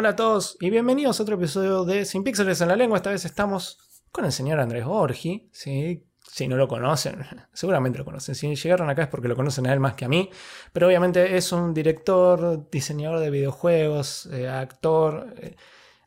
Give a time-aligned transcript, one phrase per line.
[0.00, 2.98] Hola a todos y bienvenidos a otro episodio de Sin Píxeles en la Lengua.
[2.98, 3.80] Esta vez estamos
[4.12, 5.50] con el señor Andrés Borgi.
[5.50, 8.36] Si no lo conocen, seguramente lo conocen.
[8.36, 10.30] Si llegaron acá es porque lo conocen a él más que a mí.
[10.72, 15.34] Pero obviamente es un director, diseñador de videojuegos, eh, actor.
[15.36, 15.56] eh,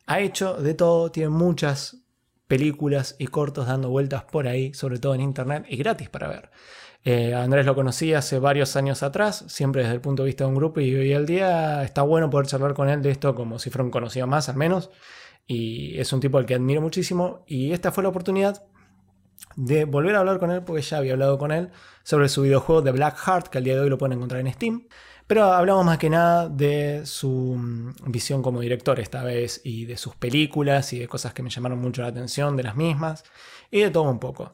[0.06, 1.98] ha hecho de todo, tiene muchas
[2.48, 6.50] películas y cortos dando vueltas por ahí, sobre todo en internet y gratis para ver.
[7.04, 10.50] Eh, Andrés lo conocí hace varios años atrás, siempre desde el punto de vista de
[10.50, 13.58] un grupo, y hoy al día está bueno poder charlar con él de esto como
[13.58, 14.90] si fuera un conocido más, al menos.
[15.46, 17.44] Y es un tipo al que admiro muchísimo.
[17.46, 18.64] Y esta fue la oportunidad
[19.56, 21.70] de volver a hablar con él, porque ya había hablado con él
[22.04, 24.52] sobre su videojuego de Black Heart, que al día de hoy lo pueden encontrar en
[24.52, 24.86] Steam.
[25.26, 29.96] Pero hablamos más que nada de su mm, visión como director esta vez, y de
[29.96, 33.24] sus películas, y de cosas que me llamaron mucho la atención de las mismas,
[33.70, 34.52] y de todo un poco.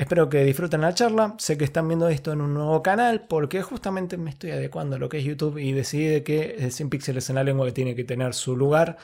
[0.00, 1.34] Espero que disfruten la charla.
[1.36, 4.98] Sé que están viendo esto en un nuevo canal porque justamente me estoy adecuando a
[4.98, 7.72] lo que es YouTube y decidí de que el 100 píxeles en la lengua que
[7.72, 8.96] tiene que tener su lugar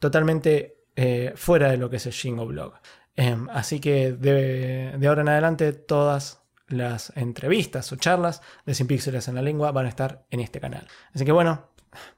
[0.00, 2.72] totalmente eh, fuera de lo que es el Shingo Blog.
[3.14, 8.88] Em, así que de, de ahora en adelante todas las entrevistas o charlas de 100
[8.88, 10.88] píxeles en la lengua van a estar en este canal.
[11.14, 11.70] Así que bueno,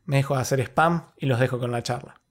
[0.06, 2.21] me dejo de hacer spam y los dejo con la charla.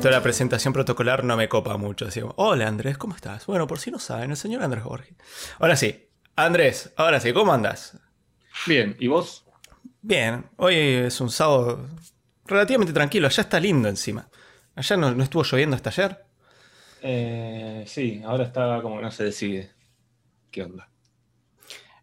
[0.00, 2.06] Toda la presentación protocolar no me copa mucho.
[2.06, 3.44] Así como, hola Andrés, ¿cómo estás?
[3.46, 5.14] Bueno, por si no saben, el señor Andrés Borges.
[5.58, 7.98] Ahora sí, Andrés, ahora sí, ¿cómo andas?
[8.66, 9.44] Bien, ¿y vos?
[10.00, 11.86] Bien, hoy es un sábado
[12.46, 14.28] relativamente tranquilo, allá está lindo encima.
[14.74, 16.24] Allá no, no estuvo lloviendo hasta ayer.
[17.02, 19.70] Eh, sí, ahora está como no se decide.
[20.50, 20.88] ¿Qué onda?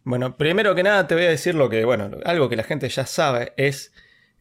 [0.04, 2.88] Bueno, primero que nada te voy a decir lo que, bueno, algo que la gente
[2.88, 3.92] ya sabe es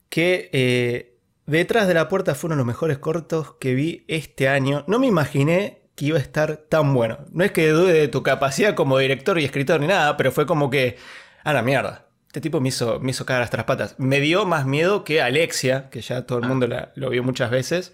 [0.10, 1.17] que eh,
[1.48, 4.84] Detrás de la puerta fue uno de los mejores cortos que vi este año.
[4.88, 7.20] No me imaginé que iba a estar tan bueno.
[7.32, 10.46] No es que dude de tu capacidad como director y escritor ni nada, pero fue
[10.46, 10.98] como que,
[11.44, 12.08] a la mierda.
[12.28, 13.96] Este tipo me hizo, me hizo cagar hasta las patas.
[13.98, 17.50] Me dio más miedo que Alexia, que ya todo el mundo la- lo vio muchas
[17.50, 17.94] veces.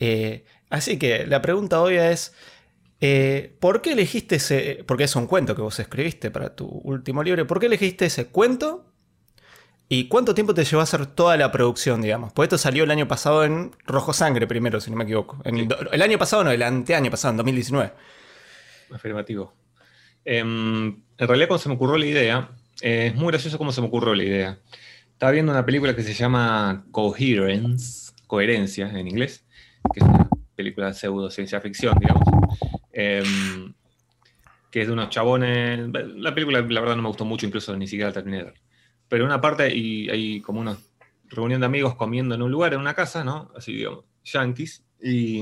[0.00, 2.34] Eh, así que la pregunta hoy es,
[3.02, 7.22] eh, ¿por qué elegiste ese, porque es un cuento que vos escribiste para tu último
[7.22, 8.86] libro, ¿por qué elegiste ese cuento?
[9.92, 12.32] ¿Y cuánto tiempo te llevó a hacer toda la producción, digamos?
[12.32, 15.42] Pues esto salió el año pasado en Rojo Sangre primero, si no me equivoco.
[15.44, 17.92] En el, año pasado, no, el anteaño pasado, en 2019.
[18.94, 19.52] Afirmativo.
[20.24, 20.86] Em,
[21.18, 22.50] en realidad, cuando se me ocurrió la idea,
[22.82, 24.58] eh, es muy gracioso cómo se me ocurrió la idea.
[25.10, 29.44] Estaba viendo una película que se llama Coherence, Coherencia en inglés,
[29.92, 32.28] que es una película de pseudo ciencia ficción, digamos.
[32.92, 33.74] Em,
[34.70, 35.80] que es de unos chabones.
[36.14, 38.69] La película, la verdad, no me gustó mucho, incluso ni siquiera la terminé de ver.
[39.10, 40.78] Pero una parte y hay como una
[41.24, 43.50] reunión de amigos comiendo en un lugar, en una casa, ¿no?
[43.56, 44.84] Así, digamos, yankees.
[45.02, 45.40] Y,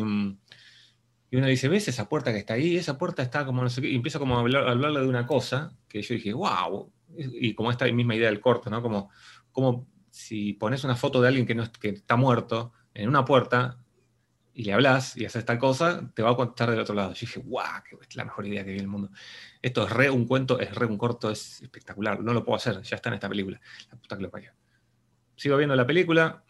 [1.31, 2.77] y uno dice, ¿ves esa puerta que está ahí?
[2.79, 3.91] Esa puerta está como no sé qué.
[3.91, 6.91] Y empieza como a, hablar, a hablarle de una cosa que yo dije, wow.
[7.15, 8.81] Y como esta misma idea del corto, ¿no?
[8.81, 9.11] Como,
[9.53, 13.79] como si pones una foto de alguien que, no, que está muerto en una puerta
[14.59, 17.13] y le hablas y haces tal cosa, te va a contar del otro lado.
[17.13, 19.09] Yo dije, wow, que es la mejor idea que vi en el mundo.
[19.63, 22.19] Esto es re un cuento, es re un corto, es espectacular.
[22.19, 23.61] No lo puedo hacer, ya está en esta película.
[23.89, 24.51] La puta que lo parió.
[25.37, 26.43] Sigo viendo la película.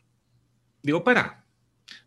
[0.83, 1.45] Digo, para.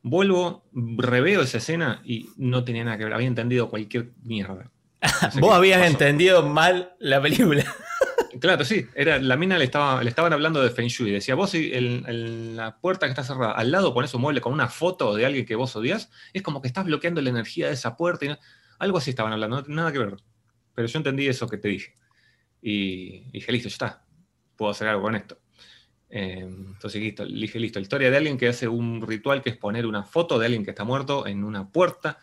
[0.02, 3.14] Vuelvo, reveo esa escena y no tenía nada que ver.
[3.14, 4.72] Había entendido cualquier mierda.
[5.22, 5.92] No sé Vos habías pasó.
[5.92, 7.64] entendido mal la película.
[8.42, 8.88] Claro, sí.
[8.96, 11.12] Era, la mina le, estaba, le estaban hablando de Feng Shui.
[11.12, 14.68] Decía, vos en, la puerta que está cerrada, al lado pones un mueble con una
[14.68, 17.96] foto de alguien que vos odias, es como que estás bloqueando la energía de esa
[17.96, 18.26] puerta.
[18.26, 18.40] Y no-
[18.80, 20.18] algo así estaban hablando, nada que ver.
[20.74, 21.96] Pero yo entendí eso que te dije.
[22.64, 24.06] Y dije, listo, ya está.
[24.56, 25.38] Puedo hacer algo con esto.
[26.10, 27.78] Eh, entonces, listo, dije, listo.
[27.78, 30.66] La historia de alguien que hace un ritual que es poner una foto de alguien
[30.66, 32.18] que está muerto en una puerta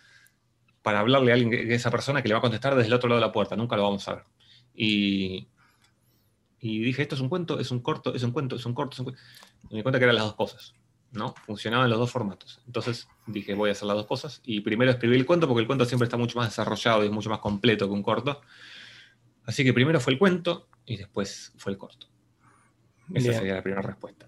[0.83, 3.09] para hablarle a alguien, que esa persona que le va a contestar desde el otro
[3.09, 3.55] lado de la puerta.
[3.55, 4.25] Nunca lo vamos a ver.
[4.75, 5.49] Y,
[6.61, 8.95] y dije, esto es un cuento, es un corto, es un cuento, es un corto,
[8.95, 9.23] es un cuento.
[9.65, 10.75] Y me di cuenta que eran las dos cosas,
[11.13, 11.35] ¿no?
[11.47, 12.61] Funcionaban los dos formatos.
[12.67, 14.41] Entonces dije, voy a hacer las dos cosas.
[14.45, 17.13] Y primero escribí el cuento, porque el cuento siempre está mucho más desarrollado y es
[17.13, 18.41] mucho más completo que un corto.
[19.45, 22.07] Así que primero fue el cuento y después fue el corto.
[23.15, 23.35] Esa Bien.
[23.35, 24.27] sería la primera respuesta.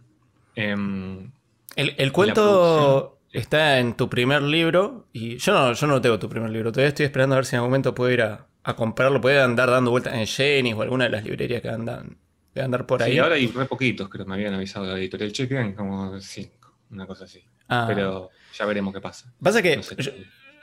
[0.55, 1.31] Em,
[1.77, 6.29] El, el cuento está en tu primer libro y yo no, yo no tengo tu
[6.29, 6.73] primer libro.
[6.73, 9.21] Todavía estoy esperando a ver si en algún momento puedo ir a, a comprarlo.
[9.21, 12.17] Puede andar dando vueltas en Jenny o alguna de las librerías que andan,
[12.55, 13.13] que andar por ahí.
[13.13, 15.33] sí, ahora hay re poquitos, creo que me habían avisado de la editorial.
[15.33, 17.43] Che, quedan como cinco, una cosa así.
[17.69, 17.85] Ah.
[17.89, 19.33] Pero ya veremos qué pasa.
[19.43, 19.97] Pasa que No sé.
[19.99, 20.11] yo,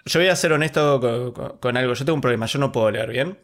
[0.06, 1.94] yo voy a ser honesto con, con- con algo.
[1.94, 2.46] Yo tengo un problema.
[2.46, 3.38] Yo no puedo leer bien.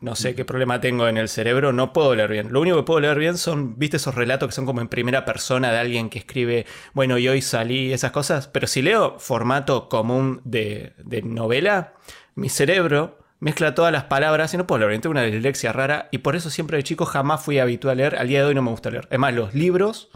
[0.00, 2.52] no sé qué problema tengo en el cerebro, no puedo leer bien.
[2.52, 5.24] Lo único que puedo leer bien son, viste, esos relatos que son como en primera
[5.24, 8.46] persona de alguien que escribe, bueno, y hoy salí, esas cosas.
[8.48, 11.94] Pero si leo formato común de, de novela,
[12.34, 15.00] mi cerebro mezcla todas las palabras y no puedo leer.
[15.00, 18.16] Tengo una dislexia rara y por eso siempre de chico jamás fui habitual a leer.
[18.16, 19.08] Al día de hoy no me gusta leer.
[19.10, 20.10] Es más, los libros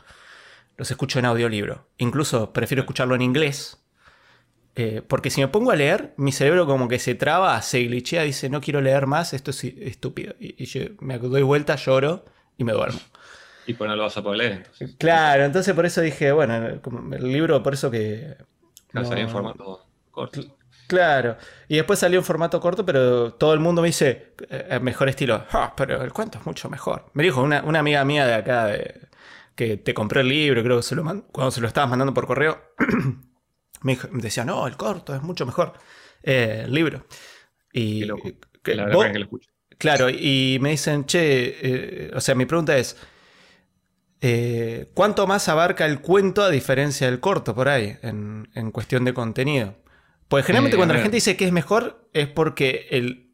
[0.77, 1.87] los escucho en audiolibro.
[1.99, 3.81] Incluso prefiero escucharlo en inglés
[4.77, 8.23] eh, porque si me pongo a leer, mi cerebro como que se traba, se glitchea,
[8.23, 10.35] dice no quiero leer más, esto es estúpido.
[10.39, 12.25] Y, yo me doy vuelta, lloro
[12.57, 13.01] y me duermo.
[13.67, 14.97] Y pues no lo vas a poder leer entonces.
[14.97, 18.37] Claro, entonces por eso dije, bueno, el libro, por eso que.
[18.93, 20.41] No, salió en formato corto.
[20.91, 21.37] Claro,
[21.69, 25.45] y después salió en formato corto, pero todo el mundo me dice, eh, mejor estilo,
[25.53, 27.07] ah, pero el cuento es mucho mejor.
[27.13, 28.73] Me dijo una, amiga mía de acá
[29.55, 32.27] que te compré el libro, creo que se lo cuando se lo estabas mandando por
[32.27, 32.61] correo,
[33.83, 35.75] me, decía, no, el corto es mucho mejor
[36.25, 37.07] eh, el libro.
[37.73, 38.01] Y,
[38.65, 39.49] que, la verdad que lo escucho.
[39.79, 42.97] Claro, y me dicen, che, eh, o sea, mi pregunta es,
[44.21, 49.15] eh, ¿cuánto más abarca el cuento a diferencia del corto por ahí, en, cuestión de
[49.15, 49.77] contenido?
[50.31, 52.87] Pues generalmente cuando la gente dice que es mejor es porque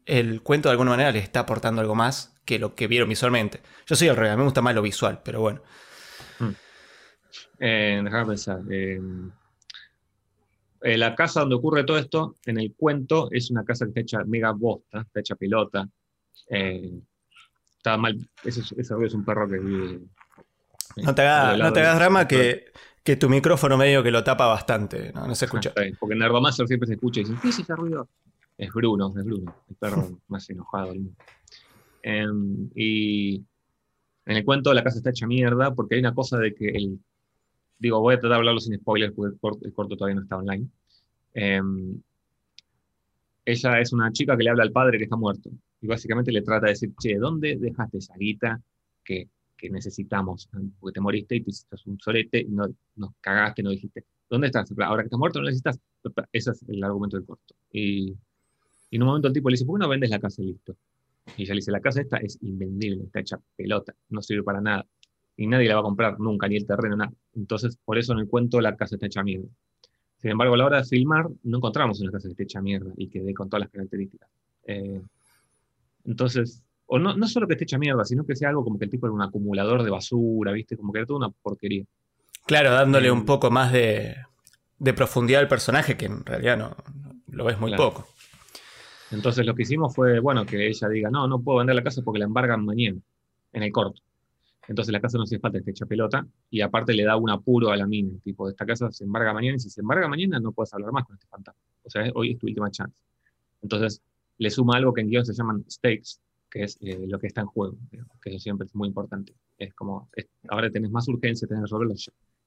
[0.05, 3.61] el, cuento de alguna manera le está aportando algo más que lo que vieron visualmente.
[3.85, 5.61] Yo soy el rey, me gusta más lo visual, pero bueno.
[6.39, 8.03] Mm.
[8.03, 8.61] déjame pensar.
[8.71, 8.99] Eh,
[10.97, 14.23] la casa donde ocurre todo esto, en el cuento, es una casa que está hecha
[14.25, 15.87] mega bosta, está hecha pelota.
[16.49, 16.99] Eh,
[17.77, 19.99] está mal, ese, es un perro que vive.
[20.95, 22.71] Eh, no te, hagas drama que,
[23.07, 25.73] que, tu micrófono medio que lo tapa bastante, no, se escucha.
[25.99, 28.09] porque en Nerdomaster siempre se escucha y dicen, ¿qué es ese ruido?
[28.57, 31.17] Es Bruno, es Bruno, el perro más enojado del mundo.
[32.03, 33.35] Em, y
[34.25, 36.99] en el cuento la casa está hecha mierda porque hay una cosa de que el
[37.79, 40.67] digo, voy a tratar de hablarlo sin spoilers porque el corto, todavía no está online.
[41.33, 42.01] Em,
[43.45, 45.49] ella es una chica que le habla al padre que está muerto
[45.81, 48.61] y básicamente le trata de decir, che, ¿dónde dejaste esa guita
[49.03, 50.49] que, que necesitamos?
[50.79, 54.47] Porque te moriste y te hiciste un solete y no, nos cagaste, no dijiste, ¿dónde
[54.47, 54.71] estás?
[54.79, 55.79] Ahora que estás muerto no necesitas.
[56.31, 57.55] Ese es el argumento del corto.
[57.71, 58.15] Y,
[58.89, 60.47] y en un momento el tipo le dice, ¿por qué no vendes la casa y
[60.47, 60.75] listo?
[61.35, 64.61] Y ella le dice, la casa esta es invendible, está hecha pelota, no sirve para
[64.61, 64.85] nada
[65.37, 67.13] y nadie la va a comprar nunca, ni el terreno, nada.
[67.35, 69.47] Entonces, por eso en el cuento la casa está hecha mierda.
[70.17, 72.91] Sin embargo, a la hora de filmar, no encontramos una casa que esté hecha mierda
[72.97, 74.27] y que dé con todas las características.
[74.65, 74.99] Eh,
[76.05, 78.85] entonces, o no, no solo que esté hecha mierda, sino que sea algo como que
[78.85, 80.77] el tipo era un acumulador de basura, ¿viste?
[80.77, 81.83] Como que era toda una porquería.
[82.45, 84.15] Claro, dándole un poco más de,
[84.95, 86.75] profundidad al personaje, que en realidad no,
[87.29, 88.07] lo ves muy poco.
[89.11, 92.01] Entonces lo que hicimos fue, bueno, que ella diga, no, no puedo vender la casa
[92.03, 92.97] porque la embargan mañana,
[93.51, 94.01] en el corto.
[94.67, 97.69] Entonces la casa no hace falta esté hecha pelota y aparte le da un apuro
[97.69, 100.51] a la mina, tipo, esta casa se embarga mañana y si se embarga mañana no
[100.51, 101.61] puedes hablar más con este fantasma.
[101.83, 102.97] O sea, hoy es tu última chance.
[103.61, 104.01] Entonces
[104.37, 106.19] le suma algo que en guion se llaman stakes,
[106.49, 107.77] que es eh, lo que está en juego,
[108.21, 109.33] que eso siempre es muy importante.
[109.57, 110.09] Es como,
[110.49, 111.95] ahora tenés más urgencia, tenés que resolverlo.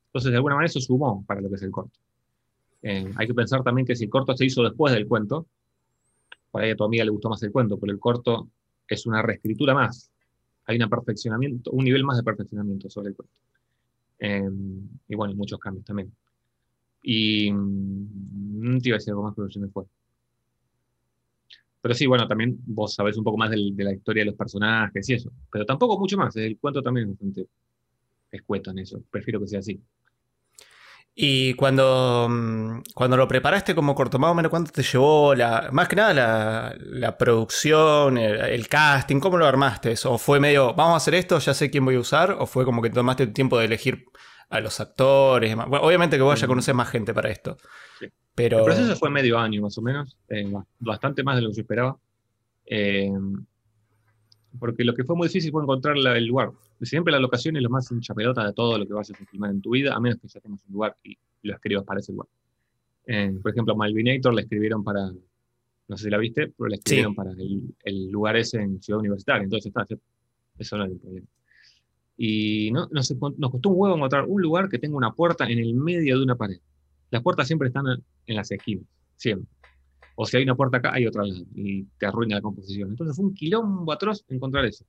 [0.07, 1.99] Entonces, de alguna manera eso sumó para lo que es el corto.
[2.83, 5.47] Eh, hay que pensar también que si el corto se hizo después del cuento,
[6.51, 8.49] por ahí a tu amiga le gustó más el cuento, pero el corto
[8.89, 10.11] es una reescritura más
[10.71, 13.35] hay un perfeccionamiento, un nivel más de perfeccionamiento sobre el cuento.
[14.19, 16.13] Em, y bueno, muchos cambios también.
[17.03, 19.85] Y no mm, te iba a decir algo más, pero se me fue.
[21.83, 25.09] Pero sí, bueno, también vos sabés un poco más de la historia de los personajes
[25.09, 25.33] y eso.
[25.51, 26.37] Pero tampoco mucho más.
[26.37, 27.47] El cuento también es bastante
[28.31, 29.03] escueto en eso.
[29.11, 29.81] Prefiero que sea así.
[31.15, 35.69] Y cuando, mm, cuando lo preparaste como corto, más o menos cuánto te llevó la,
[35.73, 36.15] más que nada
[36.79, 39.95] la, producción, el, casting, ¿cómo lo armaste?
[40.05, 42.37] ¿O fue medio, vamos a hacer esto, ya sé quién voy a usar?
[42.39, 44.07] ¿O fue como que tomaste el tiempo de elegir
[44.49, 45.55] a los actores?
[45.55, 47.59] obviamente que vos ya conocer más gente para esto.
[48.41, 48.59] Pero...
[48.61, 51.61] El proceso fue medio año más o menos, eh, bastante más de lo que yo
[51.61, 51.99] esperaba.
[52.65, 53.13] Eh,
[54.59, 56.51] porque lo que fue muy difícil fue encontrar el lugar.
[56.81, 59.51] Siempre la locación es lo más hincha pelota de todo lo que vayas a filmar
[59.51, 62.13] en tu vida, a menos que ya tengas un lugar y lo escribas para ese
[62.13, 62.29] lugar.
[63.07, 67.15] Eh, por ejemplo, Malvinator le escribieron para, no sé si la viste, pero le escribieron
[67.15, 69.87] para el, lugar ese en Ciudad Universitaria, entonces está,
[70.59, 71.27] eso no es el problema.
[72.17, 75.59] Y no, nos, nos costó un huevo encontrar un lugar que tenga una puerta en
[75.59, 76.61] el medio de una pared.
[77.11, 77.85] Las puertas siempre están
[78.27, 78.87] en las esquinas,
[79.17, 79.49] siempre.
[80.17, 81.23] O si hay una puerta acá, hay otra
[81.55, 82.91] y te arruina la composición.
[82.91, 84.85] Entonces fue un quilombo atroz encontrar eso.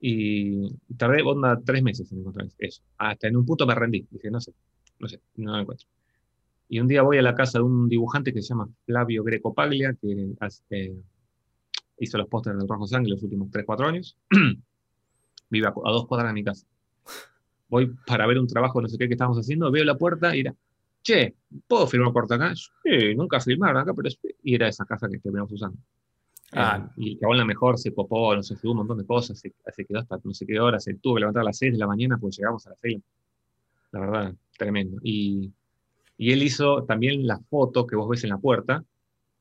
[0.00, 2.82] Y tardé onda tres meses en encontrar eso.
[2.98, 4.06] Hasta en un punto me rendí.
[4.10, 4.52] Dije, no sé,
[4.98, 5.86] no sé, no lo encuentro.
[6.68, 9.54] Y un día voy a la casa de un dibujante que se llama Flavio Greco
[9.54, 10.34] Paglia, que
[10.70, 10.96] eh,
[11.98, 14.16] hizo los pósteres del Rojo Sangre los últimos 3-4 años.
[15.50, 16.66] Vive a, dos cuadras de mi casa.
[17.68, 20.40] Voy para ver un trabajo, no sé qué, que estamos haciendo, veo la puerta y
[20.40, 20.54] era,
[21.04, 21.36] che,
[21.68, 22.54] ¿puedo firmar por acá?
[22.56, 24.08] Sí, nunca firmaron acá, pero
[24.42, 25.78] y era esa casa que terminamos usando.
[26.52, 26.88] Ah.
[26.88, 29.38] Eh, y el chabón la mejor se copó, no sé, subió un montón de cosas,
[29.38, 31.72] se, se quedó hasta no sé qué hora, se tuvo que levantar a las 6
[31.72, 33.00] de la mañana, pues llegamos a las 6.
[33.92, 34.98] La verdad, tremendo.
[35.02, 35.52] Y,
[36.16, 38.84] y él hizo también la foto que vos ves en la puerta.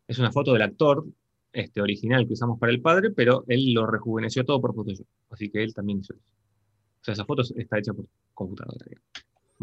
[0.07, 1.05] Es una foto del actor
[1.53, 5.07] este, original que usamos para el padre, pero él lo rejuveneció todo por Photoshop.
[5.29, 6.23] Así que él también hizo eso.
[7.01, 8.85] O sea, esa foto está hecha por computadora.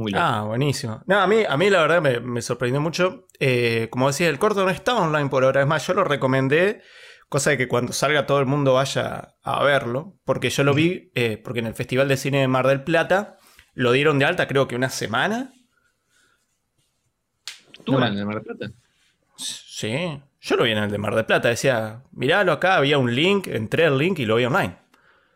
[0.01, 0.13] Muy.
[0.17, 1.03] Ah, buenísimo.
[1.07, 3.27] No, a mí, a mí la verdad me, me sorprendió mucho.
[3.39, 5.61] Eh, como decía, el corto no está online por ahora.
[5.61, 6.81] Es más, yo lo recomendé,
[7.29, 10.17] cosa de que cuando salga todo el mundo vaya a verlo.
[10.25, 13.37] Porque yo lo vi, eh, porque en el Festival de Cine de Mar del Plata
[13.75, 15.53] lo dieron de alta creo que una semana.
[17.85, 18.73] ¿Tú no me- de Mar del Plata?
[19.37, 21.49] Sí, yo lo vi en el de Mar del Plata.
[21.49, 24.77] Decía, miralo acá, había un link, entré al link y lo vi online.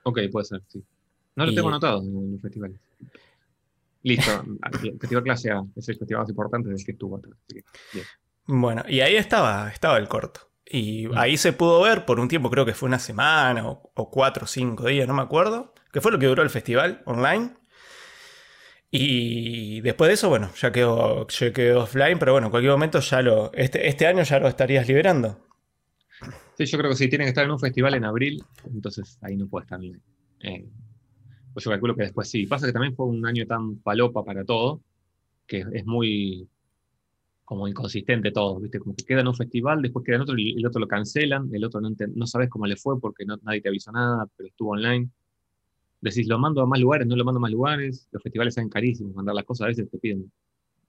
[0.04, 0.82] Ok, puede ser, sí.
[1.36, 2.78] No lo Y- tengo anotado en los festivales.
[4.04, 4.44] Listo.
[4.84, 6.92] el Festival Clase A es el festival más importante del que
[7.92, 8.04] bien.
[8.46, 10.40] Bueno, y ahí estaba, estaba el corto.
[10.66, 11.18] Y Mm.
[11.18, 14.44] ahí se pudo ver por un tiempo, creo que fue una semana o, o cuatro
[14.44, 17.50] o cinco días, no me acuerdo, que fue lo que duró el festival online.
[18.90, 23.00] Y después de eso, bueno, ya quedó, ya quedó offline, pero bueno, en cualquier momento
[23.00, 23.52] ya lo.
[23.52, 25.40] Este, este año ya lo estarías liberando.
[26.56, 29.36] Sí, yo creo que sí, tiene que estar en un festival en abril, entonces ahí
[29.36, 29.80] no puede estar.
[30.40, 30.64] eh,
[31.54, 32.46] pues yo calculo que después sí.
[32.46, 34.82] Pasa que también fue un año tan palopa para todo,
[35.46, 36.48] que es muy
[37.44, 38.78] como inconsistente todo, ¿viste?
[38.80, 41.50] Como que queda en un festival, después queda en otro y el otro lo cancelan,
[41.54, 44.48] el otro no, no sabes cómo le fue porque no- nadie te avisó nada, pero
[44.48, 45.10] estuvo online.
[46.00, 48.70] Decís, lo mando a más lugares, no lo mando a más lugares, los festivales salen
[48.70, 50.30] carísimos, mandar las cosas a veces te piden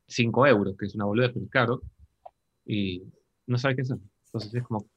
[0.07, 1.81] 5 euros, que es una boludez, pero es caro,
[2.65, 3.03] y
[3.47, 3.97] no sabes qué hacer.
[4.27, 4.87] Entonces es como,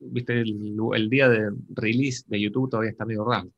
[0.00, 3.50] viste, el, el día de release de YouTube todavía está medio raro.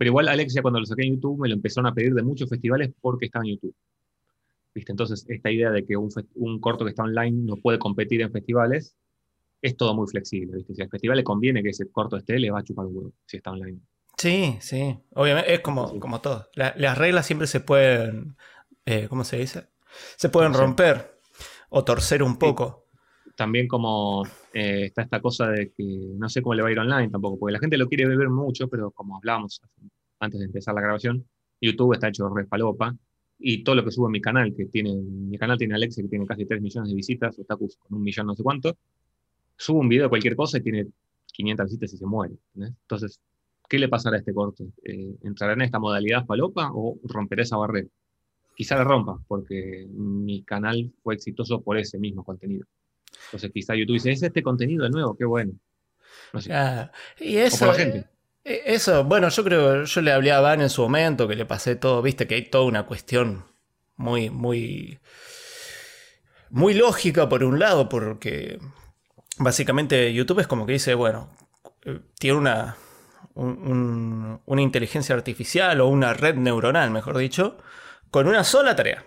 [0.00, 2.48] Pero igual Alexia cuando lo saqué en YouTube me lo empezaron a pedir de muchos
[2.48, 3.74] festivales porque estaba en YouTube.
[4.74, 4.92] ¿Viste?
[4.92, 8.96] Entonces esta idea de que un, corto que está online no puede competir en festivales
[9.60, 10.56] es todo muy flexible.
[10.56, 10.74] ¿viste?
[10.74, 13.12] Si al festival le conviene que ese corto esté, le va a chupar un huevo
[13.26, 13.78] si está online.
[14.16, 14.98] Sí, sí.
[15.12, 15.98] Obviamente, es como, Sí.
[15.98, 16.48] como todo.
[16.54, 18.36] La- las reglas siempre se pueden.
[18.86, 19.66] eh, ¿Cómo se dice?
[20.16, 21.20] Se pueden romper
[21.68, 22.86] o torcer un poco.
[23.36, 26.78] También como eh, está esta cosa de que no sé cómo le va a ir
[26.78, 29.60] online tampoco, porque la gente lo quiere ver mucho, pero como hablábamos
[30.18, 31.24] antes de empezar la grabación,
[31.60, 32.94] YouTube está hecho re palopa
[33.38, 36.08] y todo lo que subo en mi canal, que tiene, mi canal tiene Alexa, que
[36.08, 38.76] tiene casi 3 millones de visitas, Otakus con un millón no sé cuánto,
[39.56, 40.86] subo un video de cualquier cosa y tiene
[41.32, 42.34] 500 visitas y se muere.
[42.56, 43.20] Entonces,
[43.68, 44.64] ¿qué le pasará a este corto?
[44.84, 47.88] Eh, ¿Entrará en esta modalidad palopa o romperá esa barrera?
[48.54, 52.66] Quizá la rompa, porque mi canal fue exitoso por ese mismo contenido.
[53.32, 55.52] Entonces quizá YouTube dice, es este contenido de nuevo, qué bueno.
[56.32, 56.52] No sé.
[56.52, 58.08] Ah, y O eso, por la gente.
[58.44, 61.46] eh, eso, bueno, yo creo, yo le hablé a Van en su momento, que le
[61.46, 63.44] pasé todo, viste que hay toda una cuestión
[63.96, 64.98] muy, muy,
[66.50, 68.58] muy lógica por un lado, porque
[69.38, 71.30] básicamente YouTube es como que dice, bueno,
[71.84, 72.76] eh, tiene una,
[73.34, 77.58] un- un- una inteligencia artificial o una red neuronal, mejor dicho,
[78.10, 79.04] con una sola tarea.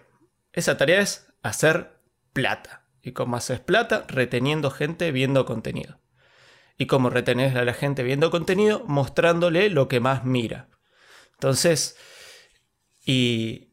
[0.54, 2.00] Esa tarea es hacer
[2.32, 2.83] plata.
[3.04, 4.06] ¿Y cómo haces plata?
[4.08, 6.00] Reteniendo gente viendo contenido.
[6.78, 8.84] ¿Y cómo retenés a la gente viendo contenido?
[8.88, 10.70] Mostrándole lo que más mira.
[11.34, 11.98] Entonces,
[13.06, 13.70] y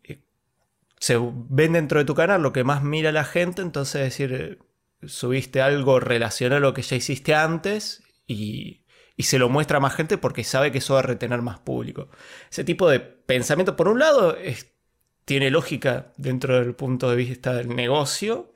[0.98, 4.58] se ven dentro de tu canal lo que más mira la gente, entonces decir,
[5.06, 8.84] subiste algo relacionado a lo que ya hiciste antes y,
[9.16, 11.58] y se lo muestra a más gente porque sabe que eso va a retener más
[11.60, 12.10] público.
[12.50, 14.72] Ese tipo de pensamiento, por un lado, es-
[15.24, 18.49] tiene lógica dentro del punto de vista del negocio,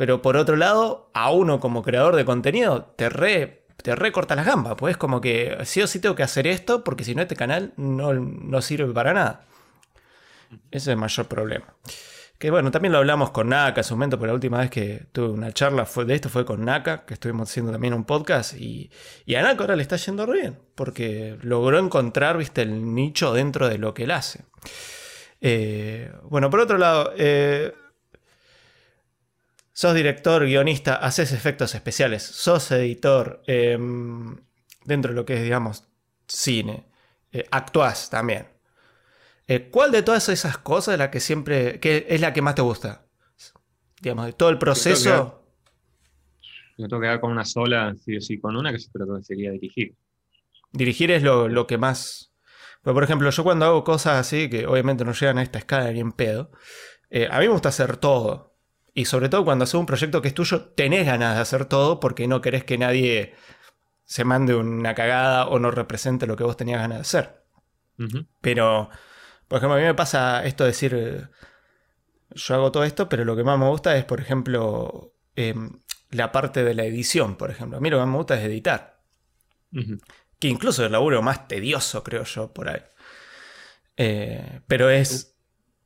[0.00, 4.46] pero por otro lado, a uno como creador de contenido te re, te recorta las
[4.46, 7.20] gambas, pues es como que sí o sí tengo que hacer esto porque si no
[7.20, 9.44] este canal no, no sirve para nada.
[10.70, 11.66] Ese es el mayor problema.
[12.38, 15.04] Que bueno, también lo hablamos con Naka en su momento, pero la última vez que
[15.12, 18.54] tuve una charla fue, de esto fue con Naka, que estuvimos haciendo también un podcast,
[18.58, 18.90] y,
[19.26, 23.34] y a Naka ahora le está yendo re bien, porque logró encontrar, viste, el nicho
[23.34, 24.46] dentro de lo que él hace.
[25.42, 27.74] Eh, bueno, por otro lado, eh,
[29.80, 33.78] sos director, guionista, haces efectos especiales, sos editor, eh,
[34.84, 35.88] dentro de lo que es, digamos,
[36.28, 36.84] cine,
[37.32, 38.46] eh, actuás también.
[39.48, 42.56] Eh, ¿Cuál de todas esas cosas es la que siempre, que es la que más
[42.56, 43.06] te gusta?
[44.02, 45.46] Digamos, de todo el proceso.
[46.76, 49.16] Me tengo que quedar con una sola, sí o sí, con una que yo creo
[49.16, 49.96] que sería dirigir.
[50.72, 52.34] Dirigir es lo, lo que más.
[52.82, 55.90] Pues, por ejemplo, yo cuando hago cosas así, que obviamente no llegan a esta escala
[55.90, 56.50] ni en pedo,
[57.08, 58.49] eh, a mí me gusta hacer todo.
[58.94, 62.00] Y sobre todo cuando haces un proyecto que es tuyo, tenés ganas de hacer todo
[62.00, 63.34] porque no querés que nadie
[64.04, 67.44] se mande una cagada o no represente lo que vos tenías ganas de hacer.
[68.40, 68.90] Pero,
[69.46, 71.30] por ejemplo, a mí me pasa esto de decir,
[72.30, 75.80] yo hago todo esto, pero lo que más me gusta es, por ejemplo, em,
[76.10, 77.78] la parte de la edición, por ejemplo.
[77.78, 79.00] A mí lo que más me gusta es editar.
[80.38, 82.82] Que incluso es el laburo más tedioso, creo yo, por ahí.
[83.96, 85.29] Eh, pero es.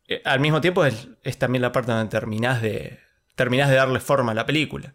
[0.09, 1.09] Eh, al mismo tiempo es,
[1.39, 2.99] también la parte donde terminás de.
[3.35, 4.95] terminás de darle forma a la película.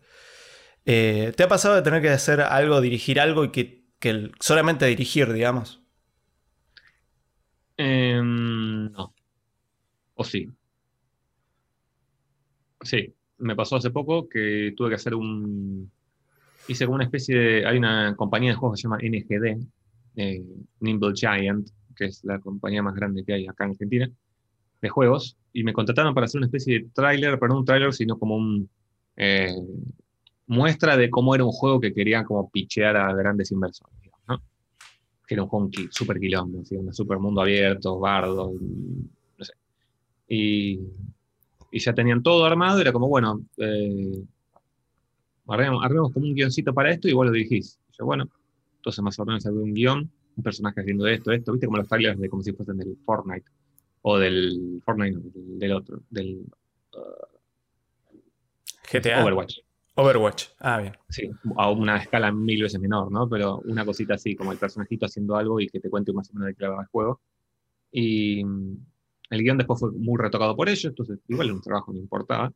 [0.86, 4.86] Eh, ¿Te ha pasado de tener que hacer algo, dirigir algo y que, que solamente
[4.86, 5.82] dirigir, digamos?
[7.78, 9.14] Em, no.
[10.16, 10.50] O sí.
[12.82, 15.92] Sí, me pasó hace poco que tuve que hacer un...
[16.68, 17.66] Hice como una especie de...
[17.66, 19.66] Hay una compañía de juegos que se llama NGD,
[20.18, 20.44] eh,
[20.82, 24.12] Nimble Giant, que es la compañía más grande que hay acá en Argentina,
[24.82, 27.94] de juegos, y me contrataron para hacer una especie de tráiler, pero no un tráiler,
[27.94, 28.70] sino como un...
[29.18, 29.54] eh,
[30.48, 33.96] muestra de cómo era un juego que querían como pichear a grandes inversores,
[34.28, 34.42] ¿no?
[35.28, 39.46] Que era un juego qui- super quilombo, así, un super mundo abierto, bardo, y, no
[39.46, 39.54] sé.
[40.28, 40.80] Y,
[41.72, 44.24] y ya tenían todo armado, era como, bueno, eh,
[45.48, 47.80] armemos, armemos como un guioncito para esto y vos lo dirigís.
[47.92, 48.28] Y yo, bueno,
[48.78, 51.88] entonces más o menos había un guion, un personaje haciendo esto, esto, viste como los
[51.88, 53.46] trailers de como si fuesen del Fortnite,
[54.02, 56.46] o del Fortnite, del, otro, del
[58.92, 59.24] GTA.
[59.24, 59.60] Overwatch.
[59.96, 60.48] Overwatch.
[60.60, 60.94] Ah, bien.
[61.10, 63.28] Sí, a una escala mil veces menor, ¿no?
[63.28, 66.34] Pero una cosita así, como el personajito haciendo algo y que te cuente más o
[66.34, 67.20] menos de qué va el juego.
[67.92, 68.78] Y mm,
[69.32, 72.52] el guion después fue muy retocado por ellos, entonces igual un trabajo, no importaba.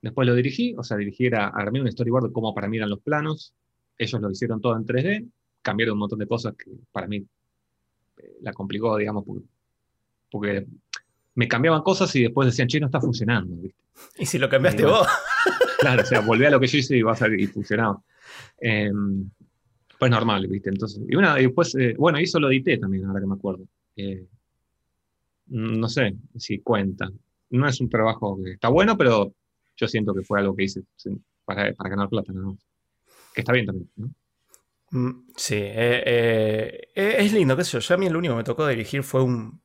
[0.00, 2.90] Después lo dirigí, o sea, dirigí era, armé un storyboard de cómo para mí eran
[2.90, 3.52] los planos.
[3.98, 5.28] Ellos lo hicieron todo en 3D,
[5.60, 7.16] cambiaron un montón de cosas que para mí
[8.16, 9.44] eh, la complicó, digamos, porque,
[10.30, 10.66] porque
[11.34, 13.78] me cambiaban cosas y después decían, che, no está funcionando, ¿viste?
[14.18, 15.06] ¿Y si lo cambiaste vos?
[15.78, 18.02] Claro, o sea, volví a lo que yo hice y va a salir y funcionaba.
[18.60, 18.90] Eh,
[19.96, 20.70] pues normal, ¿viste?
[20.70, 23.64] Entonces, y, una, y después, eh, bueno, eso lo edité también, ahora que me acuerdo.
[23.94, 24.26] Eh,
[25.46, 27.08] no sé si cuenta.
[27.50, 29.32] No es un trabajo que está bueno, pero
[29.76, 30.82] yo siento que fue algo que hice
[31.44, 32.58] para, para ganar plata, nada más.
[33.32, 34.10] Que está bien también, ¿no?
[34.90, 37.78] Mm, Sí, eh, eh, es lindo, qué sé yo.
[37.80, 39.60] Yo a mí lo único que me tocó dirigir fue un.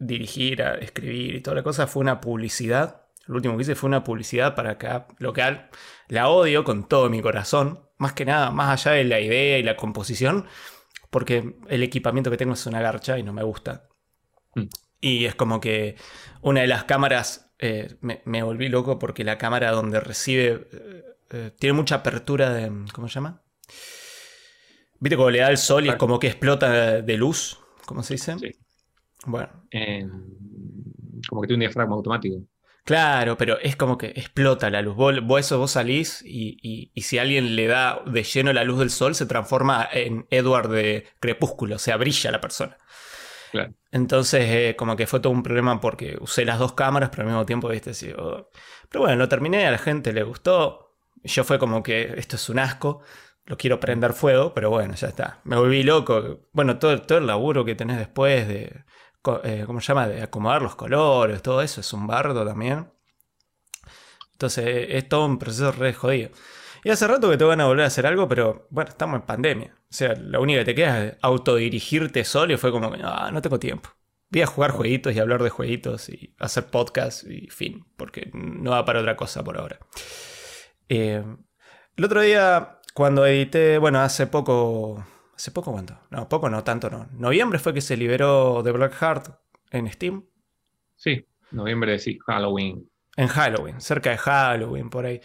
[0.00, 3.02] Dirigir, a escribir y toda la cosa fue una publicidad.
[3.26, 5.70] Lo último que hice fue una publicidad para acá local.
[6.08, 7.88] La odio con todo mi corazón.
[7.98, 10.46] Más que nada, más allá de la idea y la composición.
[11.10, 13.88] Porque el equipamiento que tengo es una garcha y no me gusta.
[14.54, 14.66] Mm.
[15.00, 15.96] Y es como que
[16.42, 17.52] una de las cámaras.
[17.58, 20.68] eh, me, me volví loco porque la cámara donde recibe.
[20.72, 22.70] eh, eh, tiene mucha apertura de.
[22.92, 23.42] ¿Cómo se llama?
[25.00, 27.58] ¿Viste cómo le da el sol y es como que explota de luz?
[27.86, 28.36] ¿Cómo se dice?
[28.38, 28.54] Sí.
[29.26, 30.06] Bueno, Eh,
[31.28, 32.42] como que tiene un diafragma automático.
[32.84, 34.96] claro, pero es como que explota la luz.
[34.96, 38.64] Vos, vos eso vos salís y, y- y si alguien le da de lleno la
[38.64, 42.76] luz del sol, se transforma en Edward de Crepúsculo, o sea, brilla la persona.
[43.52, 43.74] Claro.
[43.92, 47.28] Entonces, eh, como que fue todo un problema porque usé las dos cámaras, pero al
[47.28, 48.48] mismo tiempo, viste, así, oh.
[48.88, 50.96] Pero bueno, lo terminé, a la gente le gustó.
[51.24, 53.02] Yo fue como que esto es un asco,
[53.46, 55.40] lo quiero prender fuego, pero bueno, ya está.
[55.44, 56.48] Me volví loco.
[56.52, 58.84] Bueno, todo, todo el laburo que tenés después de,
[59.44, 60.08] eh, ¿cómo se llama?
[60.08, 62.90] De acomodar los colores, todo eso es un bardo también.
[64.32, 66.30] Entonces, es todo un proceso re jodido.
[66.82, 69.26] Y hace rato que te van a volver a hacer algo, pero bueno, estamos en
[69.26, 69.74] pandemia.
[69.76, 73.42] O sea, la única que te queda es autodirigirte solo y fue como no, no
[73.42, 73.90] tengo tiempo.
[74.30, 78.70] Voy a jugar jueguitos y hablar de jueguitos y hacer podcast y fin, porque no
[78.70, 79.80] va para otra cosa por ahora.
[80.88, 81.22] Eh,
[81.96, 85.04] el otro día, cuando edité, bueno, hace poco,
[85.40, 85.98] ¿hace poco cuánto?
[86.10, 87.08] No, poco no, tanto no.
[87.12, 89.28] Noviembre fue que se liberó The Black Heart
[89.70, 90.24] en Steam.
[90.96, 92.86] Sí, noviembre, sí, Halloween.
[93.16, 95.20] En Halloween, cerca de Halloween, por ahí.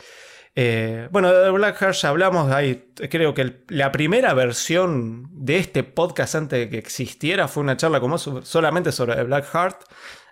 [0.56, 5.58] Eh, bueno, de Black Heart ya hablamos, ahí, creo que el- la primera versión de
[5.58, 9.46] este podcast antes de que existiera fue una charla como so- solamente sobre The Black
[9.54, 9.82] Heart.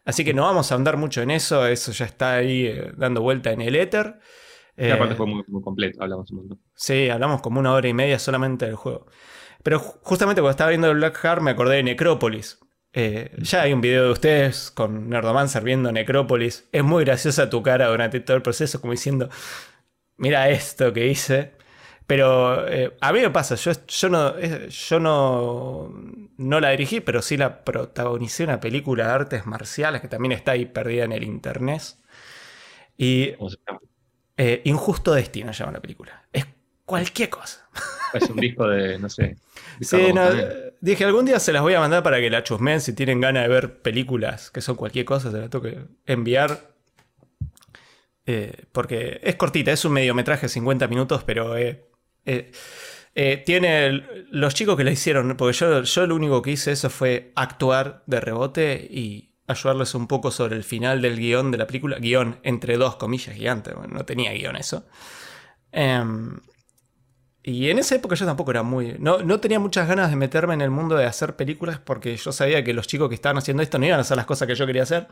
[0.06, 3.22] Así que no vamos a andar mucho en eso, eso ya está ahí eh, dando
[3.22, 4.20] vuelta en el éter.
[4.78, 6.60] Y Eh, aparte fue muy, muy completo, hablamos un montón.
[6.74, 9.08] Sí, hablamos como una hora y media solamente del juego.
[9.64, 12.60] Pero ju- justamente cuando estaba viendo el Black Heart me acordé de Necrópolis.
[12.94, 16.68] Eh, ya hay un video de ustedes con Nerdomancer viendo Necrópolis.
[16.72, 19.30] Es muy graciosa tu cara durante todo el proceso, como diciendo,
[20.18, 21.54] mira esto que hice.
[22.08, 25.92] Pero eh, a mí me pasa, yo, yo, no, eh, yo no,
[26.38, 30.52] no la dirigí, pero sí la protagonicé una película de artes marciales que también está
[30.54, 31.82] ahí perdida en el internet.
[32.98, 33.36] Y
[34.38, 36.28] eh, Injusto Destino se llama la película.
[36.32, 36.46] Es
[36.86, 37.68] cualquier cosa.
[38.14, 39.36] Es un disco de, no sé.
[39.82, 40.30] Sí, no,
[40.82, 43.44] dije, algún día se las voy a mandar para que la chusmen si tienen ganas
[43.44, 46.74] de ver películas que son cualquier cosa, se las tengo que enviar.
[48.26, 51.84] Eh, porque es cortita, es un mediometraje de 50 minutos, pero eh,
[52.26, 56.72] eh, tiene el- los chicos que la hicieron, porque yo, yo lo único que hice
[56.72, 61.58] eso fue actuar de rebote y ayudarles un poco sobre el final del guion de
[61.58, 64.86] la película, guion entre dos comillas gigantes, bueno, no tenía guion eso.
[65.74, 66.40] Em,
[67.46, 68.96] y en esa época yo tampoco era muy...
[69.00, 72.32] No, no tenía muchas ganas de meterme en el mundo de hacer películas porque yo
[72.32, 74.56] sabía que los chicos que estaban haciendo esto no iban a hacer las cosas que
[74.56, 75.10] yo quería hacer.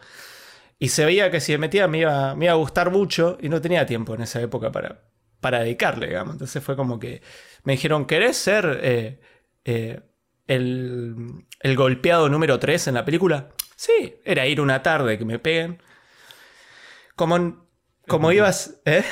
[0.80, 3.50] Y se veía que si me metía me iba, me iba a gustar mucho y
[3.50, 5.02] no tenía tiempo en esa época para,
[5.42, 6.36] para dedicarle, digamos.
[6.36, 7.22] Entonces fue como que
[7.66, 9.20] me dijeron, ¿querés ser eh,
[9.66, 10.00] eh,
[10.48, 13.50] el, el golpeado número 3 en la película?
[13.76, 15.82] Sí, era ir una tarde que me peguen.
[17.18, 17.68] Como,
[18.08, 18.80] como ibas...
[18.86, 19.04] ¿eh?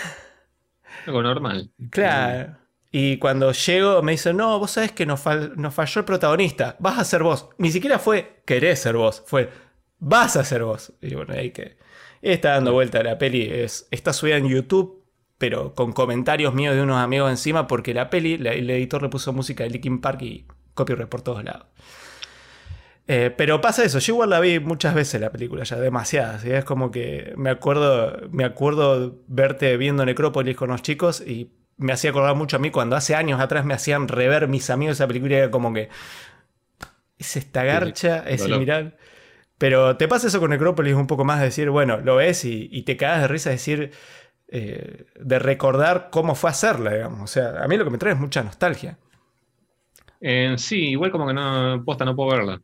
[1.06, 1.72] Algo normal.
[1.92, 2.59] Claro.
[2.92, 7.04] Y cuando llego me dicen, no, vos sabés que nos, falló el protagonista, vas a
[7.04, 7.50] ser vos.
[7.58, 9.50] Ni siquiera fue querés ser vos, fue
[10.00, 10.94] vas a ser vos.
[11.02, 11.78] Y bueno, ahí que
[12.22, 13.44] está dando vuelta la peli.
[13.44, 15.04] Es, está subida en YouTube,
[15.38, 19.34] pero con comentarios míos de unos amigos encima, porque la peli, el editor le puso
[19.34, 21.68] música de Linkin Park y copyright por todos lados.
[23.08, 26.44] Eh, pero pasa eso, yo igual la vi muchas veces la película, ya demasiadas.
[26.46, 31.94] Es como que me acuerdo, me acuerdo verte viendo Necrópolis con los chicos y me
[31.94, 35.08] hacía acordar mucho a mí cuando hace años atrás me hacían rever mis amigos esa
[35.08, 35.90] película era como que
[37.18, 38.98] es esta garcha, es mirar.
[39.58, 42.82] Pero te pasa eso con Necrópolis un poco más de decir, bueno, lo ves y,
[42.84, 43.92] te cagas de risa, decir,
[44.48, 47.22] eh, de recordar cómo fue hacerla, digamos.
[47.22, 48.98] O sea, a mí lo que me trae es mucha nostalgia.
[50.22, 52.62] Eh, sí, igual como que no, posta, no puedo verla.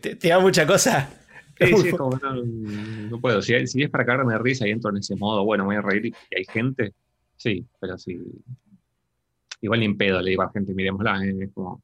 [0.00, 1.10] ¿Te, da mucha cosa?
[1.58, 3.40] Sí, sí, como que no, puedo.
[3.40, 5.82] Si, es para cagarme de risa y entro en ese modo, bueno, me voy a
[5.82, 6.92] reír y hay gente,
[7.42, 8.20] sí, pero sí.
[9.60, 11.82] Igual ni en pedo le digo a la gente, miremosla, eh, es como...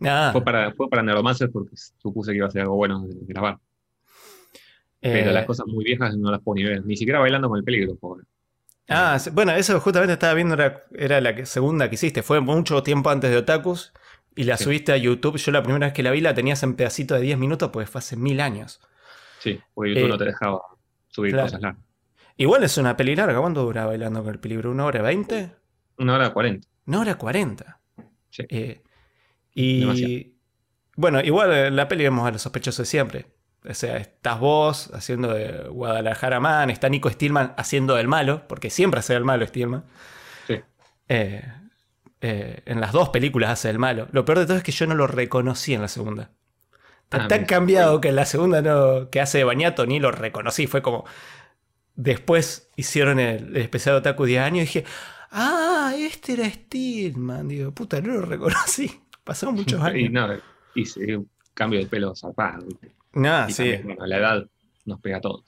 [0.00, 0.30] Ah.
[0.32, 1.02] Fue para, fue para
[1.52, 3.58] porque supuse que iba a ser algo bueno de, grabar.
[5.00, 5.46] Pero las eh.
[5.46, 8.24] cosas muy viejas no las puedo ni ver, ni siquiera bailando con el peligro, pobre.
[8.88, 13.10] Ah, bueno, eso justamente estaba viendo, era, era la segunda que hiciste, fue mucho tiempo
[13.10, 13.92] antes de Otakus.
[14.38, 15.38] Y la subiste a YouTube.
[15.38, 17.86] Yo la primera vez que la vi la tenías en pedacitos de 10 minutos porque
[17.86, 18.82] fue hace mil años.
[19.38, 20.60] Sí, porque YouTube no eh, te dejaba
[21.08, 21.82] subir cosas largas.
[22.36, 23.40] Igual es una peli larga.
[23.40, 24.70] ¿Cuánto dura bailando con el peligro?
[24.70, 25.52] ¿Una hora veinte?
[25.98, 26.68] Una hora cuarenta.
[26.86, 27.80] Una hora cuarenta.
[28.30, 28.44] Sí.
[28.48, 28.82] Eh,
[29.54, 30.34] y
[30.96, 33.26] bueno, igual eh, la peli vemos a los sospechosos de siempre.
[33.68, 38.70] O sea, estás vos haciendo de Guadalajara Man, está Nico Stillman haciendo del malo, porque
[38.70, 39.84] siempre hace del malo Stillman.
[40.46, 40.60] Sí.
[41.08, 41.44] Eh,
[42.20, 44.08] eh, en las dos películas hace el malo.
[44.12, 46.30] Lo peor de todo es que yo no lo reconocí en la segunda.
[47.04, 50.12] Está ah, tan cambiado que en la segunda no, que hace de bañato ni lo
[50.12, 50.66] reconocí.
[50.66, 51.04] Fue como.
[51.96, 54.84] Después hicieron el, especial de Otaku 10 años y dije.
[55.30, 57.48] Ah, este era Stillman.
[57.48, 58.90] Digo, puta, no lo reconocí.
[59.24, 60.00] Pasaron muchos años.
[60.00, 60.28] Y no,
[60.74, 62.66] hice un cambio de pelo zarpado.
[63.12, 63.72] No, sí.
[63.98, 64.46] la edad
[64.84, 65.44] nos pega a todos.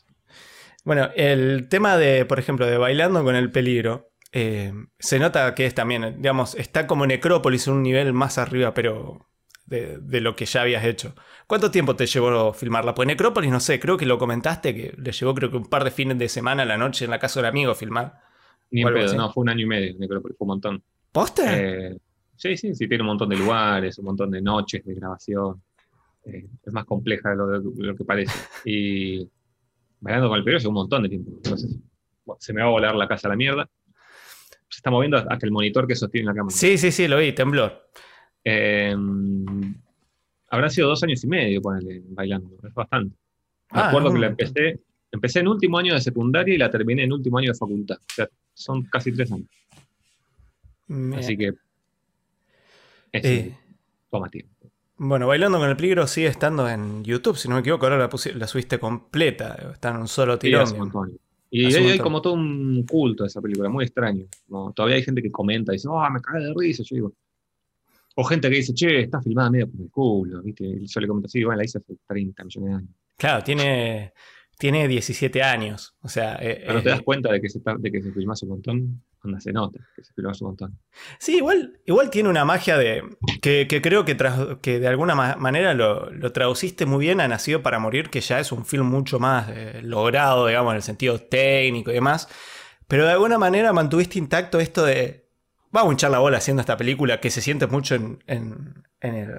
[0.84, 4.10] Bueno, el tema de, por ejemplo, de bailando con el peligro.
[4.32, 8.74] Eh, se nota que es también, digamos, está como Necrópolis en un nivel más arriba,
[8.74, 9.28] pero
[9.68, 11.14] de, lo que ya habías hecho.
[11.46, 12.94] ¿Cuánto tiempo te llevó filmarla?
[12.94, 15.84] Pues Necrópolis, no sé, creo que lo comentaste, que le llevó creo que un par
[15.84, 18.20] de fines de semana a la noche en la casa del amigo filmar.
[18.70, 20.82] Ni en pedo, no, fue un año y medio Necrópolis, fue un montón.
[21.12, 21.42] ¿Poste?
[21.46, 21.98] Eh,
[22.36, 25.62] sí, sí, sí, tiene un montón de lugares, un montón de noches de grabación.
[26.24, 28.32] Eh, es más compleja de lo, que parece.
[28.64, 29.28] Y
[30.00, 31.32] bailando con el periodo un montón de tiempo.
[31.36, 31.76] Entonces,
[32.38, 33.68] se me va a volar la casa a la mierda
[34.68, 36.54] se está moviendo hasta el monitor que sostiene la cámara.
[36.54, 37.88] Sí, sí, sí, lo vi, temblor.
[38.44, 39.74] Em,
[40.50, 43.14] habrá sido dos años y medio, ponele, bailando, es bastante.
[43.72, 44.80] Me ah, acuerdo que la empecé,
[45.12, 47.96] empecé en último año de secundaria y la terminé en último año de facultad.
[47.96, 49.48] O sea, son casi tres años.
[51.16, 51.52] Así que
[53.12, 53.54] eh,
[54.10, 54.70] toma tiempo.
[54.96, 58.10] Bueno, Bailando con el Peligro sigue estando en YouTube, si no me equivoco, ahora la,
[58.34, 60.66] la subiste completa, está en un solo tirón.
[61.50, 64.26] Y hay, como todo un culto a esa película, muy extraño.
[64.74, 66.82] Todavía hay gente que comenta y dice, oh, me cae de risa.
[66.82, 67.12] Yo digo,
[68.20, 70.64] o gente que dice, che, está filmada medio por el culo, ¿viste?
[70.64, 72.90] Y yo le comento, sí, bueno, la hice hace 30 millones de años.
[73.16, 74.12] Claro, tiene,
[74.58, 75.94] tiene 17 años.
[76.02, 78.32] O sea, eh, Pero te das eh, cuenta de que se, de que se filmó
[78.32, 80.80] hace un montón, cuando se nota que se filmó hace un montón.
[81.20, 83.04] Sí, igual, igual tiene una magia de.
[83.40, 84.16] que, creo que,
[84.62, 88.50] que de alguna manera lo, traduciste muy bien a Nacido para Morir, que ya es
[88.50, 92.28] un film mucho más eh, logrado, digamos, en el sentido técnico y demás.
[92.88, 95.27] Pero de alguna manera mantuviste intacto esto de.
[95.70, 99.14] Vamos a hinchar la bola haciendo esta película que se siente mucho en, en, en
[99.14, 99.30] el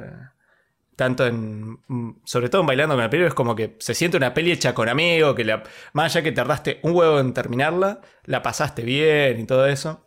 [0.99, 1.79] tanto en.
[1.87, 4.51] Mm, sobre todo en Bailando con el Peligro, es como que se siente una peli
[4.51, 5.63] hecha con amigos, que la,
[5.93, 10.05] más allá que tardaste un huevo en terminarla, la pasaste bien y todo eso.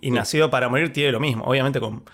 [0.00, 2.04] Y Nacido para Morir tiene lo mismo, obviamente con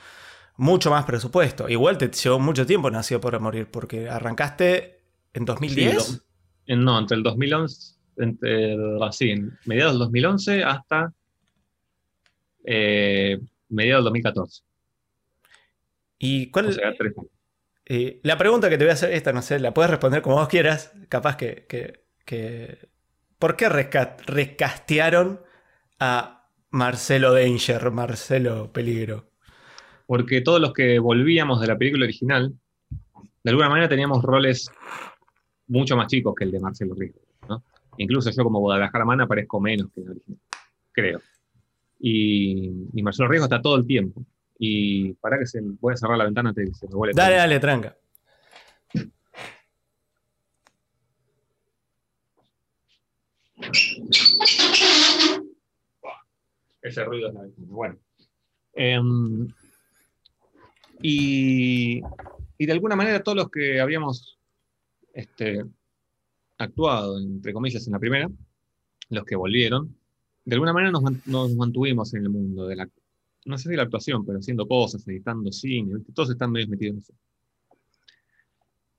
[0.57, 1.69] mucho más presupuesto.
[1.69, 6.25] Igual te llevó mucho tiempo Nacido para Morir, porque arrancaste en 2010.
[6.69, 11.13] no, entre el 2011, entre, así, mediados del 2011 hasta
[12.65, 14.63] eh, mediados del 2014.
[16.19, 17.31] ¿Y cuál, o sea, tres años.
[17.87, 20.37] Y la pregunta que te voy a hacer, esta no sé, la puedes responder como
[20.37, 21.67] vos quieras, capaz que...
[21.67, 22.91] que,
[23.39, 25.41] ¿Por qué rescastearon
[25.99, 29.33] a Marcelo Danger, Marcelo Peligro?
[30.13, 32.53] porque todos los que volvíamos de la película original,
[33.43, 34.71] de alguna manera teníamos roles
[35.69, 37.19] mucho más chicos que el de Marcelo Rijo.
[37.49, 37.63] ¿no?
[37.97, 40.41] Incluso yo como Guadalajara Man aparezco menos que el original,
[40.93, 41.21] creo.
[42.05, 44.25] Y, y Marcelo Riesgo está todo el tiempo.
[44.59, 47.15] Y para que se voy a cerrar la ventana antes de que se me vuelva.
[47.15, 47.97] Dale, dale, tranca.
[56.83, 57.49] Ese ruido es la.
[57.57, 57.97] Bueno.
[58.75, 59.49] Em,
[61.01, 62.03] y,
[62.59, 64.41] y de alguna manera todos los que habíamos
[65.15, 65.65] este,
[66.59, 68.29] actuado, entre comillas, en la primera,
[69.11, 69.97] los que volvieron,
[70.45, 72.89] de alguna manera nos, mantuvimos en el mundo de la,
[73.45, 76.99] no sé si la actuación, pero haciendo cosas, editando cine, todos están medio metidos en
[76.99, 77.15] eso.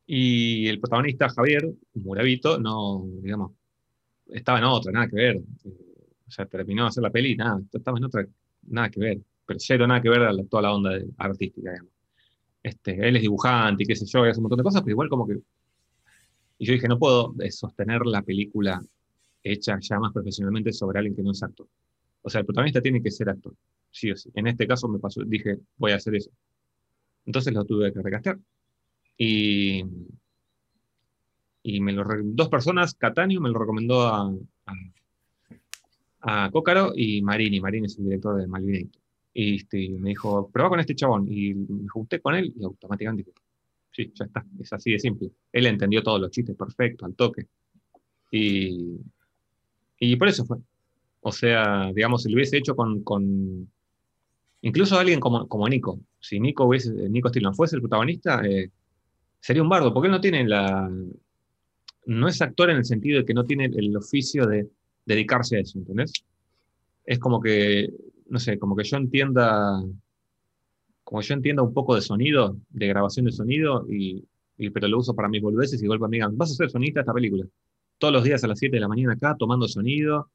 [0.05, 3.53] Y el protagonista, Javier Muravito, no, digamos,
[4.27, 5.37] estaba en otra, nada que ver.
[6.27, 8.25] O sea, terminó de hacer la peli nada, estaba en otra,
[8.63, 9.21] nada que ver.
[9.45, 11.91] Pero cero, nada que ver a toda la onda artística, digamos.
[12.61, 14.91] Este, él es dibujante y qué sé yo, y hace un montón de cosas, pero
[14.91, 15.37] igual como que...
[16.57, 18.81] Y yo dije, no puedo sostener la película
[19.43, 21.67] hecha ya más profesionalmente sobre alguien que no es actor.
[22.21, 23.53] O sea, el protagonista tiene que ser actor,
[23.91, 24.29] sí o sí.
[24.33, 26.31] En este caso me pasó, dije, voy a hacer eso.
[27.25, 28.39] Entonces lo tuve que recastear.
[29.17, 29.83] Y,
[31.63, 34.33] y me lo, dos personas, Catania me lo recomendó a,
[36.21, 37.59] a, Cócaro y Marini.
[37.59, 39.01] Marini es el director de Malvinator.
[39.33, 41.27] Y este, me dijo, prueba con este chabón.
[41.29, 43.37] Y me junté con él y automáticamente dije,
[43.91, 45.31] sí, ya está, es así de simple.
[45.51, 47.47] Él entendió todos los chistes perfecto, al toque.
[48.31, 48.97] Y,
[50.03, 50.57] y por eso fue.
[51.21, 53.69] O sea, digamos, si lo hubiese hecho con, con
[54.61, 55.99] incluso alguien como, como Nico.
[56.19, 58.69] Si Nico hubiese, Nico no fuese el protagonista, eh,
[59.39, 60.91] sería un bardo, porque él no tiene la.
[62.05, 64.67] No es actor en el sentido de que no tiene el oficio de
[65.05, 66.11] dedicarse a eso, ¿entendés?
[67.05, 67.89] Es como que,
[68.27, 69.81] no sé, como que yo entienda.
[71.05, 74.25] Como yo entienda un poco de sonido, de grabación de sonido, y,
[74.73, 77.13] pero lo uso para mis boludeces y golpe me digan, vas a ser sonista esta
[77.13, 77.45] película
[78.03, 80.29] todos los días a las 7 de la mañana acá tomando sonido.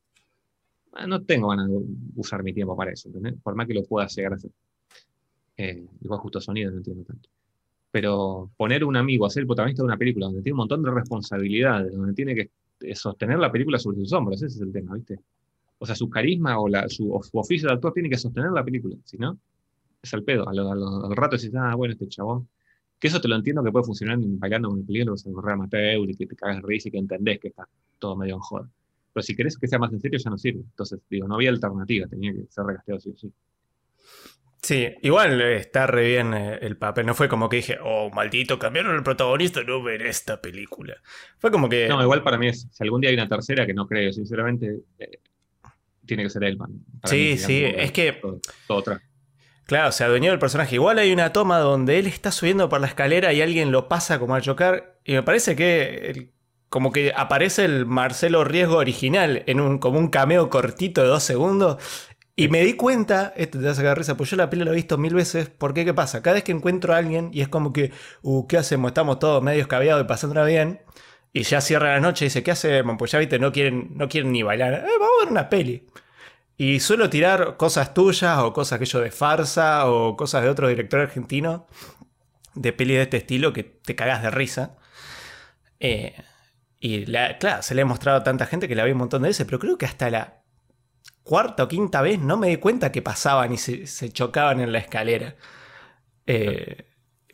[0.94, 1.78] Ah, no tengo ganas de
[2.16, 3.10] usar mi tiempo para eso.
[3.42, 4.50] Por más que lo pueda llegar a hacer.
[5.54, 7.28] Eh, igual justo sonido no entiendo tanto.
[7.90, 10.82] Pero poner un amigo a ser el protagonista de una película donde tiene un montón
[10.82, 12.50] de responsabilidades, donde tiene que
[12.94, 15.20] sostener la película sobre sus hombros, ese es el tema, ¿viste?
[15.78, 19.18] O sea, su carisma o, su, oficio de actor tiene que sostener la película, si
[19.18, 19.38] no,
[20.02, 20.48] es al pedo.
[20.48, 22.48] Al, al, rato decís, ah, bueno, este chabón
[22.98, 25.52] que eso te lo entiendo que puede funcionar bailando con el peligro, que se corre
[25.52, 28.40] amateur y que te cagas de risa y que entendés que está todo medio en
[28.40, 28.68] joda.
[29.12, 30.60] Pero si querés que sea más en serio, ya no sirve.
[30.60, 33.32] Entonces, digo, no había alternativa, tenía que ser regasteado sí o sí.
[34.60, 37.06] Sí, igual está re bien eh, el papel.
[37.06, 40.96] No fue como que dije, oh, maldito, cambiaron el protagonista, no ver esta película.
[41.38, 41.88] Fue como que.
[41.88, 44.80] No, igual para mí es, si algún día hay una tercera, que no creo, sinceramente,
[44.98, 45.20] eh,
[46.04, 46.84] tiene que ser Elman.
[47.04, 48.12] Sí, sí, es que.
[48.14, 48.98] Todo, todo
[49.68, 50.76] Claro, se adueñó del personaje.
[50.76, 54.18] Igual hay una toma donde él está subiendo por la escalera y alguien lo pasa
[54.18, 54.98] como a chocar.
[55.04, 56.32] Y me parece que
[56.70, 61.22] como que aparece el Marcelo Riesgo original en un, como un cameo cortito de dos
[61.22, 61.76] segundos.
[62.34, 64.72] Y me di cuenta, esto te va a sacar risa, pues yo la peli lo
[64.72, 65.50] he visto mil veces.
[65.50, 66.22] porque qué pasa?
[66.22, 68.90] Cada vez que encuentro a alguien y es como que, uh, ¿qué hacemos?
[68.92, 70.80] Estamos todos medio escabeados y pasándola bien.
[71.34, 72.96] Y ya cierra la noche y dice, ¿qué hacemos?
[72.98, 74.72] Pues ya viste, no quieren, no quieren ni bailar.
[74.72, 75.86] Eh, vamos a ver una peli.
[76.60, 80.68] Y suelo tirar cosas tuyas o cosas que yo de farsa o cosas de otro
[80.68, 81.68] director argentino
[82.54, 84.76] de peli de este estilo que te cagas de risa.
[85.78, 86.14] Eh,
[86.80, 89.28] y claro, se le he mostrado a tanta gente que la vi un montón de
[89.28, 90.42] veces, pero creo que hasta la
[91.22, 94.78] cuarta o quinta vez no me di cuenta que pasaban y se, chocaban en la
[94.78, 95.36] escalera.
[96.26, 96.86] Eh,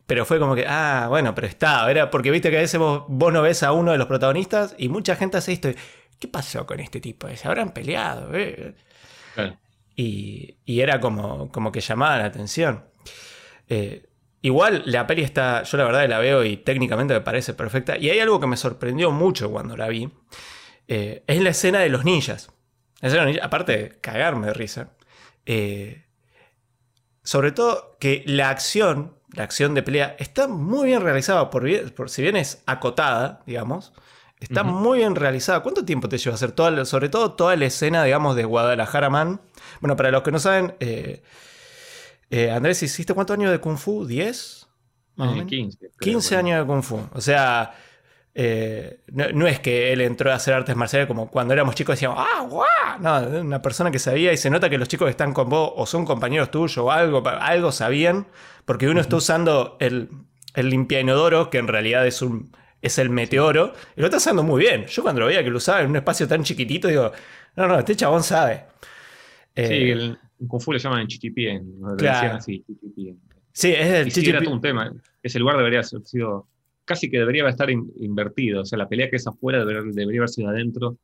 [0.06, 3.06] pero fue como que, ah, bueno, pero estaba, era porque viste que a veces vos,
[3.08, 5.70] no ves a uno de los protagonistas y mucha gente hace esto.
[6.18, 7.28] ¿Qué pasó con este tipo?
[7.34, 8.34] Se habrán peleado.
[8.34, 8.74] Eh?
[9.96, 12.84] Y, era como, como que llamaba la atención.
[13.68, 14.06] Eh,
[14.42, 17.96] igual la peli está, yo la verdad la veo y técnicamente me parece perfecta.
[17.96, 20.10] Y hay algo que me sorprendió mucho cuando la vi.
[20.88, 22.50] Eh, es la escena de los ninjas.
[23.42, 24.90] aparte de cagarme de risa.
[25.46, 26.04] Eh,
[27.22, 32.10] sobre todo que la acción, la acción de pelea, está muy bien realizada, por, por
[32.10, 33.92] si bien es acotada, digamos.
[34.44, 35.60] Está muy bien realizada.
[35.60, 39.10] ¿Cuánto tiempo te lleva a hacer toda, sobre todo toda la escena, digamos, de Guadalajara
[39.10, 39.40] Man?
[39.80, 41.22] Bueno, para los que no saben, eh,
[42.30, 44.06] eh, Andrés, ¿hiciste cuántos años de Kung Fu?
[44.06, 44.66] ¿10?
[45.46, 45.90] 15.
[45.98, 47.00] 15 años de Kung Fu.
[47.12, 47.74] O sea,
[48.34, 52.18] eh, no, es que él entró a hacer artes marciales como cuando éramos chicos decíamos,
[52.20, 52.66] ¡ah, guau!
[53.00, 55.72] No, una persona que sabía y se nota que los chicos que están con vos
[55.76, 58.26] o son compañeros tuyos o algo, algo sabían,
[58.64, 60.10] porque uno está usando el,
[60.54, 62.50] el limpia inodoro, que en realidad es un
[62.86, 64.86] es el meteoro, y lo está usando muy bien.
[64.86, 67.10] Yo cuando lo veía que lo usaba en un espacio tan chiquitito, digo,
[67.56, 68.64] no, no, este chabón sabe.
[69.56, 69.92] sí, eh,
[70.40, 72.14] en Kung Fu le llaman chichipien, lo Claro.
[72.20, 73.20] decían así, chichipien.
[73.52, 74.92] Sí, es el Y sí, era chichipi- todo un tema.
[75.22, 76.48] Ese lugar debería haber sido,
[76.84, 78.62] casi que debería estar in- invertido.
[78.62, 80.96] O sea, la pelea que es afuera debería, debería haber sido adentro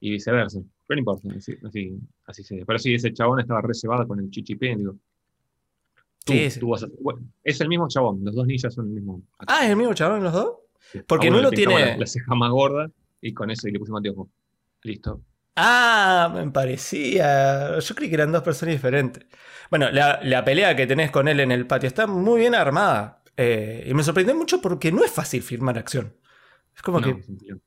[0.00, 0.60] y viceversa.
[0.86, 4.30] Pero no importa, así, así, así se Pero sí, ese chabón estaba reservado con el
[4.30, 4.78] chichipien.
[4.78, 4.96] Digo,
[6.26, 6.60] tú, Sí, sí.
[6.60, 9.22] tú vas a- bueno, es el mismo chabón, los dos ninjas son el mismo.
[9.46, 10.50] Ah, ¿es el mismo chabón los dos?
[11.06, 13.98] Porque Nulo le pintamos tiene- La, ceja más gorda y con eso y le pusimos
[13.98, 14.28] anteojos.
[14.82, 15.20] Listo.
[15.56, 17.78] Ah, me parecía.
[17.78, 19.24] Yo creí que eran dos personas diferentes.
[19.70, 23.22] Bueno, la, la pelea que tenés con él en el patio está muy bien armada.
[23.36, 26.16] eh, y me sorprendió mucho porque no es fácil filmar acción.
[26.76, 27.58] Es como No, que es un tío.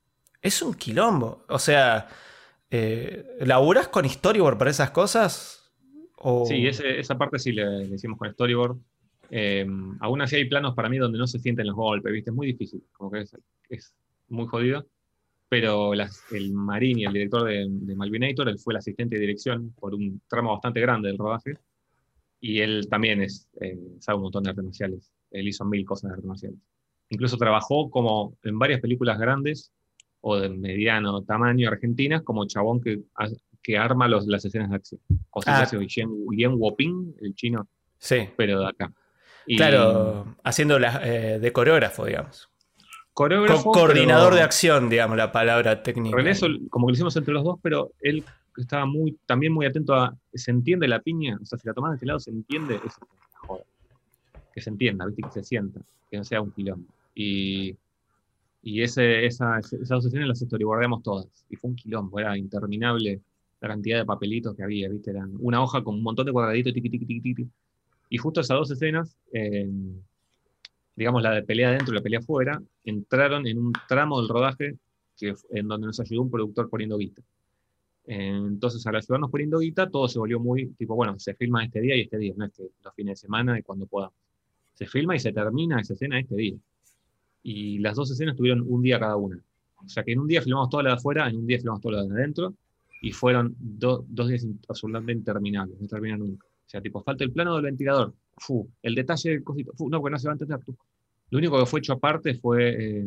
[0.41, 1.45] es un quilombo.
[1.49, 2.07] O sea,
[2.69, 5.71] eh, ¿laburás con storyboard para esas cosas?
[6.17, 6.45] O...
[6.45, 8.77] Sí, ese- esa parte sí le, le hicimos con storyboard.
[9.29, 9.65] Eh,
[9.99, 12.29] aún así hay planos para mí donde no se sienten los golpes, ¿viste?
[12.31, 13.35] Es muy difícil, como que es,
[13.69, 13.93] es
[14.29, 14.85] muy jodido.
[15.49, 19.21] Pero las- el Marín y el director de, de Malvinator, él fue el asistente de
[19.21, 21.57] dirección por un tramo bastante grande del rodaje.
[22.41, 25.11] Y él también es, eh, sabe un montón de artes marciales.
[25.31, 26.59] Él hizo mil cosas de artes marciales.
[27.09, 29.71] Incluso trabajó como en varias películas grandes
[30.21, 32.99] o de mediano tamaño argentinas como chabón que,
[33.63, 35.01] que arma los, las escenas de acción.
[35.29, 35.63] Cosas Ah.
[35.63, 37.67] así, Yen, Yen Woping, el chino,
[37.99, 38.93] Sí, pero de acá.
[39.47, 42.49] Y claro, haciendo la, eh, de coreógrafo, digamos.
[43.13, 46.19] Coreógrafo, Co- coordinador pero de acción, digamos, la palabra técnica.
[46.19, 48.23] En eso como que lo hicimos entre los dos, pero él
[48.57, 51.37] estaba muy, también muy atento a, ¿se entiende la piña?
[51.41, 52.75] O sea, si la tomás de este lado, ¿se entiende?
[52.85, 52.99] Eso
[53.47, 53.63] joda.
[54.53, 55.21] Que se entienda, ¿viste?
[55.23, 55.79] Que se sienta,
[56.11, 56.87] que no sea un quilombo.
[57.15, 57.75] Y,
[58.61, 61.27] y ese, esa, esas dos sesiones las storyboardamos todas.
[61.49, 63.21] Y fue un quilombo, era interminable
[63.61, 65.11] la cantidad de papelitos que había, ¿viste?
[65.11, 67.49] Eran una hoja con un montón de cuadraditos, tiqui, tiqui, tiqui, tiqui.
[68.09, 69.69] Y justo esas dos escenas, eh,
[70.95, 74.77] digamos la de pelea adentro y la pelea afuera, entraron en un tramo del rodaje
[75.17, 77.21] que, en donde nos ayudó un productor poniendo guita.
[78.05, 81.81] Eh, Entonces, al ayudarnos poniendo guita, todo se volvió muy tipo, bueno, se filma este
[81.81, 84.15] día y este día, no es que los fines de semana y cuando podamos.
[84.75, 86.55] Se filma y se termina esa escena este día.
[87.43, 89.39] Y las dos escenas tuvieron un día cada una.
[89.83, 91.81] O sea que en un día filmamos toda la de afuera, en un día filmamos
[91.81, 92.53] toda la de adentro,
[93.01, 96.47] y fueron do- dos días absolutamente interminables, no termina nunca.
[96.67, 99.99] O sea, tipo, falta el plano del ventilador, fu, el detalle del cosito, fu, no,
[100.01, 100.59] porque no se va a entender.
[100.65, 100.75] tú.
[101.29, 103.05] Lo único que fue hecho aparte fue eh,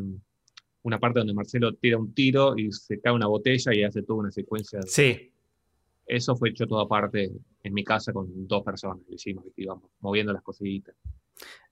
[0.83, 4.21] una parte donde Marcelo tira un tiro y se cae una botella y hace toda
[4.21, 4.81] una secuencia.
[4.81, 5.33] de- Sí,
[6.07, 7.31] Eso fue hecho todo aparte
[7.63, 10.95] en mi casa con dos personas, lo hicimos, íbamos moviendo las cositas.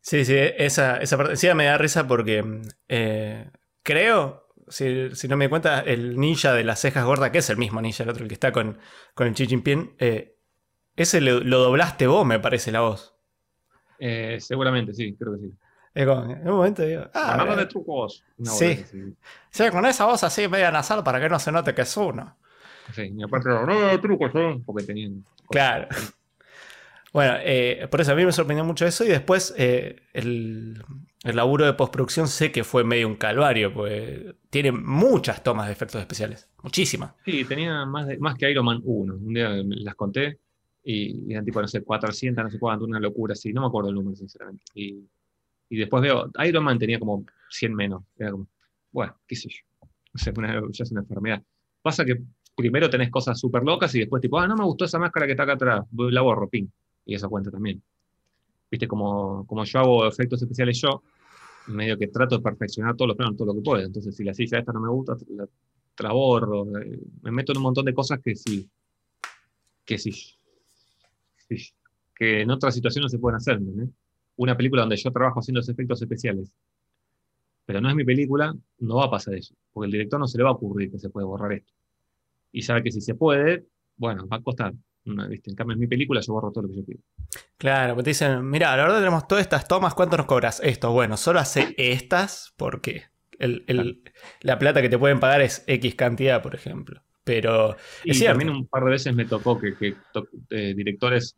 [0.00, 1.36] sí, sí, esa, esa parte.
[1.36, 2.44] Sí, me da risa porque
[2.88, 3.50] eh,
[3.82, 7.50] creo, si, si no me di cuenta, el ninja de las cejas gordas, que es
[7.50, 8.78] el mismo ninja, el otro, el que está con,
[9.14, 10.36] con el Xi Jinping, eh,
[11.02, 13.14] ese lo, lo doblaste vos, me parece, la voz.
[13.98, 15.52] Eh, seguramente, sí, creo que sí.
[16.04, 18.22] Como, en un momento digo, ah, mira, de trucos.
[18.36, 18.64] Una Sí.
[18.66, 19.14] boludez así.
[19.50, 22.36] sí, con esa voz así media nasal para que no se note que es uno.
[22.94, 24.60] Sí, y aparte, no, de trucos, ¿eh?
[24.64, 25.24] porque tenían.
[25.50, 25.88] Claro.
[27.12, 30.82] Bueno, eh, por eso a mí me sorprendió mucho eso y después eh, el,
[31.24, 35.72] el laburo de postproducción sé que fue medio un calvario, pues tiene muchas tomas de
[35.72, 37.12] efectos especiales, muchísimas.
[37.24, 39.14] Sí, tenía más, de- más que Iron Man 1.
[39.14, 40.38] Un día las conté
[40.90, 43.52] y, eran tipo, no sé, 400, no sé cuánto, una locura así.
[43.52, 44.64] No me acuerdo el número, sinceramente.
[44.74, 45.04] Y,
[45.68, 48.02] y después veo, Iron Man tenía como 100 menos.
[48.90, 49.60] Bueno, qué sé yo.
[50.14, 51.42] O sea, una- es una enfermedad.
[51.82, 52.20] Pasa que
[52.56, 55.32] primero tenés cosas súper locas y después tipo, ah, no me gustó esa máscara que
[55.32, 56.66] está acá atrás, la borro, ping.
[57.04, 57.82] Y eso cuenta también.
[58.70, 61.02] Viste, como, como yo hago efectos especiales yo,
[61.68, 63.84] medio que trato de perfeccionar todos los planos, todo lo que puedo.
[63.84, 65.46] Entonces, si la silla esta no me gusta, la,
[65.98, 66.64] la borro.
[66.80, 68.68] eh, Me meto en un montón de cosas que sí,
[69.84, 70.37] que sí,
[72.14, 73.60] que en otras situaciones no se pueden hacer.
[74.36, 76.52] Una película donde yo trabajo haciendo efectos especiales,
[77.64, 80.38] pero no es mi película, no va a pasar eso, porque el director no se
[80.38, 81.72] le va a ocurrir que se puede borrar esto.
[82.50, 84.72] Y sabe que si se puede, bueno, va a costar.
[85.04, 85.26] ¿no?
[85.28, 85.50] ¿viste?
[85.50, 87.00] En cambio, en mi película yo borro todo lo que yo quiero.
[87.56, 90.60] Claro, pues te dicen, mira, la verdad tenemos todas estas tomas, ¿cuánto nos cobras?
[90.62, 93.04] Esto, bueno, solo hace estas porque
[93.38, 94.02] el- el-
[94.42, 97.02] la plata que te pueden pagar es X cantidad, por ejemplo.
[97.28, 99.94] Pero Y es también un par de veces me tocó que,
[100.50, 101.36] eh, directores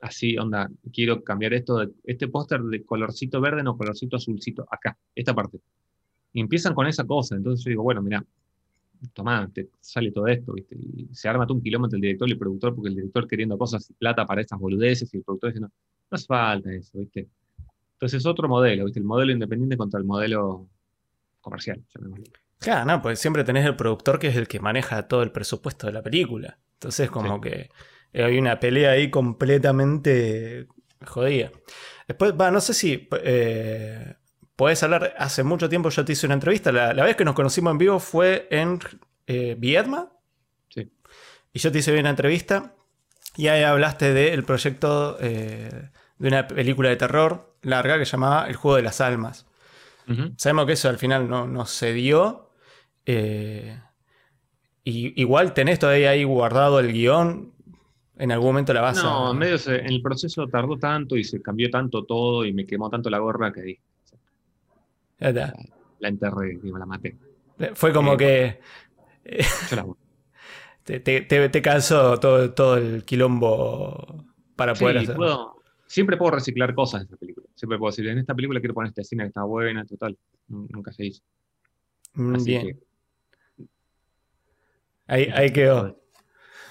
[0.00, 4.96] así, onda, quiero cambiar esto, de, este póster de colorcito verde, no colorcito azulcito, acá,
[5.12, 5.58] esta parte.
[6.32, 8.24] Y empiezan con esa cosa, entonces yo digo, bueno, mira,
[9.14, 10.76] tomá, te sale todo esto, ¿viste?
[10.76, 13.58] Y se arma todo un kilómetro el director y el productor, porque el director queriendo
[13.58, 15.72] cosas y plata para estas boludeces, y el productor diciendo,
[16.08, 17.26] no hace falta eso, ¿viste?
[17.94, 19.00] Entonces es otro modelo, ¿viste?
[19.00, 20.68] El modelo independiente contra el modelo
[21.40, 22.43] comercial, llamémoslo.
[22.64, 25.86] Claro, no, pues siempre tenés el productor que es el que maneja todo el presupuesto
[25.86, 26.58] de la película.
[26.74, 27.40] Entonces, como Sí.
[27.42, 27.70] que
[28.12, 30.66] eh, hay una pelea ahí completamente
[31.06, 31.50] jodida.
[32.08, 34.14] Después, va, no sé si eh,
[34.56, 35.14] podés hablar.
[35.18, 36.72] Hace mucho tiempo yo te hice una entrevista.
[36.72, 38.78] La, la vez que nos conocimos en vivo fue en
[39.26, 40.12] eh, Viedma.
[40.68, 40.90] Sí.
[41.52, 42.74] Y yo te hice una entrevista.
[43.36, 48.56] Y ahí hablaste del proyecto eh, de una película de terror larga que llamaba El
[48.56, 49.46] Juego de las Almas.
[50.36, 52.43] Sabemos que eso al final no, no se dio.
[53.06, 53.78] Eh,
[54.84, 57.52] y igual tenés todavía ahí guardado el guion.
[58.16, 59.30] En algún momento la vas No, a.
[59.32, 62.64] en medio se- en el proceso tardó tanto y se cambió tanto todo y me
[62.66, 63.80] quemó tanto la gorra que dije,
[65.18, 65.54] Ya está.
[65.98, 67.16] la enterré, digo, la maté.
[67.74, 68.60] Fue como Eh, que
[69.70, 69.86] Yo la
[70.84, 74.24] te, te, te- te cansó todo, todo el quilombo
[74.54, 75.16] para poder Sí, hacer.
[75.16, 77.46] puedo- siempre puedo reciclar cosas de esta película.
[77.54, 80.16] Siempre puedo decir, en esta película quiero poner esta escena que está buena, total.
[80.48, 81.22] Nun- Nunca se hizo.
[82.14, 82.66] Mm, Así Bien.
[82.66, 82.83] que,
[85.06, 86.00] Ahí, ahí quedó.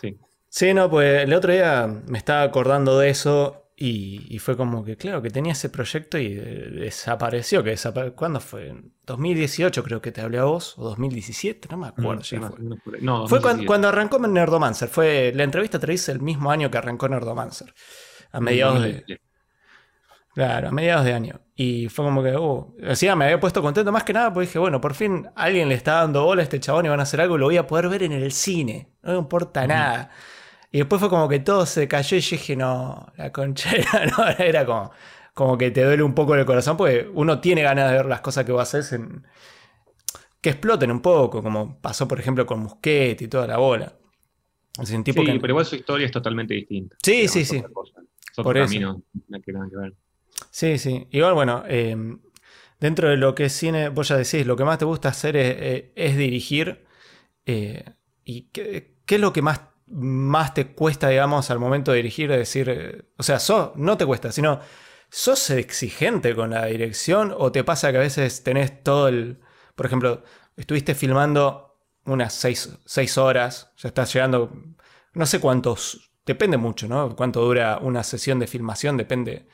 [0.02, 0.18] Sí.
[0.50, 4.84] Sí, no, pues el otro día me estaba acordando de eso y, y fue como
[4.84, 7.64] que, claro, que tenía ese proyecto y eh, desapareció.
[7.64, 7.76] Que
[8.16, 8.70] ¿Cuándo fue?
[8.70, 12.22] En 2018 creo que te hablé a vos, o 2017, no me acuerdo.
[12.24, 12.40] Fue.
[13.02, 13.42] No, Fue 2017.
[13.42, 14.90] cuando, cuando arrancó Nerdomancer.
[14.90, 17.74] Fue, la entrevista te hice el mismo año que arrancó Nerdomancer.
[18.32, 19.33] A mediados de, 2017.
[20.34, 21.40] Claro, a mediados de año.
[21.56, 24.60] Y fue como que, uh, encima me había puesto contento más que nada porque dije,
[24.60, 27.22] bueno, por fin alguien le está dando bola a este chabón y van a hacer
[27.22, 28.90] algo y lo voy a poder ver en el cine.
[29.04, 30.10] No me importa nada.
[30.72, 34.28] Y después fue como que todo se cayó y yo dije, no, la conchera, no,
[34.28, 34.92] era como,
[35.36, 38.22] como que te duele un poco el corazón porque uno tiene ganas de ver las
[38.22, 39.24] cosas que vos haces en,
[40.42, 43.94] que exploten un poco, como pasó por ejemplo con Musquet y toda la bola.
[44.82, 45.40] Es un tipo Sí, que...
[45.40, 46.96] pero igual su historia es totalmente distinta.
[47.04, 47.64] Sí, Digamos, sí, sí.
[47.72, 48.02] cosa.
[48.42, 48.66] Por eso.
[48.66, 49.94] camino, no nada que ver.
[50.52, 51.08] Sí, sí.
[51.12, 51.96] Igual, bueno, eh,
[52.80, 55.36] dentro de lo que es cine, vos ya decís, lo que más te gusta hacer
[55.36, 56.86] es, eh, es dirigir.
[57.46, 57.84] eh,
[58.26, 62.30] ¿Y qué, qué es lo que más, más te cuesta, digamos, al momento de dirigir?
[62.32, 64.60] Decir, eh, o sea, sos, no te cuesta, sino,
[65.10, 69.40] ¿sos exigente con la dirección o te pasa que a veces tenés todo el...
[69.76, 70.24] Por ejemplo,
[70.56, 74.52] estuviste filmando unas seis, seis horas, ya estás llegando,
[75.14, 77.16] no sé cuántos, depende mucho, ¿no?
[77.16, 79.48] Cuánto dura una sesión de filmación, depende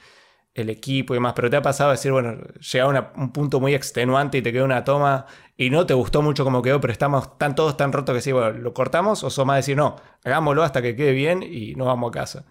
[0.60, 2.36] el equipo y demás, pero te ha pasado a decir, bueno,
[2.72, 5.26] llega a un punto muy extenuante y te queda una toma
[5.58, 8.32] y no te gustó mucho como quedó, pero estamos tan todos tan rotos que sí,
[8.32, 11.88] bueno, lo cortamos o sos más decir, no, hagámoslo hasta que quede bien y nos
[11.88, 12.46] vamos a casa.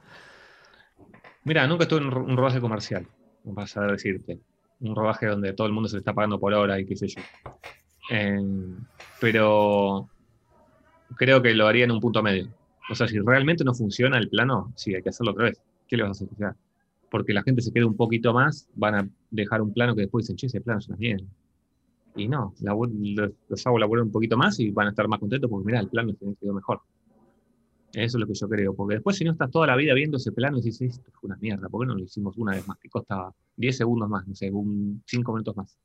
[1.44, 3.06] Mira, nunca estuve en un ro- un rodaje comercial,
[3.54, 4.38] para saber decirte.
[4.80, 7.08] Un rodaje donde todo el mundo se le está pagando por hora y qué sé
[7.08, 7.20] yo.
[8.10, 8.38] Eh,
[9.20, 10.08] pero
[11.16, 12.48] creo que lo haría en un punto medio.
[12.90, 15.60] O sea, si realmente no funciona el plano, sí, hay que hacerlo otra vez.
[15.86, 16.54] ¿Qué le vas a hacer?
[17.10, 20.24] Porque la gente se quede un poquito más, van a dejar un plano que después
[20.24, 21.26] dicen, che, ese plano es una mierda.
[22.16, 25.66] Y no, los, hago laburar un poquito más y van a estar más contentos porque,
[25.66, 26.80] mira, el plano se quedó mejor.
[27.92, 30.18] Eso es lo que yo creo, porque después si no estás toda la vida viendo
[30.18, 32.66] ese plano y dices, esto fue una mierda, ¿por qué no lo hicimos una vez
[32.68, 32.76] más?
[32.78, 35.78] Que costaba 10 segundos más, no sé, un 5 minutos más.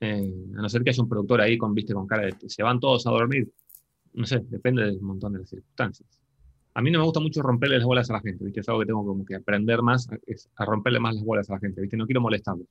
[0.00, 2.62] Eh, a no ser que haya un productor ahí con, viste, con cara de, se
[2.62, 3.52] van todos a dormir.
[4.14, 6.08] No sé, depende del montón de las circunstancias.
[6.74, 8.60] A mí no me gusta mucho romperle las bolas a la gente, ¿viste?
[8.60, 11.54] Es algo que tengo como que aprender más, es a romperle más las bolas a
[11.54, 11.96] la gente, ¿viste?
[11.96, 12.66] No quiero molestarlos.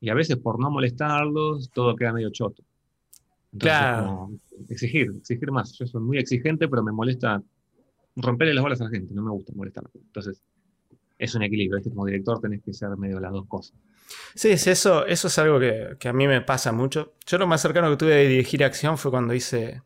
[0.00, 2.62] Y a veces por no molestarlos, todo queda medio choto.
[3.52, 4.30] Entonces, Claro.
[4.68, 5.72] exigir, exigir más.
[5.78, 7.40] Yo soy muy exigente, pero me molesta
[8.16, 9.84] romperle las bolas a la gente, no me gusta molestar.
[9.94, 10.42] Entonces,
[11.18, 11.90] es un equilibrio, ¿viste?
[11.90, 13.74] Como director tenés que ser medio las dos cosas.
[14.34, 17.14] Sí, sí, eso, eso es algo que, que a mí me pasa mucho.
[17.26, 19.82] Yo lo más cercano que tuve de dirigir acción fue cuando hice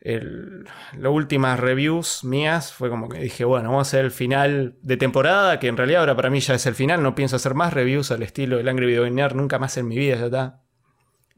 [0.00, 0.64] el-
[0.96, 2.72] las últimas reviews mías.
[2.72, 6.00] Fue como que dije, bueno, vamos a hacer el final de temporada, que en realidad
[6.00, 7.02] ahora para mí ya es el final.
[7.02, 9.96] No pienso hacer más reviews al estilo del Angry Video Nerd nunca más en mi
[9.98, 10.62] vida, ya está.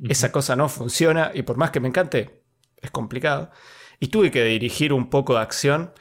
[0.09, 2.43] Esa cosa no funciona y por más que me encante,
[2.81, 3.51] es complicado.
[3.99, 5.93] Y tuve que dirigir un poco de acción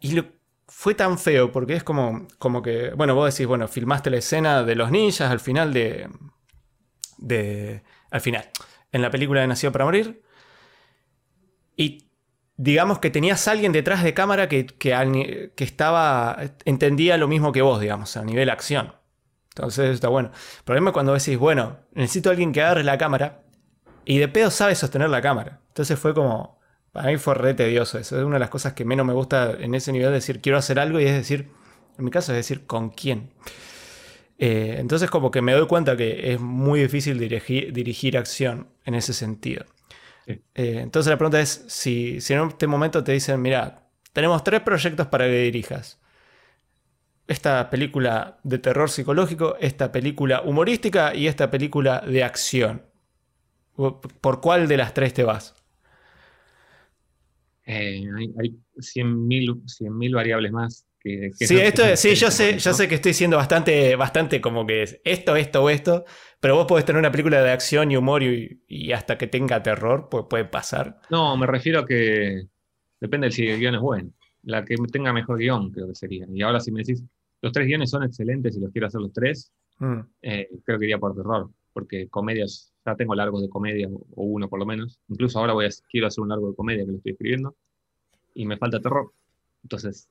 [0.00, 0.26] y lo-
[0.68, 4.62] fue tan feo porque es como, como que, bueno, vos decís, bueno, filmaste la escena
[4.64, 6.08] de los ninjas al final de...
[7.18, 8.48] de al final,
[8.92, 10.22] en la película de Nacido para Morir.
[11.80, 12.10] Y
[12.58, 17.62] digamos que tenías a alguien detrás de cámara que, que, estaba, entendía lo mismo que
[17.62, 18.92] vos, digamos, a nivel acción.
[19.54, 20.30] Entonces está bueno.
[20.58, 23.44] El problema es cuando decís, bueno, necesito a alguien que agarre la cámara
[24.04, 25.62] y de pedo sabe sostener la cámara.
[25.68, 26.60] Entonces fue como,
[26.92, 28.18] para mí fue re tedioso eso.
[28.18, 30.78] Es una de las cosas que menos me gusta en ese nivel, decir quiero hacer
[30.78, 31.48] algo y es decir,
[31.96, 33.30] en mi caso es decir, ¿con quién?
[34.36, 38.96] Eh, entonces como que me doy cuenta que es muy difícil dirigir, dirigir acción en
[38.96, 39.64] ese sentido.
[40.34, 40.42] Sí.
[40.54, 44.60] Eh, entonces la pregunta es, si, si en este momento te dicen, mira, tenemos tres
[44.62, 46.00] proyectos para que dirijas.
[47.26, 52.82] Esta película de terror psicológico, esta película humorística y esta película de acción.
[54.20, 55.54] ¿Por cuál de las tres te vas?
[57.66, 60.86] Eh, hay hay 100.000 100.000 variables más.
[61.02, 63.96] Que, que Sí, no- esto que sí, yo sé, yo sé que estoy siendo bastante,
[63.96, 66.04] bastante como que es esto, esto o esto,
[66.40, 69.62] pero vos podés tener una película de acción y humor y, y hasta que tenga
[69.62, 71.00] terror, pues puede pasar.
[71.10, 72.42] No, me refiero a que
[73.00, 74.10] depende de si el guion es bueno.
[74.42, 76.26] la que tenga mejor guion, creo que sería.
[76.32, 77.02] Y ahora si me decís,
[77.42, 80.00] los tres guiones son excelentes y los quiero hacer los tres, Mm.
[80.20, 84.24] eh, creo que iría por terror, porque comedias, ya tengo largos de comedia, o o
[84.24, 84.98] uno por lo menos.
[85.08, 87.56] Incluso ahora voy a, quiero hacer un largo de comedia que lo estoy escribiendo,
[88.34, 89.12] y me falta terror.
[89.62, 90.06] Entonces,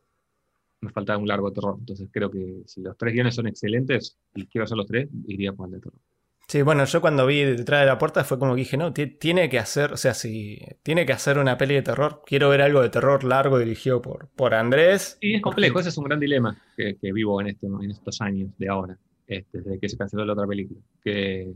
[0.81, 1.75] me falta un largo de terror.
[1.79, 5.53] Entonces, creo que si los tres guiones son excelentes y quiero hacer los tres, iría
[5.53, 5.99] por el de terror.
[6.47, 9.05] Sí, bueno, yo cuando vi detrás de la puerta fue como que dije, no, ti-
[9.05, 12.63] tiene que hacer, o sea, si tiene que hacer una peli de terror, quiero ver
[12.63, 15.19] algo de terror largo dirigido por, por Andrés.
[15.21, 18.19] Y es complejo, ese es un gran dilema que, que vivo en, este, en estos
[18.21, 20.79] años de ahora, este, desde que se canceló la otra película.
[21.03, 21.53] Que,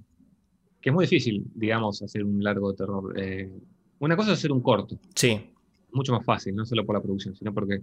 [0.79, 3.19] que es muy difícil, digamos, hacer un largo de terror.
[3.19, 3.49] Eh,
[3.97, 5.41] una cosa es hacer un corto, Sí,
[5.91, 7.79] mucho más fácil, no solo por la producción, sino porque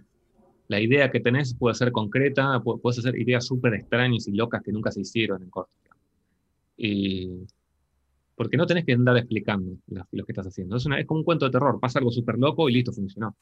[0.71, 4.63] la idea que tenés puede ser concreta, pu- puedes hacer ideas súper extrañas y locas
[4.63, 5.73] que nunca se hicieron en corto.
[6.77, 7.29] Y
[8.37, 9.77] porque no tenés que andar explicando
[10.13, 10.77] lo que estás haciendo.
[10.77, 13.37] Es, una- es como un cuento de terror, pasa algo súper loco y listo, funcionó.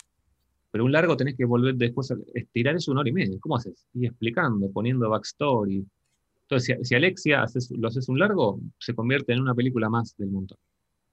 [0.70, 3.38] Pero un largo tenés que volver después a estirar eso una hora y media.
[3.40, 3.86] ¿Cómo haces?
[3.94, 5.86] Y explicando, poniendo backstory.
[6.42, 10.16] Entonces, si, si Alexia haces- lo haces un largo, se convierte en una película más
[10.16, 10.58] del montón.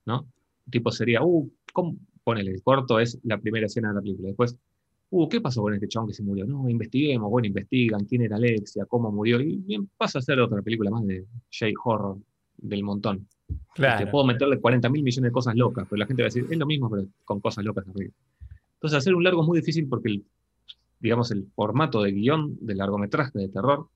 [0.05, 0.27] ¿No?
[0.69, 1.95] Tipo sería, uh, ¿cómo?
[2.23, 4.27] Ponele, el corto es la primera escena de la película.
[4.29, 4.57] Después,
[5.09, 6.45] uh, ¿qué pasó con este chabón que se murió?
[6.45, 9.39] No, investiguemos, bueno, investigan quién era Alexia, cómo murió.
[9.39, 12.17] Y bien, pasa a ser otra película más de J-Horror
[12.57, 13.27] del montón.
[13.47, 14.11] Que claro.
[14.11, 16.57] puedo meterle 40 mil millones de cosas locas, pero la gente va a decir, es
[16.57, 18.13] lo mismo, pero con cosas locas arriba.
[18.75, 20.25] Entonces, hacer un largo es muy difícil porque, el,
[20.99, 23.87] digamos, el formato de guion del largometraje de terror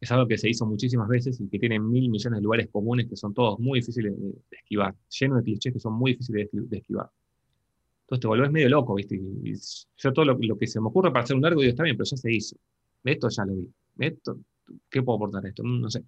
[0.00, 3.08] es algo que se hizo muchísimas veces y que tiene mil millones de lugares comunes
[3.08, 6.76] que son todos muy difíciles de, esquivar, llenos de clichés que son muy difíciles de
[6.76, 7.10] esquivar.
[8.14, 9.20] Entonces te volvés medio loco, ¿viste?
[9.96, 12.04] Yo todo lo, que se me ocurre para hacer un largo, digo, está bien, pero
[12.08, 12.56] ya se hizo.
[13.02, 13.68] Esto ya lo vi.
[13.98, 14.38] Esto,
[14.88, 15.64] ¿Qué puedo aportar a esto?
[15.64, 16.04] No sé.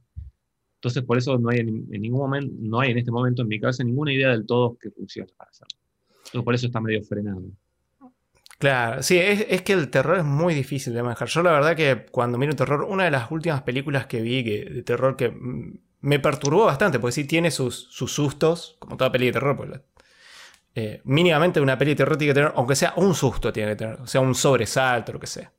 [0.76, 3.48] Entonces, por eso no hay en, en ningún momento, no hay en este momento en
[3.48, 5.76] mi cabeza ninguna idea del todo que funcione para hacerlo.
[6.26, 7.42] Entonces, por eso está medio frenado.
[8.58, 11.26] Claro, sí, es, que el terror es muy difícil de manejar.
[11.26, 14.82] Yo la verdad que cuando miro terror, una de las últimas películas que vi de
[14.84, 15.34] terror que
[16.00, 19.70] me perturbó bastante, porque sí tiene sus, sus sustos, como toda peli de terror, pues,
[19.70, 19.82] la-
[20.76, 23.76] eh, mínimamente una peli de terror tiene que tener, aunque sea un susto tiene que
[23.78, 25.52] tener, o sea, un sobresalto, lo que sea.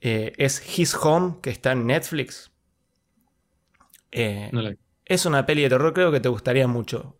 [0.00, 2.50] Eh, es His Home, que está en Netflix.
[4.10, 4.78] Eh, No la vi.
[5.04, 7.18] es una peli de terror, creo que te gustaría mucho.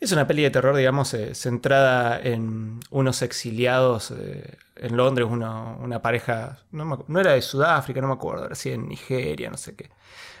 [0.00, 4.12] Es una peli de terror, digamos, centrada en unos exiliados
[4.76, 8.44] en Londres, una, una pareja, no, me acu- no era de Sudáfrica, no me acuerdo,
[8.44, 9.90] era así en Nigeria, no sé qué.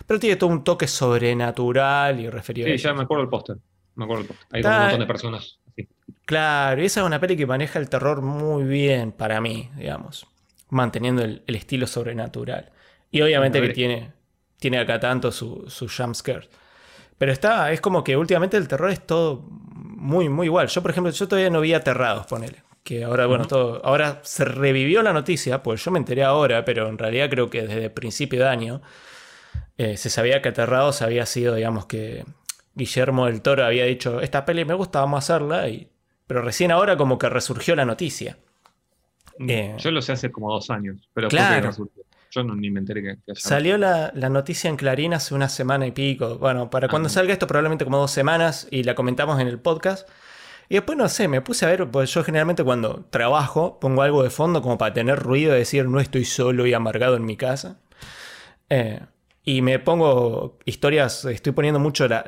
[0.06, 3.56] Pero tiene todo un toque sobrenatural y referido a Sí, ya me acuerdo el póster.
[3.98, 4.34] Me acuerdo.
[4.52, 5.58] Hay Está- un montón de personas.
[5.72, 5.88] así.
[6.24, 10.26] Claro, y esa es una peli que maneja el terror muy bien para mí, digamos,
[10.70, 12.70] manteniendo el, el estilo sobrenatural.
[13.10, 14.12] Y obviamente que tiene,
[14.58, 16.48] tiene acá tanto su, su jumpscare.
[17.16, 20.68] Pero está, es como que últimamente el terror es todo muy, muy igual.
[20.68, 22.62] Yo, por ejemplo, yo todavía no vi Aterrados, ponele.
[22.84, 26.88] Que ahora, bueno, todo, ahora se revivió la noticia, pues yo me enteré ahora, pero
[26.88, 28.80] en realidad creo que desde principio de año
[29.76, 32.24] eh, se sabía que Aterrados había sido, digamos que
[32.78, 35.90] Guillermo del Toro había dicho, esta peli me gusta, vamos a hacerla, y,
[36.26, 38.38] pero recién ahora como que resurgió la noticia.
[39.46, 41.48] Eh, Yo lo sé hace como dos años, pero Claro.
[41.54, 42.00] fue que resultó.
[42.30, 45.86] Yo no, ni me enteré que, Salió la, la noticia en Clarín hace una semana
[45.86, 46.36] y pico.
[46.38, 47.10] Bueno, para cuando Ah.
[47.10, 50.06] salga esto probablemente como dos semanas y la comentamos en el podcast.
[50.68, 54.22] Y después no sé, me puse a ver, pues yo generalmente cuando trabajo pongo algo
[54.22, 57.38] de fondo como para tener ruido y decir no estoy solo y amargado en mi
[57.38, 57.78] casa.
[58.68, 59.00] Eh,
[59.56, 62.24] y me pongo historias, estoy poniendo mucho la-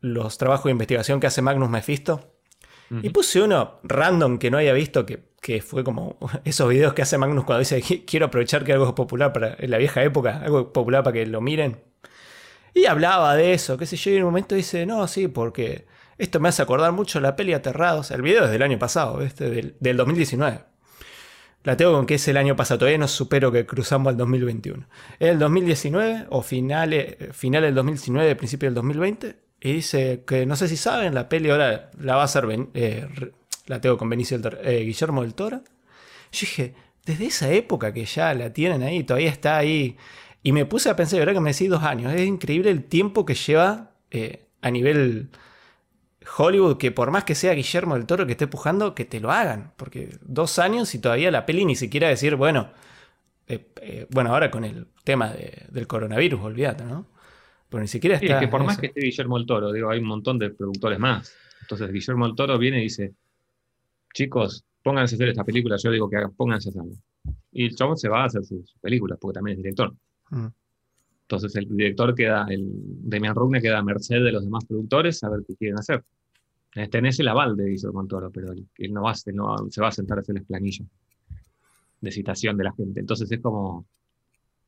[0.00, 2.34] los trabajos de investigación que hace Magnus Mephisto.
[2.90, 3.00] Ujú.
[3.02, 7.02] Y puse uno random que no había visto, que, que fue como esos videos que
[7.02, 10.02] hace Magnus cuando dice "Qui- quiero aprovechar que algo es popular para en la vieja
[10.02, 11.80] época, algo popular para que lo miren.
[12.74, 15.86] Y hablaba de eso, qué sé yo, y en un momento dice, no, sí, porque
[16.18, 18.10] esto me hace acordar mucho la peli Aterrados.
[18.10, 19.48] El video es del año pasado, ¿viste?
[19.50, 20.60] Del, del 2019.
[21.68, 24.86] La tengo con que es el año pasado, todavía no supero que cruzamos al 2021.
[25.18, 29.36] Es el 2019 o finales final del 2019, principio del 2020.
[29.60, 33.06] Y dice que no sé si saben, la peli ahora la va a hacer, eh,
[33.66, 35.58] la tengo con Benicio del Toro- eh, Guillermo del Toro.
[36.32, 39.98] Yo dije, desde esa época que ya la tienen ahí, todavía está ahí.
[40.42, 43.26] Y me puse a pensar, ahora que me decís dos años, es increíble el tiempo
[43.26, 45.28] que lleva eh, a nivel
[46.36, 49.30] Hollywood, que por más que sea Guillermo del Toro que esté pujando, que te lo
[49.30, 49.72] hagan.
[49.76, 52.70] Porque dos años y todavía la peli ni siquiera decir, bueno,
[53.46, 57.06] eh, eh, bueno, ahora con el tema de- del coronavirus, olvídate, ¿no?
[57.68, 58.40] Pero ni siquiera Sí, está.
[58.40, 58.80] que por más eso.
[58.82, 61.34] que esté Guillermo del Toro, digo, hay un montón de productores más.
[61.62, 63.12] Entonces Guillermo del Toro viene y dice,
[64.14, 66.96] chicos, pónganse a hacer esta película, yo digo que hagan, pónganse a hacerla.
[67.52, 69.94] Y el chabón se va a hacer sus películas, porque también es director.
[70.30, 70.46] Mm.
[71.22, 75.28] Entonces el director queda, el Demian Rugne queda a merced de los demás productores a
[75.28, 76.02] ver qué quieren hacer.
[76.86, 79.80] Tenés el aval de Guillermo del Toro, pero él, él no, va, no va- se
[79.80, 80.86] va a sentar a hacer las planillas.
[82.00, 83.00] de citación de la gente.
[83.00, 83.84] Entonces es como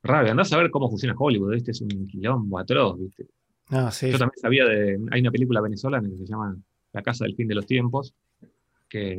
[0.03, 0.29] raro.
[0.31, 3.27] Andás a ver cómo funciona Hollywood, este es un quilombo atroz, ¿viste?
[3.71, 4.11] No, sí.
[4.11, 4.99] Yo también sabía de.
[5.13, 6.57] Hay una película venezolana que se llama
[6.93, 8.13] La Casa del Fin de los Tiempos,
[8.89, 9.13] que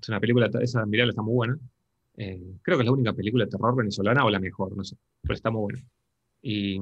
[0.00, 1.58] es una película, esa mirala está muy buena.
[2.16, 4.96] Eh, creo que es la única película de terror venezolana o la mejor, no sé,
[5.22, 5.82] pero está muy buena.
[6.40, 6.80] Y,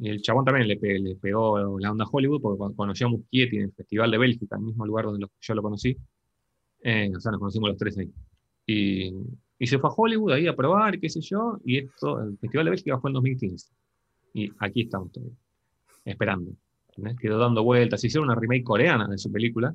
[0.00, 3.56] y el chabón también le, pe- le pegó la onda Hollywood porque conoció a Muschietti
[3.56, 5.96] en el Festival de Bélgica, el mismo lugar donde lo- yo lo conocí,
[6.82, 8.10] eh, o sea, nos conocimos los tres ahí.
[8.66, 9.12] Y,
[9.58, 12.66] y se fue a Hollywood ahí a probar, qué sé yo, y esto, el Festival
[12.66, 13.68] de Bélgica fue en 2015.
[14.34, 15.34] Y aquí estamos todavía,
[16.04, 16.52] esperando.
[17.20, 18.02] Quedó dando vueltas.
[18.04, 19.72] Hicieron una remake coreana de su película,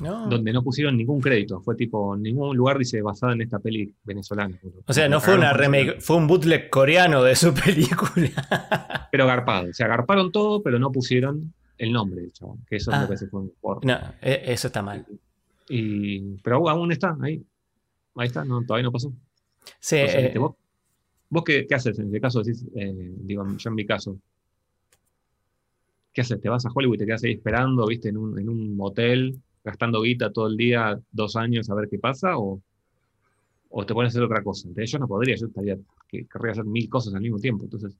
[0.00, 0.28] No.
[0.28, 1.60] donde no pusieron ningún crédito.
[1.60, 4.58] Fue tipo, ningún lugar dice basada en esta peli venezolana.
[4.86, 9.08] O sea, no fue una por remake, fue un bootleg coreano de su película.
[9.12, 9.70] Pero garpado.
[9.70, 12.58] O sea, garparon todo, pero no pusieron el nombre del chabón.
[12.68, 13.00] Que eso Ah.
[13.00, 13.80] me parece fue un porro.
[13.84, 15.04] no, e- eso está mal.
[15.68, 17.42] Y, pero aún- está ahí.
[18.16, 19.12] Ahí está, no, todavía no pasó.
[19.78, 20.38] Sí, O sea, eh, ¿viste?
[20.38, 20.54] ¿Vos,
[21.30, 22.42] vos qué, qué haces en este caso?
[22.42, 24.16] Decís, eh, digo, yo en mi caso.
[26.12, 26.40] ¿Qué haces?
[26.40, 29.40] ¿Te vas a Hollywood y te quedas ahí esperando, viste, en un, en un motel,
[29.64, 32.38] gastando guita todo el día, dos años a ver qué pasa?
[32.38, 32.62] ¿O,
[33.70, 34.68] o te pones a hacer otra cosa?
[34.68, 35.76] Entonces, yo no podría, yo estaría,
[36.08, 37.64] que, querría hacer mil cosas al mismo tiempo.
[37.64, 37.96] Entonces,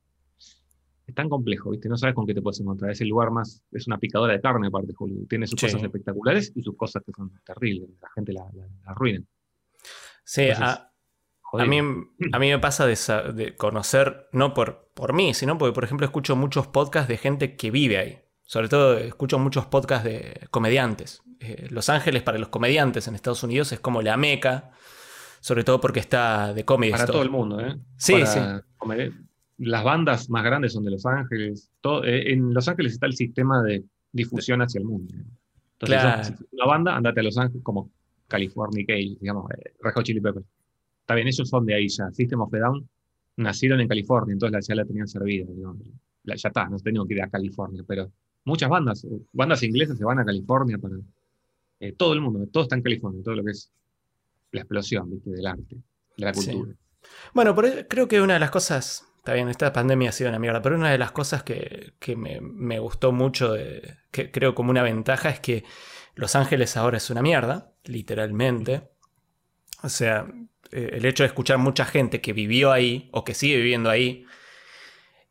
[1.06, 2.90] es tan complejo, viste, no sabes con qué te puedes encontrar.
[2.92, 5.26] Es el lugar más, es una picadora de carne aparte de Hollywood.
[5.28, 5.66] Tiene sus Sí.
[5.66, 7.88] cosas espectaculares y sus cosas que son terribles.
[8.00, 9.22] La gente la, la, la arruina.
[10.24, 10.92] sí, entonces, a,
[11.56, 11.78] a mí,
[12.32, 15.84] a mí me pasa de, sa- de conocer, no por, por mí, sino porque, por
[15.84, 18.20] ejemplo, escucho muchos podcasts de gente que vive ahí.
[18.45, 21.22] Sobre todo escucho muchos podcasts de comediantes.
[21.40, 24.70] Eh, Los Ángeles para los comediantes en Estados Unidos es como la meca,
[25.40, 27.16] sobre todo porque está de Comedy Para Store.
[27.16, 27.76] todo el mundo, ¿eh?
[27.97, 29.11] Sí, Para sí.
[29.59, 31.70] Las bandas más grandes son de Los Ángeles.
[31.80, 35.14] Todo- eh, en Los Ángeles está el sistema de difusión hacia el mundo.
[35.16, 35.24] ¿eh?
[35.78, 36.24] Entonces, Claro.
[36.24, 37.90] si una banda, andate a Los Ángeles, como
[38.28, 40.47] California Cale, digamos, eh, Red Hot Chili Peppers.
[41.01, 42.11] Está bien, ellos son de ahí ya.
[42.12, 42.88] System of a Down
[43.36, 45.47] nacieron en California, entonces la- ya la tenían servida.
[45.49, 45.78] digamos.
[46.24, 48.11] La- ya está, no tenían que ir a California, pero
[48.45, 50.97] muchas bandas, eh, bandas inglesas se van a California para.
[51.80, 53.72] eh, todo el mundo, todo está en California, todo lo que es
[54.53, 55.30] la explosión ¿viste?
[55.30, 55.76] del arte,
[56.16, 56.51] de la Sí.
[56.53, 56.76] cultura.
[57.34, 60.38] Bueno, pero creo que una de las cosas, está bien, esta pandemia ha sido una
[60.38, 64.55] mierda, pero una de las cosas que, que me, me gustó mucho, de- que creo
[64.55, 65.64] como una ventaja, es que
[66.14, 68.90] Los Ángeles ahora es una mierda, literalmente.
[69.82, 70.26] O sea,
[70.70, 74.24] eh, el hecho de escuchar mucha gente que vivió ahí o que sigue viviendo ahí,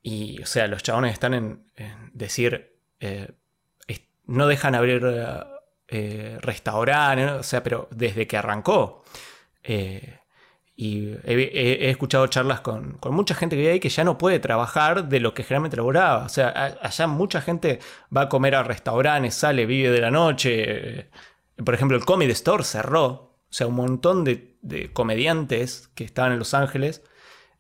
[0.04, 2.71] y, o sea, los chabones están en, en decir,
[3.02, 3.34] eh,
[4.28, 5.02] no dejan abrir
[5.88, 9.04] eh, restaurantes, o sea, pero desde que arrancó.
[9.64, 10.20] Eh,
[10.76, 15.10] y he, escuchado charlas con, mucha gente que vive ahí que ya no puede trabajar
[15.10, 16.26] de lo que generalmente laboraba.
[16.26, 17.80] O sea, allá mucha gente
[18.16, 21.10] va a comer a restaurantes, sale, vive de la noche.
[21.64, 23.06] Por ejemplo, el Comedy Store cerró.
[23.06, 27.04] O sea, un montón de, de comediantes que estaban en Los Ángeles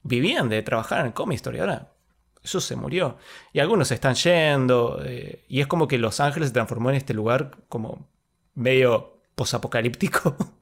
[0.03, 1.90] vivían de trabajar en el Comedy Store y ahora
[2.43, 3.17] eso se murió.
[3.53, 5.01] Y algunos se están yendo.
[5.03, 8.09] eh, y es como que Los Ángeles se transformó en este lugar como
[8.55, 10.35] medio posapocalíptico.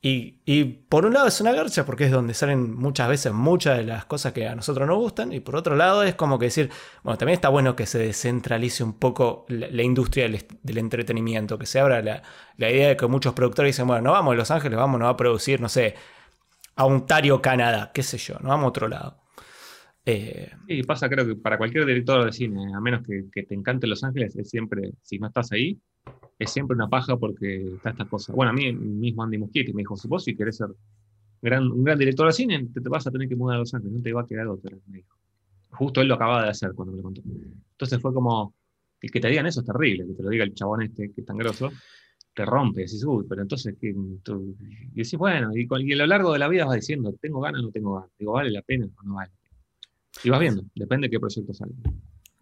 [0.00, 3.76] Y, y por un lado es una garcha porque es donde salen muchas veces muchas
[3.76, 5.32] de las cosas que a nosotros nos gustan.
[5.32, 6.70] Y por otro lado es como que decir,
[7.02, 11.66] bueno, también está bueno que se descentralice un poco la, la industria del, entretenimiento, que
[11.66, 12.22] se abra la,
[12.56, 15.08] la idea de que muchos productores dicen, bueno, no vamos a Los Ángeles, vamos, no
[15.08, 15.94] a producir, no sé,
[16.76, 19.21] a Ontario, Canadá, qué sé yo, no vamos a otro lado.
[20.04, 23.86] Eh, Y pasa, creo que para cualquier director de cine, a menos que, te encante
[23.86, 25.78] Los Ángeles, es siempre, si no estás ahí,
[26.38, 28.32] es siempre una paja porque está esta cosa.
[28.32, 30.68] Bueno, a mí mismo Andy Muschietti me dijo, si vos si querés ser
[31.42, 34.02] un gran director de cine, te, vas a tener que mudar a Los Ángeles, no
[34.02, 35.16] te va a quedar otra, me dijo.
[35.70, 37.22] Justo él lo acababa de hacer cuando me lo contó.
[37.24, 38.54] Entonces fue como,
[39.00, 41.20] y que te digan eso es terrible, que te lo diga el chabón este que
[41.20, 41.70] es tan grosso,
[42.34, 43.88] te rompe, decís, uy, pero entonces, ¿qué?
[43.90, 47.60] Y decís, bueno, y, y a lo largo de la vida vas diciendo, ¿tengo ganas
[47.60, 48.10] o no tengo ganas?
[48.18, 49.32] Digo, ¿vale la pena o no vale?
[50.24, 51.74] Y vas viendo, depende de qué proyecto salga.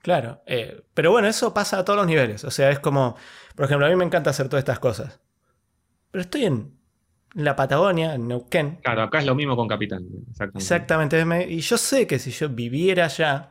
[0.03, 2.43] Claro, eh, pero bueno, eso pasa a todos los niveles.
[2.45, 3.17] O sea, es como,
[3.55, 5.21] por ejemplo, a mí me encanta hacer todas estas cosas.
[6.11, 6.73] Pero estoy en
[7.35, 8.79] la Patagonia, en Neuquén.
[8.83, 10.03] Claro, acá es lo mismo con Capital.
[10.31, 10.59] Exactamente.
[10.59, 11.25] Exactamente.
[11.25, 13.51] me- Y yo sé que si yo viviera allá,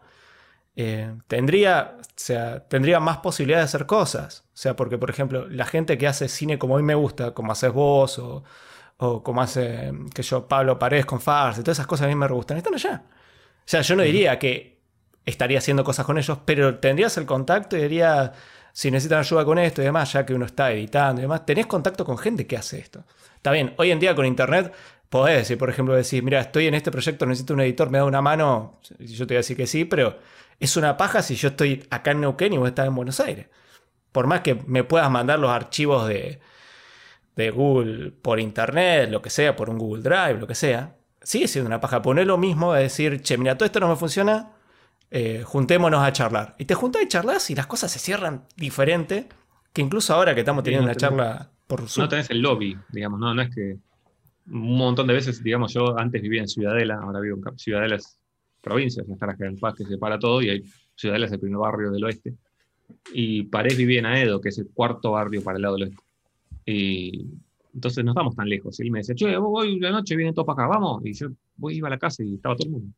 [0.75, 4.45] eh, tendría, o sea, tendría más posibilidad de hacer cosas.
[4.53, 7.31] O sea, porque, por ejemplo, la gente que hace cine como a mí me gusta,
[7.33, 8.43] como haces vos, o,
[8.97, 12.15] o como hace, que yo, Pablo Paredes con Fars, y todas esas cosas a mí
[12.15, 13.03] me gustan, están allá.
[13.69, 14.79] O sea, yo no diría que
[15.23, 18.33] estaría haciendo cosas con ellos, pero tendrías el contacto y diría,
[18.73, 21.67] si necesitan ayuda con esto y demás, ya que uno está editando y demás, tenés
[21.67, 23.05] contacto con gente que hace esto.
[23.35, 24.73] Está bien, hoy en día con internet
[25.07, 28.05] podés decir, por ejemplo, decir, mira, estoy en este proyecto, necesito un editor, me da
[28.05, 30.17] una mano, yo te voy a decir que sí, pero
[30.59, 33.49] es una paja si yo estoy acá en Neuquén y vos estás en Buenos Aires.
[34.11, 36.39] Por más que me puedas mandar los archivos de,
[37.35, 40.95] de Google por internet, lo que sea, por un Google Drive, lo que sea,
[41.29, 42.01] sigue siendo una paja.
[42.01, 44.51] Poner lo mismo a decir, che, mira, todo esto no me funciona,
[45.11, 46.55] eh, juntémonos a charlar.
[46.57, 49.29] Y te juntás y charlas y las cosas se cierran diferente
[49.71, 52.05] que incluso ahora que estamos teniendo una charla por Zoom.
[52.05, 53.77] No tenés el lobby, digamos, no, no es que
[54.47, 58.17] un montón de veces, digamos, yo antes vivía en Ciudadela, ahora vivo en Ciudadela es
[58.59, 60.63] provincia, está la General Paz que separa todo y hay
[60.95, 62.33] Ciudadela es el primer barrio del oeste.
[63.13, 66.03] Y Parés vivía en Aedo, que es el cuarto barrio para el lado del oeste.
[66.65, 67.27] Y
[67.73, 68.79] entonces no estamos tan lejos.
[68.79, 71.05] Y él me decía, che, hoy la noche vienen todos para acá, vamos.
[71.05, 72.93] Y yo voy, iba a la casa y estaba todo el mundo.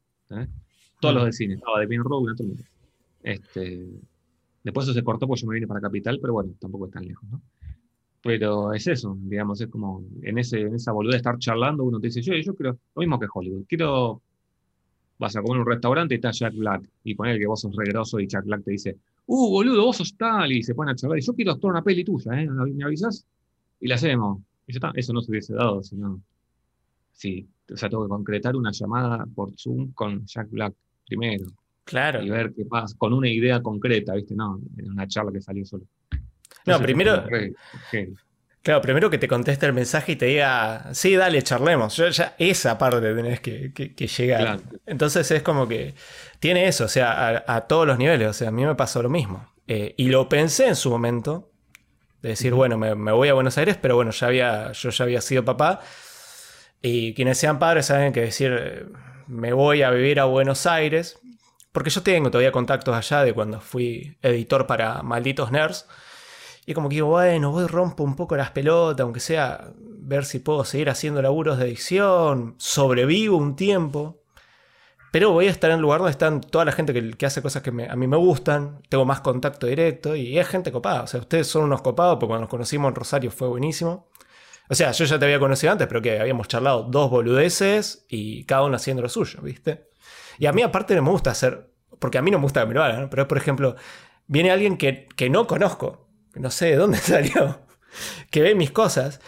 [0.99, 2.63] Todos los del cine, estaba de Pin Road, todo el mundo.
[3.23, 3.87] Este,
[4.63, 7.05] después eso se cortó porque yo me vine para Capital, pero bueno, tampoco es tan
[7.05, 7.41] lejos, ¿no?
[8.23, 11.99] Pero es eso, digamos, es como en, ese, en esa boluda de estar charlando, uno
[11.99, 14.21] te dice, yo, yo creo, lo mismo que Hollywood, quiero,
[15.17, 17.75] vas a comer en un restaurante y está Jack Black, y poner que vos sos
[17.75, 20.95] regroso y Jack Black te dice, uh, boludo, vos sos tal, y se pone a
[20.95, 22.47] charlar, y yo quiero actuar una peli tuya, ¿eh?
[22.47, 23.25] ¿Me avisas?
[23.79, 24.39] Y la hacemos.
[24.71, 26.21] Y está, eso no se hubiese dado, sino,
[27.11, 30.73] sí, o sea, tengo que concretar una llamada por Zoom con Jack Black
[31.05, 31.45] primero.
[31.83, 32.21] Claro.
[32.21, 34.35] Y ver qué pasa, con una idea concreta, ¿viste?
[34.35, 35.83] No, en una charla que salió solo.
[36.65, 37.25] No, primero.
[38.61, 41.95] Claro, primero que te conteste el mensaje y te diga, sí, dale, charlemos.
[41.97, 44.59] Yo, ya esa parte tenés que, llegar.
[44.85, 45.95] Entonces es como que
[46.39, 48.27] tiene eso, o sea, a, todos los niveles.
[48.27, 49.51] O sea, a mí me pasó lo mismo.
[49.67, 51.50] Eh, y lo pensé en su momento,
[52.21, 55.21] de decir, bueno, me, voy a Buenos Aires, pero bueno, ya había, yo ya había
[55.21, 55.79] sido papá.
[56.81, 58.91] Y quienes sean padres saben que decir,
[59.27, 61.19] me voy a vivir a Buenos Aires,
[61.71, 65.87] porque yo tengo todavía contactos allá de cuando fui editor para Malditos Nerds.
[66.65, 70.39] Y como que digo, bueno, voy rompo un poco las pelotas, aunque sea ver si
[70.39, 74.20] puedo seguir haciendo laburos de edición, sobrevivo un tiempo.
[75.11, 77.61] Pero voy a estar en un lugar donde están toda la gente que, hace cosas
[77.61, 81.03] que a mí me gustan, tengo más contacto directo y es gente copada.
[81.03, 84.09] O sea, ustedes son unos copados porque cuando nos conocimos en Rosario fue buenísimo.
[84.69, 88.45] O sea, yo ya te había conocido antes, pero que habíamos charlado dos boludeces y
[88.45, 89.89] cada uno haciendo lo suyo, ¿viste?
[90.39, 92.73] Y a mí aparte me gusta hacer, porque a mí no me gusta que me
[92.73, 93.75] lo hagan, pero por ejemplo,
[94.27, 97.61] viene alguien que, que no conozco no sé de dónde salió,
[98.29, 99.19] que ve mis cosas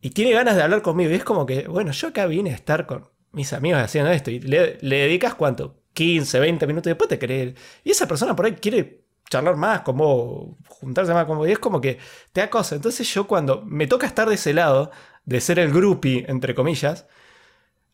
[0.00, 1.10] y tiene ganas de hablar conmigo.
[1.10, 4.30] Y es como que, bueno, yo acá vine a estar con mis amigos haciendo esto
[4.30, 7.54] y le, dedicas cuánto, 15, 20 minutos, después te querés.
[7.84, 11.80] Y esa persona por ahí quiere charlar más, como juntarse más, como y es como
[11.80, 11.98] que
[12.32, 12.74] te da cosa.
[12.74, 14.90] Entonces yo cuando me toca estar de ese lado,
[15.24, 17.06] de ser el groupie, entre comillas,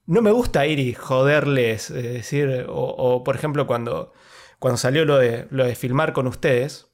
[0.07, 4.13] no me gusta ir y joderles, es decir, o, por ejemplo cuando,
[4.59, 6.89] cuando salió lo de, lo de filmar con ustedes,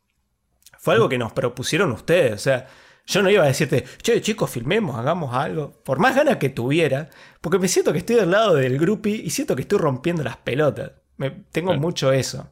[0.78, 2.34] fue algo que nos propusieron ustedes.
[2.34, 2.66] O sea,
[3.07, 5.72] yo no iba a decirte, che, chicos, filmemos, hagamos algo.
[5.84, 7.11] Por más ganas que tuviera,
[7.45, 10.38] porque me siento que estoy del lado del grupi y siento que estoy rompiendo las
[10.38, 10.92] pelotas.
[11.18, 12.49] Me, tengo mucho eso.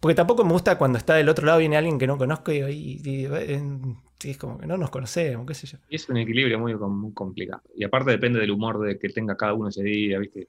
[0.00, 3.28] Porque tampoco me gusta cuando está del otro lado viene alguien que no conozco y,
[4.24, 5.78] es como que no nos conocemos, qué sé yo.
[5.88, 6.76] Y es un equilibrio muy,
[7.14, 7.62] complicado.
[7.76, 10.48] Y aparte depende del humor de que tenga cada uno ese día, ¿viste?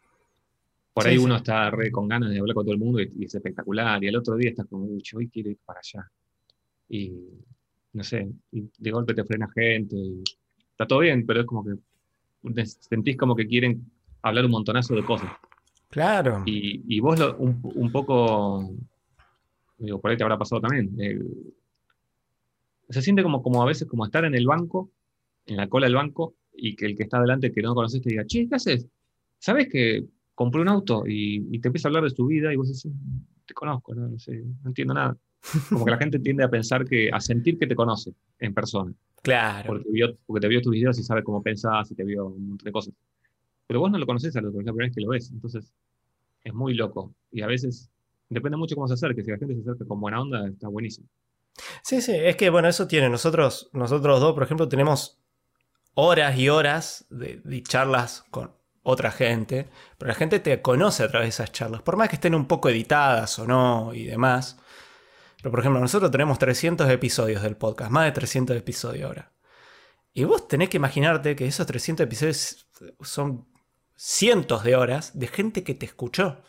[0.91, 3.35] Por ahí uno está re con ganas de hablar con todo el mundo y, es
[3.35, 4.03] espectacular.
[4.03, 6.09] Y el otro día está como, uy, hoy quiero ir para allá
[6.89, 7.13] y
[7.93, 9.95] no sé, y de golpe te frena gente.
[9.95, 10.23] Y
[10.71, 11.75] está todo bien, pero es como que
[12.65, 15.29] sentís como que quieren hablar un montonazo de cosas.
[15.89, 16.43] Claro.
[16.45, 18.73] Y, vos un, poco,
[19.77, 20.95] digo, por ahí te habrá pasado también.
[22.89, 24.89] se siente como, como a veces como estar en el banco,
[25.45, 28.09] en la cola del banco, y que el que está adelante, que no conoces, te
[28.09, 28.87] diga, che, ¿qué haces?
[29.37, 31.03] ¿Sabes que compré un auto?
[31.07, 32.87] Y, te empieza a hablar de su vida y vos decís,
[33.45, 35.17] te conozco, no, no sé, no entiendo nada.
[35.69, 38.93] Como que la gente tiende a pensar que, a sentir que te conoce en persona.
[39.21, 39.67] Claro.
[39.67, 42.49] Porque, vio, porque te vio tus videos y sabe cómo pensás y te vio un
[42.49, 42.93] montón de cosas.
[43.67, 45.31] Pero vos no lo conoces a lo que es la primera vez que lo ves.
[45.31, 45.71] Entonces,
[46.43, 47.13] es muy loco.
[47.31, 47.89] Y a veces,
[48.29, 49.23] depende mucho cómo se acerque.
[49.23, 51.07] Si la gente se acerca con buena onda, está buenísimo.
[51.83, 53.09] Sí, sí, es que bueno, eso tiene.
[53.09, 55.19] Nosotros, nosotros dos, por ejemplo, tenemos
[55.93, 58.51] horas y horas de, de, charlas con
[58.83, 59.67] otra gente,
[59.97, 62.47] pero la gente te conoce a través de esas charlas, por más que estén un
[62.47, 64.57] poco editadas o no y demás.
[65.41, 69.31] Pero por ejemplo, nosotros tenemos 300 episodios del podcast, más de 300 episodios ahora.
[70.13, 72.67] Y vos tenés que imaginarte que esos 300 episodios
[73.01, 73.47] son
[73.95, 76.41] cientos de horas de gente que te escuchó.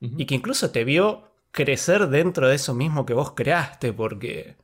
[0.00, 4.56] Y que incluso te vio crecer dentro de eso mismo que vos creaste, porque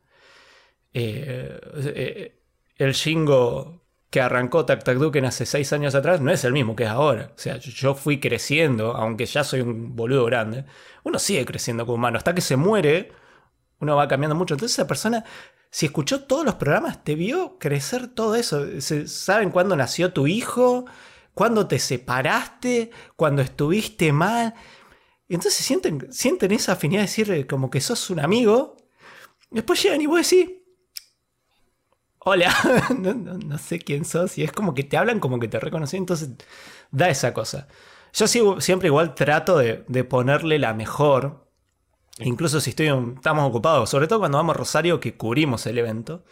[0.94, 2.42] eh, eh,
[2.76, 6.74] el Shingo que arrancó Tac Tac Duken hace 6 años atrás no es el mismo
[6.74, 7.32] que es ahora.
[7.34, 10.64] O sea, yo fui creciendo, aunque ya soy un boludo grande,
[11.04, 12.16] uno sigue creciendo como humano.
[12.16, 13.12] Hasta que se muere,
[13.80, 14.54] uno va cambiando mucho.
[14.54, 15.24] Entonces esa persona,
[15.70, 18.64] si escuchó todos los programas, te vio crecer todo eso.
[18.80, 20.86] ¿Saben cuándo nació tu hijo?
[21.34, 22.90] ¿Cuándo te separaste?
[23.16, 24.54] ¿Cuándo estuviste mal?
[25.28, 28.76] Entonces sienten, sienten esa afinidad de decir como que sos un amigo.
[29.50, 30.50] Después llegan y vos decís,
[32.18, 32.54] hola,
[32.96, 34.38] no, sé quién sos.
[34.38, 36.30] Y es como que te hablan como que te reconocen, entonces
[36.90, 37.68] da esa cosa.
[38.14, 38.26] Yo
[38.60, 41.45] siempre igual trato de ponerle la mejor,
[42.20, 46.24] incluso si estoy, estamos ocupados, sobre todo cuando vamos a Rosario que cubrimos el evento.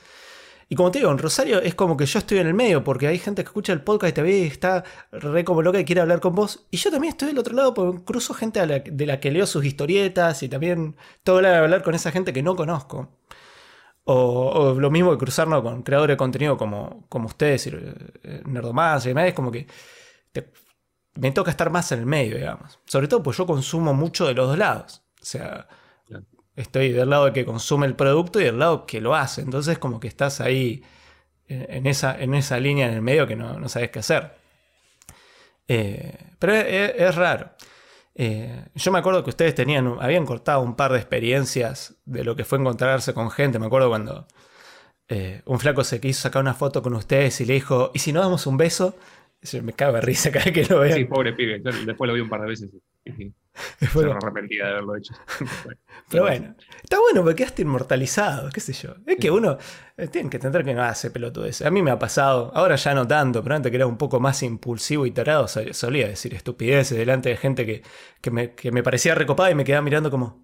[0.68, 3.06] Y como te digo, en Rosario es como que yo estoy en el medio, porque
[3.06, 4.82] hay gente que escucha el podcast y está
[5.12, 6.66] re como loca y quiere hablar con vos.
[6.70, 9.46] Y yo también estoy del otro lado, porque cruzo gente la- de la que leo
[9.46, 13.10] sus historietas y también todo hablar, hablar con esa gente que no conozco.
[14.06, 19.08] O, lo mismo que cruzarnos con creadores de contenido como, como ustedes, eh, Nerdomás y
[19.10, 19.66] demás, es como que
[21.14, 22.78] me toca estar más en el medio, digamos.
[22.86, 25.03] Sobre todo pues yo consumo mucho de los dos lados.
[25.24, 25.66] O sea,
[26.06, 26.26] Claro.
[26.54, 29.40] estoy del lado de que consume el producto y del lado que lo hace.
[29.40, 30.82] Entonces como que estás ahí
[31.48, 34.32] en en esa, en esa línea en el medio que no, no sabes qué hacer.
[35.66, 37.50] Eh, pero es, raro.
[38.14, 42.36] Eh, yo me acuerdo que ustedes tenían, habían cortado un par de experiencias de lo
[42.36, 43.58] que fue encontrarse con gente.
[43.58, 44.26] Me acuerdo cuando
[45.08, 48.12] eh, un flaco se quiso sacar una foto con ustedes y le dijo, ¿y si
[48.12, 48.96] nos damos un beso?
[49.62, 50.96] Me cago de risa cada vez que lo veo.
[50.96, 51.60] Sí, pobre pibe.
[51.60, 52.70] Después lo vi un par de veces
[53.80, 55.14] se Bueno, arrepentía de haberlo hecho.
[56.08, 58.94] pero bueno, está bueno porque quedaste inmortalizado, qué sé yo.
[59.06, 59.58] Es que uno
[59.96, 61.62] eh, tiene que entender que no hace pelotudes.
[61.62, 64.20] A mí me ha pasado, ahora ya no tanto, pero antes que era un poco
[64.20, 67.82] más impulsivo y tarado, sol- solía decir estupideces delante de gente que,
[68.20, 70.42] que me, que me parecía recopada y me quedaba mirando como,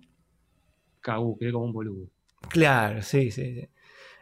[1.06, 2.06] Cagu, quedé como un boludo.
[2.48, 3.68] Claro, sí, sí, sí.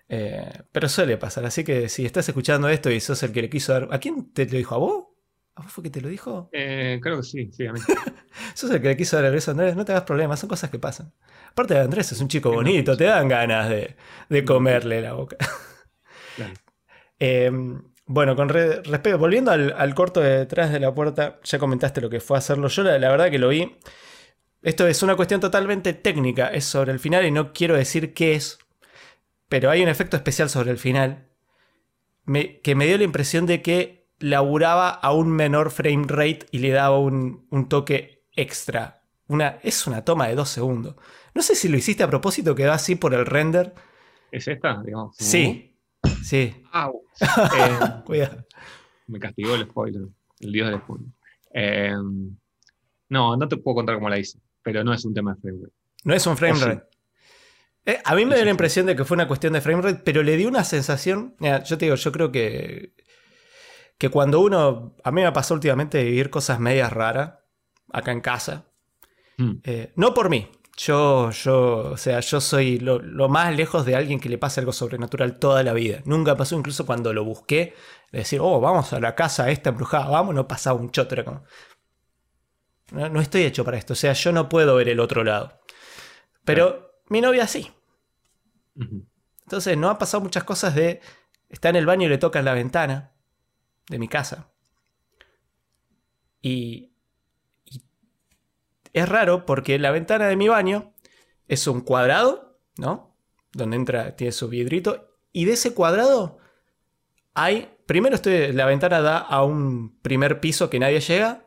[0.08, 3.50] Eh, pero suele pasar, así que si estás escuchando esto y sos el que le
[3.50, 3.88] quiso dar...
[3.92, 4.76] ¿A quién te lo dijo?
[4.76, 5.06] ¿A vos?
[5.58, 6.48] ¿A vos fue que te lo dijo?
[6.52, 7.80] Eh, creo que sí, sí, a mí.
[8.54, 10.48] Sos el que le quiso dar el beso a Andrés, no te hagas problemas, son
[10.48, 11.12] cosas que pasan.
[11.50, 13.96] Aparte de Andrés, es un chico bonito, te dan ganas de,
[14.28, 15.36] de comerle la boca.
[16.36, 16.54] Claro.
[17.20, 17.50] Eh,
[18.06, 22.00] bueno, con re- respecto, volviendo al, al corto de detrás de la puerta, ya comentaste
[22.00, 22.68] lo que fue hacerlo.
[22.68, 23.76] Yo la, la verdad que lo vi.
[24.62, 28.34] Esto es una cuestión totalmente técnica, es sobre el final y no quiero decir qué
[28.34, 28.58] es,
[29.48, 31.28] pero hay un efecto especial sobre el final
[32.24, 36.58] me- que me dio la impresión de que laburaba a un menor frame rate y
[36.58, 39.02] le daba un, un toque extra.
[39.28, 40.96] Una, es una toma de dos segundos.
[41.34, 43.74] No sé si lo hiciste a propósito, quedó así por el render.
[44.32, 44.82] ¿Es esta?
[44.84, 45.76] Digamos, Sí,
[46.24, 46.62] sí.
[46.72, 47.02] Au.
[47.20, 48.44] Eh, Cuidado.
[49.06, 50.02] me castigó el spoiler,
[50.40, 51.08] el dios del spoiler.
[51.54, 51.92] Eh,
[53.08, 55.58] no, no te puedo contar cómo la hice, pero no es un tema de frame
[55.62, 55.74] rate.
[56.04, 56.64] No es un frame O sí.
[56.64, 56.84] rate.
[57.86, 59.60] Eh, a mí me Sí, dio sí, la impresión de que fue una cuestión de
[59.60, 61.34] frame rate, pero le dio una sensación.
[61.38, 62.92] Mira, yo te digo, yo creo que.
[63.98, 64.94] Que cuando uno.
[65.02, 67.34] A mí me pasó últimamente vivir cosas medias raras
[67.92, 68.66] acá en casa.
[69.36, 69.56] Hmm.
[69.64, 70.50] Eh, no por mí.
[70.76, 74.60] Yo, yo, o sea, yo soy lo, lo más lejos de alguien que le pase
[74.60, 76.02] algo sobrenatural toda la vida.
[76.04, 77.74] Nunca pasó, incluso cuando lo busqué,
[78.12, 81.42] de decir, oh, vamos a la casa esta embrujada, vamos, no pasaba un como,
[82.92, 83.94] no, no estoy hecho para esto.
[83.94, 85.60] O sea, yo no puedo ver el otro lado.
[86.44, 87.72] Pero mi novia sí.
[89.42, 91.00] Entonces, no han pasado muchas cosas de.
[91.48, 93.17] Está en el baño y le tocan la ventana
[93.88, 94.50] de mi casa.
[96.40, 96.92] Y,
[97.64, 97.82] y
[98.92, 100.92] es raro porque la ventana de mi baño
[101.46, 103.16] es un cuadrado, ¿no?
[103.52, 105.16] Donde entra, tiene su vidrito.
[105.32, 106.38] Y de ese cuadrado
[107.34, 107.74] hay.
[107.86, 111.46] Primero estoy, la ventana da a un primer piso que nadie llega.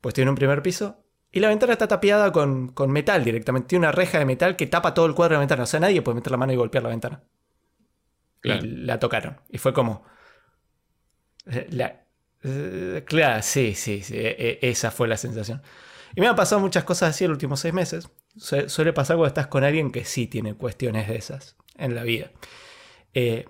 [0.00, 1.04] Pues tiene un primer piso.
[1.30, 3.68] Y la ventana está tapiada con, con metal directamente.
[3.68, 5.62] Tiene una reja de metal que tapa todo el cuadro de la ventana.
[5.64, 7.22] O sea, nadie puede meter la mano y golpear la ventana.
[8.40, 8.64] Claro.
[8.64, 9.40] Y la tocaron.
[9.48, 10.04] Y fue como.
[11.70, 12.04] La-
[12.44, 15.62] eh, claro, sí, sí, sí, e- e- esa fue la sensación.
[16.14, 18.08] Y me han pasado muchas cosas así en los últimos seis meses.
[18.36, 22.02] Su- suele pasar cuando estás con alguien que sí tiene cuestiones de esas en la
[22.04, 22.30] vida.
[23.14, 23.46] Eh,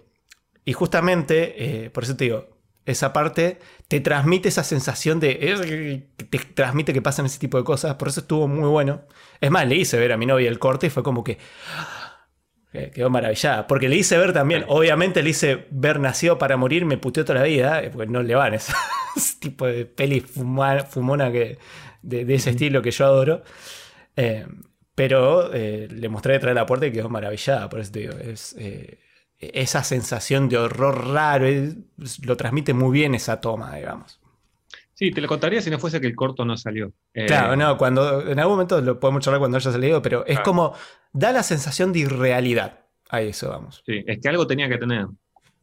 [0.65, 2.49] y justamente, eh, por eso te digo,
[2.87, 6.07] esa parte te transmite esa sensación de.
[6.31, 7.97] te transmite que pasan ese tipo de cosas.
[7.97, 9.03] Por eso estuvo muy bueno.
[9.41, 11.39] Es más, le hice ver a mi novia el corte y fue como que.
[12.73, 13.67] Eh, Quedó maravillada.
[13.67, 17.41] Porque le hice ver también, obviamente le hice ver Nació para morir, me puteó toda
[17.41, 18.73] la vida, eh, porque no le van ese,
[19.17, 21.59] ese tipo de peli fuma- fumona que,
[22.03, 23.43] de, de ese estilo que yo adoro.
[24.17, 24.47] Eh,
[24.95, 27.69] pero eh, le mostré detrás de la puerta y quedó maravillada.
[27.69, 28.99] Por eso te digo, es, eh,
[29.39, 31.47] esa sensación de horror raro,
[32.25, 34.21] lo transmite muy bien esa toma, digamos.
[34.99, 36.93] Sí, te lo contaría si no fuese que el corto no salió.
[37.15, 40.39] Eh, Claro, no, cuando en algún momento lo podemos charlar cuando haya salido, pero es
[40.39, 40.43] Claro.
[40.43, 40.75] como
[41.13, 42.81] da la sensación de irrealidad.
[43.09, 43.81] A eso vamos.
[43.87, 45.07] Sí, es que algo tenía que tener.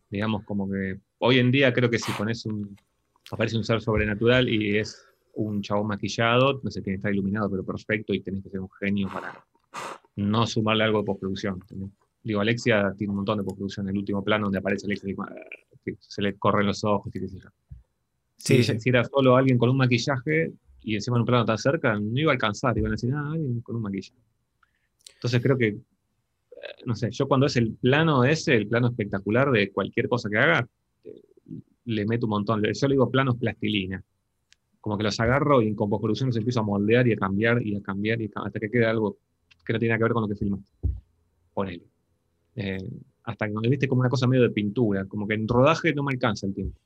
[0.09, 2.77] Digamos, como que hoy en día creo que si pones un.
[3.29, 7.65] aparece un ser sobrenatural y es un chabón maquillado, no sé, que estar iluminado, pero
[7.65, 9.45] perfecto, y tenés que ser un genio para
[10.15, 11.61] no sumarle algo de postproducción.
[12.23, 13.89] Digo, Alexia tiene un montón de postproducción.
[13.89, 17.27] El último plano donde aparece Alexia, y, ah, se le corren los ojos y qué
[17.27, 17.49] sé yo.
[18.37, 21.57] Sí, Si, si era solo alguien con un maquillaje y encima en un plano tan
[21.57, 24.13] cerca, no iba a alcanzar, iban a decir, ah, alguien con un maquillaje.
[25.15, 25.77] Entonces creo que
[26.85, 30.37] no sé, yo cuando es el plano ese, el plano espectacular de cualquier cosa que
[30.37, 30.67] haga,
[31.03, 31.21] eh,
[31.85, 32.61] le meto un montón.
[32.61, 34.03] Yo le digo planos plastilina.
[34.79, 37.75] Como que los agarro y con postproducción se empiezo a moldear y a cambiar y
[37.75, 39.17] a cambiar y hasta que quede algo
[39.65, 40.71] que no tiene nada que ver con lo que filmaste.
[41.53, 41.83] Ponele.
[42.55, 42.87] Eh,
[43.23, 46.03] hasta que me viste como una cosa medio de pintura, como que en rodaje no
[46.03, 46.79] me alcanza el tiempo.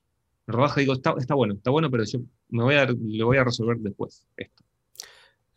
[0.52, 2.20] Rodaje digo, está, está bueno, está bueno, pero yo
[2.50, 4.64] me voy a, le voy a resolver después esto.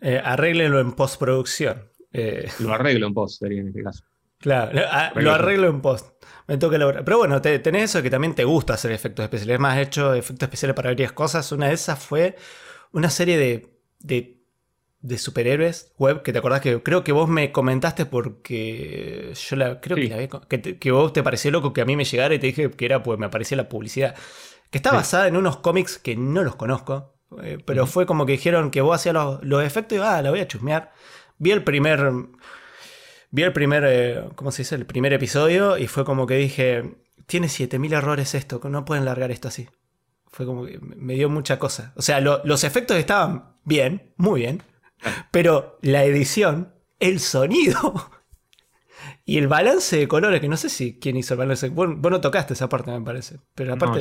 [0.01, 1.85] Eh, arréglenlo en postproducción.
[2.13, 4.05] Eh, lo arreglo en post, sería en este caso.
[4.39, 4.73] Claro,
[5.15, 6.09] lo arreglo en post.
[6.49, 9.55] Me toca la Pero bueno, tenés eso que también te gusta hacer efectos especiales.
[9.55, 11.51] Es más, he hecho efectos especiales para varias cosas.
[11.53, 12.35] Una de esas fue
[12.91, 13.69] una serie de,
[14.01, 14.41] de,
[15.01, 19.81] de superhéroes web que te acordás que creo que vos me comentaste porque yo la
[19.81, 22.41] creo que, la que, que, vos te pareció loco que a mí me llegara y
[22.41, 24.17] te dije que era pues me aparecía la publicidad.
[24.73, 27.15] Que está basada en unos cómics que no los conozco.
[27.43, 30.41] Eh, pero fue como que dijeron que vos hacías los, efectos y ah, la voy
[30.41, 30.93] a chusmear.
[31.37, 32.11] Vi el primer.
[33.31, 33.85] Vi el primer.
[33.87, 34.75] Eh, ¿Cómo se dice?
[34.75, 36.97] El primer episodio y fue como que dije.
[37.27, 39.69] Tiene 7000 errores esto, no pueden largar esto así.
[40.31, 41.93] Fue como que me dio mucha cosa.
[41.95, 44.63] O sea, los efectos estaban bien, muy bien.
[45.31, 48.11] Pero la edición, el sonido
[49.25, 51.69] y el balance de colores, que no sé si quién hizo el balance.
[51.69, 53.39] Vos, no tocaste esa parte, me parece.
[53.55, 54.01] Pero aparte,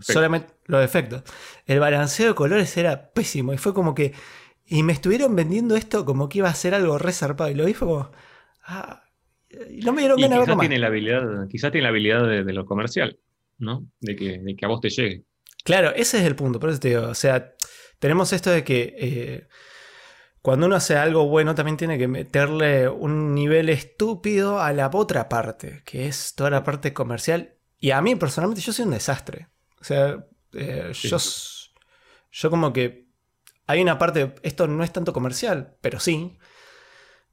[0.00, 1.22] solamente los efectos.
[1.64, 3.52] El balanceo de colores era pésimo.
[3.52, 4.12] Y fue como que.
[4.66, 7.50] Y me estuvieron vendiendo esto como que iba a ser algo resarpado.
[7.50, 8.10] Y lo vi fue como.
[8.66, 9.04] Ah,
[9.70, 12.52] y no me dieron ganas de verlo tiene La habilidad, quizás tiene la habilidad de,
[12.52, 13.18] lo comercial,
[13.58, 13.86] ¿no?
[14.00, 15.24] De que, de que, a vos te llegue.
[15.64, 16.58] Claro, ese es el punto.
[16.58, 17.06] Por eso te digo.
[17.06, 17.54] O sea,
[18.00, 18.94] tenemos esto de que.
[18.98, 19.48] Eh,
[20.48, 25.28] cuando uno hace algo bueno también tiene que meterle un nivel estúpido a la otra
[25.28, 27.58] parte, que es toda la parte comercial.
[27.78, 29.48] Y a mí personalmente yo soy un desastre.
[29.78, 30.24] O sea,
[30.54, 31.18] eh, yo,
[32.32, 33.10] yo como que
[33.66, 36.38] hay una parte, esto no es tanto comercial, pero sí,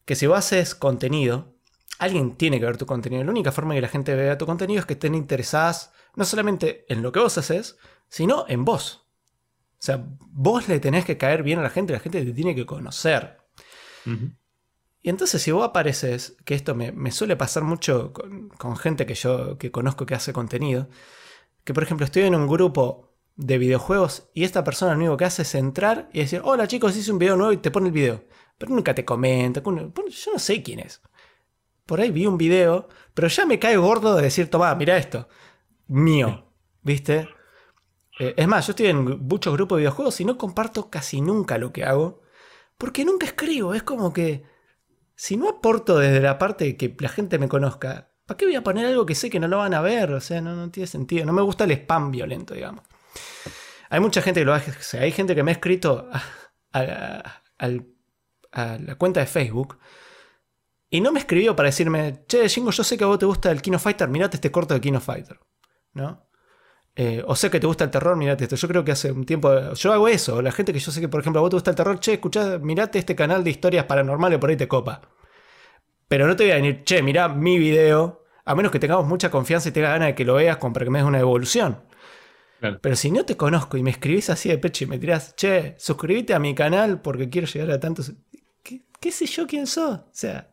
[0.03, 1.55] que si vos haces contenido,
[1.99, 3.23] alguien tiene que ver tu contenido.
[3.23, 6.83] La única forma que la gente vea tu contenido es que estén interesadas no solamente
[6.89, 7.77] en lo que vos haces,
[8.09, 9.04] sino en vos.
[9.85, 12.55] O sea, vos le tenés que caer bien a la gente, la gente te tiene
[12.55, 13.37] que conocer.
[15.03, 19.59] Y entonces si vos apareces, que esto me, suele pasar mucho con, gente que yo
[19.59, 20.89] que conozco que hace contenido,
[21.63, 25.25] que por ejemplo estoy en un grupo de videojuegos y esta persona lo único que
[25.25, 27.93] hace es entrar y decir, hola chicos, hice un video nuevo y te pone el
[27.93, 28.23] video.
[28.57, 30.99] Pero nunca te comenta, yo no sé quién es.
[31.85, 35.29] Por ahí vi un video, pero ya me cae gordo de decir, toma, mira esto,
[35.85, 37.34] mío, ¿viste?
[38.19, 41.57] Eh, es más, yo estoy en muchos grupos de videojuegos y no comparto casi nunca
[41.57, 42.21] lo que hago.
[42.77, 43.73] Porque nunca escribo.
[43.73, 44.43] Es como que
[45.15, 48.63] si no aporto desde la parte que la gente me conozca, ¿para qué voy a
[48.63, 50.11] poner algo que sé que no lo van a ver?
[50.11, 51.25] O sea, no, tiene sentido.
[51.25, 52.83] No me gusta el spam violento, digamos.
[53.89, 54.99] Hay mucha gente que lo hace.
[54.99, 56.09] hay gente que me ha escrito
[56.73, 57.41] a,
[58.51, 59.79] la cuenta de Facebook.
[60.89, 63.51] Y no me escribió para decirme, che, Jingo, yo sé que a vos te gusta
[63.51, 65.39] el Kino Fighter, mirate este corto de Kino Fighter.
[65.93, 66.24] ¿No?
[66.97, 68.55] Eh, o sé que te gusta el terror, mirate esto.
[68.55, 69.73] Yo creo que hace un tiempo.
[69.73, 70.41] Yo hago eso.
[70.41, 72.13] La gente que yo sé que, por ejemplo, a vos te gusta el terror, che,
[72.13, 75.01] escuchá, mirate este canal de historias paranormales, por ahí te copa.
[76.07, 78.23] Pero no te voy a decir, che, mirá mi video.
[78.45, 80.89] A menos que tengamos mucha confianza y tengas ganas de que lo veas, para que
[80.89, 81.83] me des una evolución.
[82.81, 85.75] Pero si no te conozco y me escribís así de pecho y me tirás, che,
[85.77, 88.13] suscríbete a mi canal porque quiero llegar a tantos.
[88.63, 89.99] ¿Qué, sé yo quién sos?
[89.99, 90.49] O sea.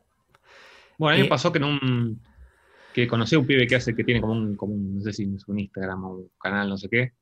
[0.98, 2.22] Bueno, a mí me eh, pasó que en un
[2.94, 5.12] que conocí a un pibe que hace, que tiene como un, como un, no sé
[5.12, 7.12] si es un Instagram o un canal, no sé qué,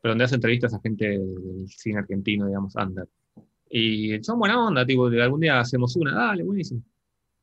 [0.00, 3.08] pero donde hace entrevistas a gente del cine argentino, digamos, under.
[3.70, 6.82] Y son buena onda, tipo, de algún día hacemos una, dale, buenísimo.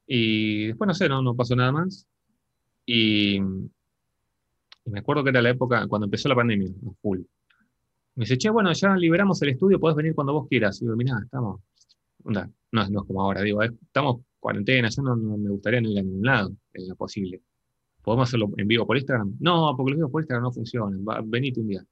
[0.05, 2.07] Y después, no sé, no, no pasó nada más.
[2.85, 3.39] Y,
[4.85, 6.69] me acuerdo que era la época cuando empezó la pandemia,
[7.01, 7.19] full.
[8.15, 10.81] Me dice, che, bueno, ya liberamos el estudio, podés venir cuando vos quieras.
[10.81, 11.61] Y digo, mirá, estamos,
[12.25, 16.01] no, no es como ahora, digo, estamos cuarentena, yo no, me gustaría no ir a
[16.01, 17.41] ningún lado, en lo posible.
[18.09, 19.35] ¿Podemos hacerlo en vivo por Instagram?
[19.39, 21.05] No, porque los vivos por Instagram no funcionan.
[21.29, 21.85] venite un día.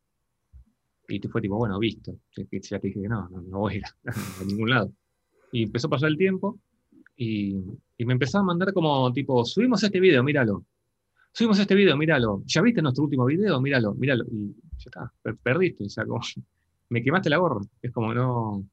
[1.07, 2.11] Y te fue tipo, bueno, visto.
[2.35, 4.91] Ya te dije que no, no, voy a ir a, ningún lado.
[5.51, 6.59] Y empezó a pasar el tiempo
[7.15, 7.53] y,
[7.99, 10.65] me empezó a mandar como tipo, subimos este video, míralo.
[11.33, 12.41] Subimos este video, míralo.
[12.47, 13.61] ¿Ya viste nuestro último video?
[13.61, 14.25] Míralo, míralo.
[14.31, 15.13] Y ya está,
[15.43, 15.83] perdiste.
[15.83, 16.19] O sea, como,
[16.89, 17.61] me quemaste la gorra.
[17.79, 18.65] Es como no.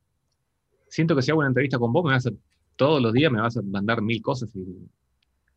[0.89, 2.31] Siento que si hago una entrevista con vos, me vas a,
[2.77, 4.89] todos los días me vas a mandar mil cosas y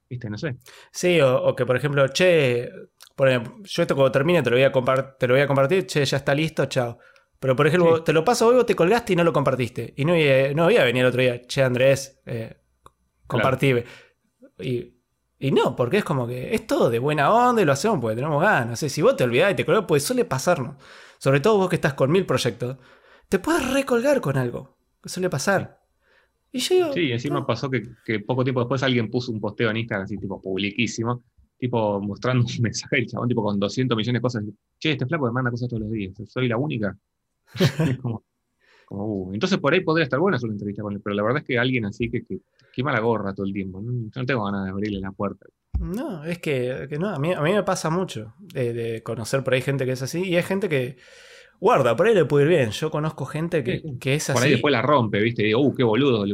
[0.10, 0.30] ¿Viste?
[0.30, 0.58] No sé.
[0.92, 2.70] Sí, o, que por ejemplo, che,
[3.16, 3.30] por
[3.64, 6.18] yo esto cuando termine te lo, voy a te lo voy a compartir, che, ya
[6.18, 6.98] está listo, chao.
[7.40, 9.94] Pero por ejemplo, te lo paso hoy, vos te colgaste y no lo compartiste.
[9.98, 10.14] Y no,
[10.56, 12.58] no voy a venir el otro día, che, Andrés, eh,
[14.60, 14.96] Y,
[15.40, 18.16] y, no, porque es como que es todo de buena onda y lo hacemos porque
[18.16, 18.68] tenemos ganas.
[18.68, 20.76] No sé, si vos te olvidás y te colgás, pues suele pasarnos.
[21.20, 22.78] Sobre todo vos que estás con mil proyectos,
[23.30, 24.78] te puedes recolgar con algo.
[25.02, 25.77] Que suele pasar.
[26.52, 29.70] Y yo digo, Sí, encima pasó que, que poco tiempo después alguien puso un posteo
[29.70, 31.24] en Instagram así, tipo, publiquísimo,
[31.58, 34.44] tipo, mostrando un mensaje del chabón, tipo, con 200 millones de cosas.
[34.80, 36.98] Che, este flaco me manda cosas todos los días, soy la única.
[38.02, 38.24] Como,
[38.88, 39.34] como, uh.
[39.34, 41.58] Entonces por ahí podría estar buena una entrevista con él, pero la verdad es que
[41.58, 42.40] alguien así que, que
[42.74, 43.82] quema la gorra todo el tiempo.
[43.82, 43.92] ¿no?
[43.92, 45.46] Yo no tengo ganas de abrirle la puerta.
[45.80, 49.44] No, es que, que no, a mí, a mí me pasa mucho de, de conocer
[49.44, 50.98] por ahí gente que es así y hay gente que
[51.60, 52.72] guarda, por ahí le puede ir bien.
[52.72, 54.52] Yo conozco gente que, que es Por ahí así.
[54.52, 55.44] después la rompe, ¿viste?
[55.44, 56.26] Y digo, uh, qué boludo.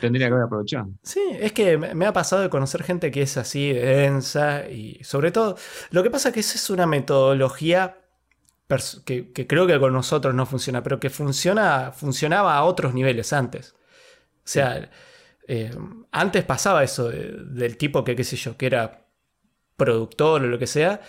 [0.00, 0.88] Tendría que haber aprovechado.
[1.02, 5.02] Sí, es que me ha pasado de conocer gente que es así de densa y
[5.02, 5.56] sobre todo,
[5.90, 7.98] lo que pasa es que esa es una metodología
[9.04, 13.32] que, que creo que con nosotros no funciona, pero que funciona, funcionaba a otros niveles
[13.32, 13.74] antes.
[14.38, 14.90] O sea,
[15.48, 15.70] eh,
[16.12, 19.06] antes pasaba eso de- del tipo que, qué sé yo, que era
[19.76, 21.00] productor o lo que sea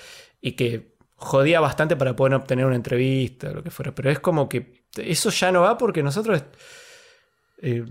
[0.41, 4.19] y que jodía bastante para poder obtener una entrevista o lo que fuera, pero es
[4.19, 6.43] como que eso ya no va porque nosotros
[7.61, 7.85] eh,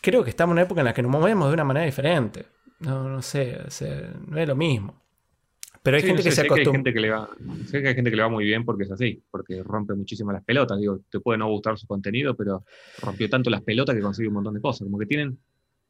[0.00, 2.46] creo que estamos en una época en la que nos movemos de una manera diferente.
[2.80, 5.02] No, no sé, o sea, no es lo mismo.
[5.82, 6.92] Pero hay Sí, gente no sé, que se acostumbra.
[7.66, 10.32] sé que hay gente que le va muy bien porque es así, porque rompe muchísimo
[10.32, 10.78] las pelotas.
[10.80, 12.64] Digo, te puede no gustar su contenido, pero
[13.02, 14.86] rompió tanto las pelotas que consigue un montón de cosas.
[14.86, 15.38] Como que tienen,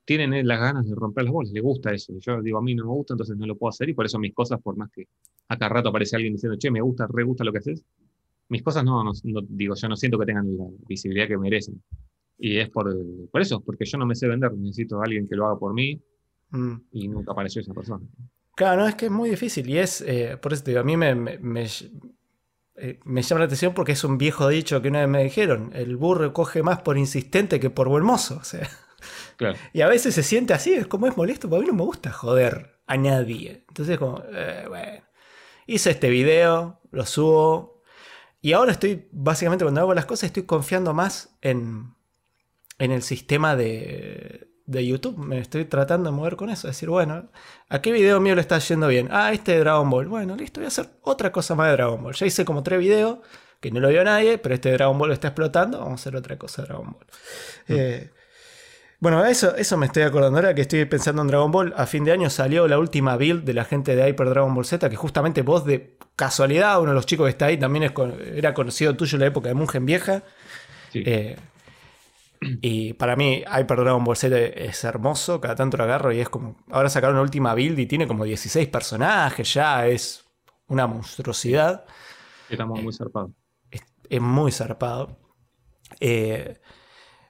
[0.04, 2.12] tienen eh, las ganas de romper las bolas, le gusta eso.
[2.18, 4.18] Yo digo, a mí no me gusta, entonces no lo puedo hacer, y por eso
[4.18, 5.06] mis cosas, por más que
[5.48, 7.82] a cada rato aparece alguien diciendo, che, me gusta, re gusta lo que haces,
[8.48, 11.82] mis cosas no, no- no- digo, yo no siento que tengan la visibilidad que merecen.
[12.38, 12.94] Y es por,
[13.30, 15.72] por eso, porque yo no me sé vender, necesito a alguien que lo haga por
[15.74, 16.00] mí,
[16.50, 16.74] Mm.
[16.92, 18.04] y nunca apareció esa persona.
[18.54, 19.68] Claro, no, es que es muy difícil.
[19.68, 21.66] Y es, eh, por eso te digo, a mí me, me, me-
[22.76, 25.70] eh, me llama la atención porque es un viejo dicho que una vez me dijeron:
[25.74, 28.36] el burro coge más por insistente que por buen mozo.
[28.40, 28.68] O sea,
[29.36, 29.56] Claro.
[29.72, 31.84] y a veces se siente así, es como es molesto, porque a mí no me
[31.84, 33.64] gusta joder a nadie.
[33.68, 35.02] Entonces, como, eh, bueno,
[35.66, 37.82] hice este video, lo subo.
[38.40, 41.94] Y ahora estoy, básicamente, cuando hago las cosas, estoy confiando más en,
[42.78, 45.16] en el sistema de, de YouTube.
[45.16, 46.68] Me estoy tratando de mover con eso.
[46.68, 47.30] Decir, bueno,
[47.68, 49.08] ¿a qué video mío le está yendo bien?
[49.10, 50.08] Ah, este de Dragon Ball.
[50.08, 52.14] Bueno, listo, voy a hacer otra cosa más de Dragon Ball.
[52.14, 53.18] Ya hice como tres videos
[53.60, 55.78] que no lo vio nadie, pero este de Dragon Ball lo está explotando.
[55.78, 57.06] Vamos a hacer otra cosa de Dragon Ball.
[57.68, 58.10] Eh,
[59.00, 61.74] bueno, eso, eso me estoy acordando ahora que estoy pensando en Dragon Ball.
[61.76, 64.64] A fin de año salió la última build de la gente de Hyper Dragon Ball
[64.64, 67.92] Z, que justamente vos de casualidad, uno de los chicos que está ahí también es
[67.92, 70.22] con- era conocido tuyo en la época de Mugen Vieja.
[70.92, 71.02] Sí.
[71.06, 71.36] Eh,
[72.40, 76.28] y para mí Hyper Dragon Ball Z es hermoso, cada tanto lo agarro y es
[76.28, 76.56] como...
[76.70, 80.24] Ahora sacaron la última build y tiene como 16 personajes, ya es
[80.66, 81.84] una monstruosidad.
[82.48, 83.30] Estamos muy zarpados.
[83.70, 85.18] Es, es muy zarpado.
[86.00, 86.60] Eh,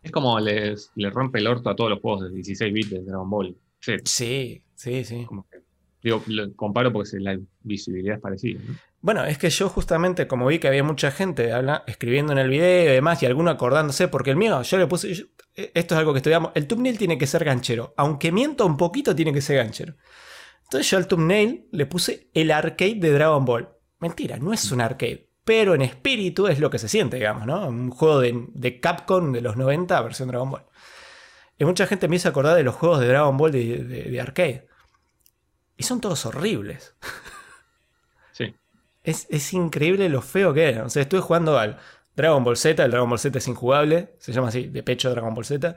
[0.05, 3.03] Es como les, le rompe el orto a todos los juegos de 16 bits de
[3.03, 3.57] Dragon Ball.
[3.81, 5.25] Sí, sí, sí, sí.
[5.27, 5.59] como que-
[6.03, 8.61] digo, lo comparo porque la visibilidad es parecida.
[8.67, 8.75] ¿no?
[9.01, 12.49] Bueno, es que yo justamente como vi que había mucha gente habla- escribiendo en el
[12.51, 15.25] video y demás, y alguno acordándose, porque el mío, yo le puse, yo-
[15.57, 18.77] eh, esto es algo que estudiamos, el thumbnail tiene que ser ganchero, aunque mienta un
[18.77, 19.95] poquito tiene que ser ganchero.
[20.65, 23.69] Entonces yo al thumbnail le puse el arcade de Dragon Ball.
[24.01, 27.67] Mentira, no es un arcade, pero en espíritu es lo que se siente, digamos, ¿no?
[27.69, 30.65] Un juego de, de Capcom de los 90, versión Dragon Ball.
[31.59, 34.21] Y mucha gente me hizo acordar de los juegos de Dragon Ball de, de- de
[34.21, 34.69] arcade.
[35.77, 36.95] Y son todos horribles.
[38.33, 38.55] Sí.
[39.03, 40.85] Es, es increíble lo feo que era.
[40.85, 41.79] O sea, estuve jugando al
[42.17, 45.35] Dragon Ball Z, el Dragon Ball Z es injugable, se llama así, de pecho Dragon
[45.35, 45.77] Ball Z.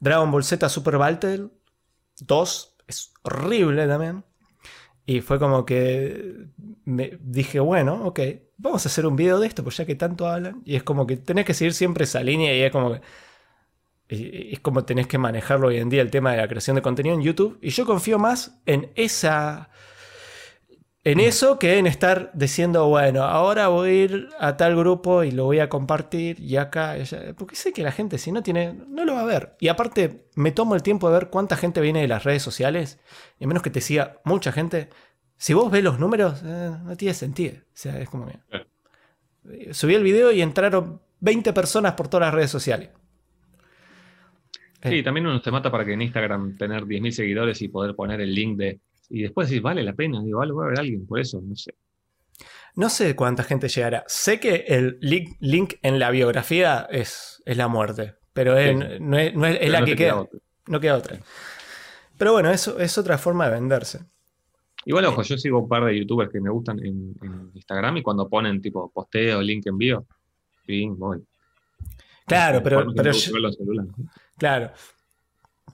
[0.00, 1.48] Dragon Ball Z Super Battle
[2.20, 4.24] 2 es horrible también.
[5.06, 6.46] Y fue como que
[6.84, 8.20] me dije, bueno, ok,
[8.56, 10.62] vamos a hacer un video de esto, pues ya que tanto hablan.
[10.64, 13.00] Y es como que tenés que seguir siempre esa línea y es como que...
[14.08, 17.16] Es como tenés que manejarlo hoy en día el tema de la creación de contenido
[17.16, 17.58] en YouTube.
[17.60, 19.68] Y yo confío más en esa
[21.06, 25.30] en eso que en estar diciendo, bueno, ahora voy a ir a tal grupo y
[25.30, 27.32] lo voy a compartir y acá, allá.
[27.38, 29.54] porque sé que la gente si no tiene, no lo va a ver.
[29.60, 32.98] Y aparte, me tomo el tiempo de ver cuánta gente viene de las redes sociales,
[33.38, 34.88] y a menos que te siga mucha gente,
[35.36, 37.56] si vos ves los números, eh, no tiene sentido.
[37.58, 38.28] O sea, es como.
[38.28, 42.90] Eh, Subí el video y entraron 20 personas por todas las redes sociales.
[44.82, 45.02] Sí, Eh.
[45.02, 48.34] también uno se mata para que en Instagram tener 10.000 seguidores y poder poner el
[48.34, 48.80] link de.
[49.08, 51.40] Y después decir, vale la pena, digo, vale, voy a ver a alguien por eso,
[51.42, 51.74] no sé.
[52.74, 54.04] No sé cuánta gente llegará.
[54.06, 58.76] Sé que el link, link en la biografía es, es la muerte, pero es, Sí.
[59.00, 60.26] no es, no es- la no que queda.
[60.66, 61.18] No queda otra.
[62.18, 64.00] Pero bueno, eso es otra forma de venderse.
[64.86, 68.02] Igual, ojo, yo sigo un par de youtubers que me gustan en, en Instagram y
[68.02, 70.06] cuando ponen tipo posteo, link envío,
[70.64, 71.22] ping, voy.
[72.26, 73.58] Claro, pero, los
[74.38, 74.70] claro.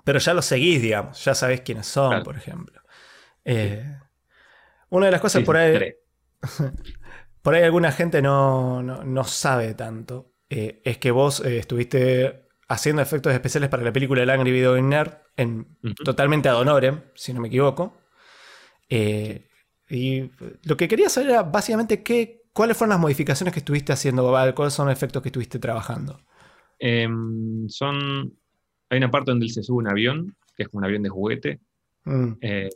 [0.04, 1.24] Pero ya lo seguís, digamos.
[1.24, 2.24] Ya sabés quiénes son, Claro.
[2.24, 2.80] por ejemplo.
[3.44, 3.84] Eh,
[4.90, 5.74] una de las cosas Sí, por ahí.
[5.74, 5.96] tres.
[7.42, 10.30] Por ahí alguna gente no, no, no sabe tanto.
[10.48, 14.80] eh, es que vos eh, estuviste haciendo efectos especiales para la película El Angry Video
[14.80, 15.66] Nerd, en,
[16.04, 17.94] totalmente ad honorem, si no me equivoco.
[18.94, 19.48] Eh,
[19.88, 20.30] y
[20.64, 24.74] lo que quería saber era básicamente qué, cuáles fueron las modificaciones que estuviste haciendo, cuáles
[24.74, 26.20] son los efectos que estuviste trabajando.
[26.78, 28.36] Em, son.
[28.90, 31.60] Hay una parte donde él se sube un avión, que es un avión de juguete,
[32.04, 32.32] mm.
[32.42, 32.68] eh,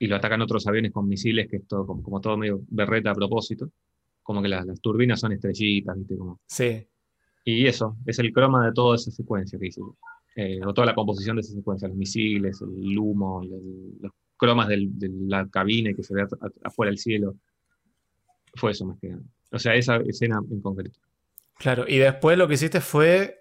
[0.00, 3.14] y lo atacan otros aviones con misiles, que es todo como, todo medio berreta a
[3.14, 3.70] propósito.
[4.24, 6.16] Como que las, turbinas son estrellitas, ¿viste?
[6.16, 6.40] Como...
[6.46, 6.84] Sí.
[7.44, 9.80] Y eso, es el croma de toda esa secuencia que hice.
[10.34, 13.42] Eh, o toda la composición de esa secuencia, los misiles, el humo,
[14.00, 14.88] los cromas de
[15.26, 16.26] la cabina que se ve
[16.62, 17.36] afuera del cielo.
[18.54, 19.22] Fue eso más que nada.
[19.52, 20.98] O sea, esa escena en concreto.
[21.58, 23.40] Claro, y después lo que hiciste fue.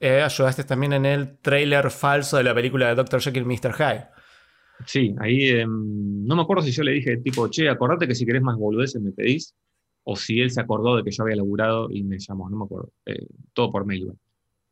[0.00, 3.20] Eh, ayudaste también en el trailer falso de la película de Dr.
[3.20, 3.72] Jekyll Mr.
[3.72, 4.08] Hyde.
[4.86, 8.26] Sí, ahí em, no me acuerdo si yo le dije, tipo, che, acordate que si
[8.26, 9.54] querés más boludeces me pedís,
[10.02, 12.64] o si él se acordó de que yo había laburado y me llamó, no me
[12.64, 12.92] acuerdo.
[13.06, 14.12] Eh, todo por mail.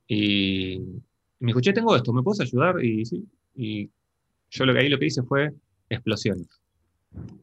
[0.06, 0.80] Y
[1.38, 2.84] me escuché, tengo esto, ¿me puedes ayudar?
[2.84, 3.24] Y sí,
[3.54, 3.90] y
[4.52, 5.50] yo lo que ahí lo que hice fue
[5.88, 6.46] explosiones.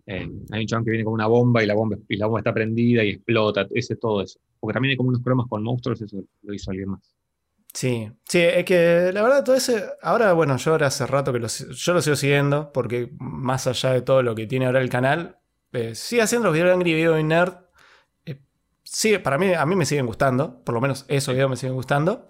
[0.06, 2.40] Eh, hay un chabón que viene con una bomba y la bomba, y la bomba
[2.40, 4.40] está prendida y explota, ese todo eso.
[4.60, 7.15] Porque también hay como unos cromas con monstruos, eso lo hizo alguien más.
[7.73, 11.40] Sí, sí, es que la verdad todo ese, ahora bueno, yo ahora hace rato que
[11.40, 15.38] yo lo sigo siguiendo, porque más allá de todo lo que tiene ahora el canal,
[15.72, 17.53] eh, sigue haciendo los videos de Angry Video y Nerd.
[18.26, 18.40] Eh,
[18.84, 21.76] sí, para mí, a mí me siguen gustando, por lo menos esos videos me siguen
[21.76, 22.27] gustando.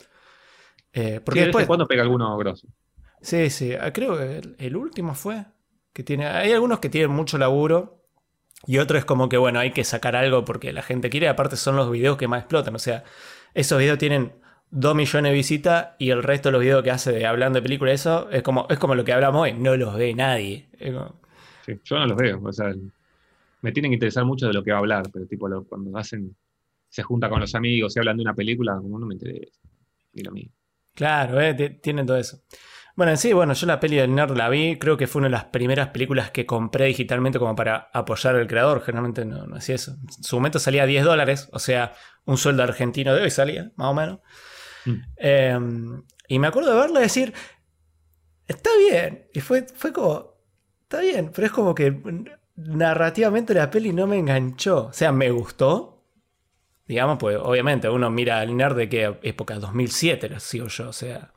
[0.91, 2.67] Eh, porque después, cuando pega alguno grosso.
[3.21, 5.45] Sí, sí, ah, creo que el, último fue,
[5.93, 7.99] que tiene, hay algunos que tienen mucho laburo,
[8.65, 11.29] y otro es como que, bueno, hay que sacar algo porque la gente quiere.
[11.29, 12.75] Aparte, son los videos que más explotan.
[12.75, 13.05] O sea,
[13.53, 14.33] esos videos tienen
[14.71, 17.63] 2 millones de visitas y el resto de los videos que hace de hablando de
[17.63, 20.69] películas, eso es como, es como lo que hablamos hoy, no los ve nadie.
[21.65, 22.73] Sí, yo no los veo, o sea,
[23.61, 26.35] me tienen que interesar mucho de lo que va a hablar, pero tipo cuando hacen,
[26.87, 29.59] se junta con los amigos y hablan de una película, como no me interesa,
[30.13, 30.33] ni lo.
[30.93, 32.41] Claro, eh, tienen todo eso.
[32.95, 35.33] Bueno, sí, bueno, yo la peli del nerd la vi, creo que fue una de
[35.33, 39.75] las primeras películas que compré digitalmente como para apoyar al creador, generalmente no, no hacía
[39.75, 39.95] eso.
[40.01, 41.93] En su momento salía 10 dólares, o sea,
[42.25, 44.19] un sueldo argentino de hoy salía, más o menos.
[44.85, 44.95] Mm.
[45.17, 47.33] Em, y me acuerdo de verla y decir,
[48.47, 49.27] está bien.
[49.33, 50.35] Y fue, fue como,
[50.83, 51.95] está bien, pero es como que
[52.55, 54.87] narrativamente la peli no me enganchó.
[54.87, 56.05] O sea, me gustó.
[56.87, 60.93] Digamos, pues obviamente uno mira al nerd de qué época, 2007 lo sigo yo, o
[60.93, 61.31] sea.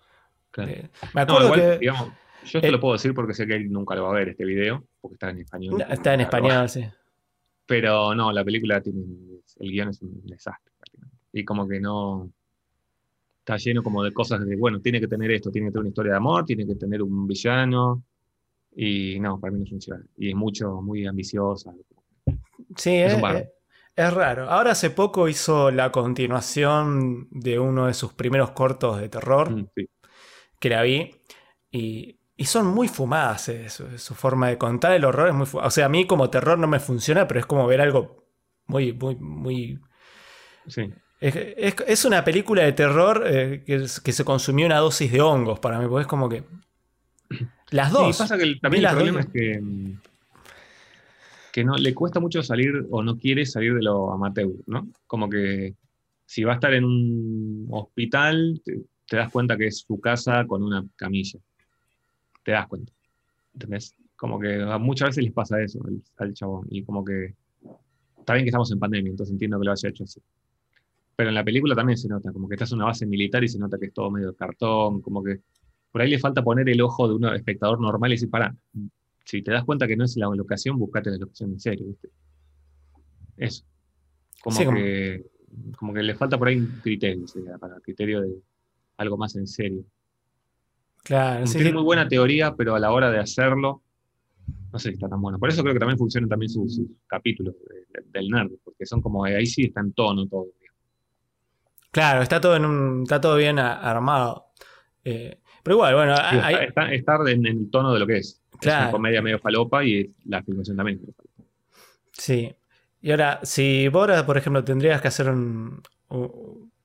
[0.58, 1.78] Eh, me acuerdo que.
[1.78, 2.12] Digamos,
[2.44, 4.44] yo esto lo puedo decir porque sé que él nunca lo va a ver este
[4.44, 5.84] video, porque está en español.
[5.88, 6.84] Está en español, sí.
[7.66, 9.04] Pero no, la película tiene.
[9.60, 10.72] El guion es un desastre.
[11.32, 12.30] Y como que no
[13.38, 15.88] está lleno como de cosas de, bueno, tiene que tener esto, tiene que tener una
[15.88, 18.02] historia de amor, tiene que tener un villano.
[18.74, 20.04] Y no, para mí no funciona.
[20.16, 21.72] Y es mucho, muy ambiciosa.
[22.76, 23.14] Sí, es,
[23.96, 24.48] es, raro.
[24.48, 29.66] Ahora hace poco hizo la continuación de uno de sus primeros cortos de terror, mm,
[30.62, 31.10] que la vi.
[31.70, 35.70] Y, y son muy fumadas eh, su, forma de contar el horror es muy O
[35.70, 38.24] sea, a mí como terror no me funciona, pero es como ver algo
[38.66, 39.78] muy, muy, muy...
[40.68, 40.90] Sí.
[41.20, 45.86] Es, una película de terror eh, que, se consumió una dosis de hongos para mí,
[45.86, 46.44] porque es como que.
[47.70, 48.16] Las dos.
[48.16, 49.60] Sí, pasa que también el problema es que,
[51.52, 54.88] que no, le cuesta mucho salir o no quiere salir de lo amateur, ¿no?
[55.06, 55.74] Como que
[56.26, 58.60] si va a estar en un hospital,
[59.12, 61.38] te, das cuenta que es su casa con una camilla.
[62.42, 62.92] Te das cuenta.
[63.52, 63.94] ¿Entendés?
[64.16, 66.66] Como que muchas veces les pasa eso al, al chabón.
[66.70, 67.34] Y como que.
[68.18, 70.20] Está bien que estamos en pandemia, entonces entiendo que lo haya hecho así.
[71.16, 73.48] Pero en la película también se nota, como que estás en una base militar y
[73.48, 75.40] se nota que es todo medio de cartón, como que
[75.90, 78.56] por ahí le falta poner el ojo de un espectador normal y decir, para,
[79.24, 82.08] si te das cuenta que no es la locación, buscate la locación en serio, ¿viste?
[83.36, 83.64] Eso.
[84.40, 85.26] Como, que,
[85.76, 85.92] como...
[85.92, 87.26] que le falta por ahí un criterio,
[87.60, 88.40] para el criterio de
[89.02, 89.84] algo más en serio.
[91.04, 91.58] Claro, sí.
[91.58, 93.82] Tiene muy buena teoría, pero a la hora de hacerlo,
[94.72, 95.38] no sé si está tan bueno.
[95.38, 97.54] Por eso creo que también funcionan también sus, capítulos
[98.12, 100.46] del nerd, porque son como, ahí sí está en tono todo.
[101.90, 104.46] Claro, está todo, en un, está todo bien armado.
[105.04, 106.14] Eh, pero igual, bueno.
[106.90, 108.40] estar en, el tono de lo que es.
[108.60, 111.00] Es una comedia medio falopa y la filmación también.
[112.12, 112.54] Sí.
[113.02, 115.26] Y ahora, si vos, por ejemplo, tendrías que hacer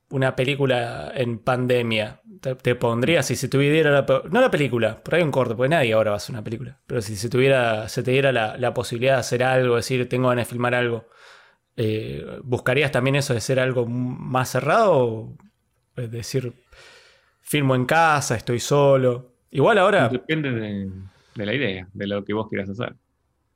[0.09, 5.23] una película en pandemia, ¿te, pondrías si se tuviera la, no la película, por ahí
[5.23, 8.03] un corto, porque nadie ahora va a hacer una película, pero si se tuviera, se
[8.03, 11.07] te diera la, la posibilidad de hacer algo, decir, tengo ganas de filmar algo,
[11.79, 15.37] eh, ¿Buscarías también eso de ser algo más cerrado?
[15.95, 16.53] Es decir,
[17.41, 19.33] filmo en casa, estoy solo.
[19.51, 20.09] Igual ahora.
[20.09, 22.95] Depende de, la idea, de lo que vos quieras hacer.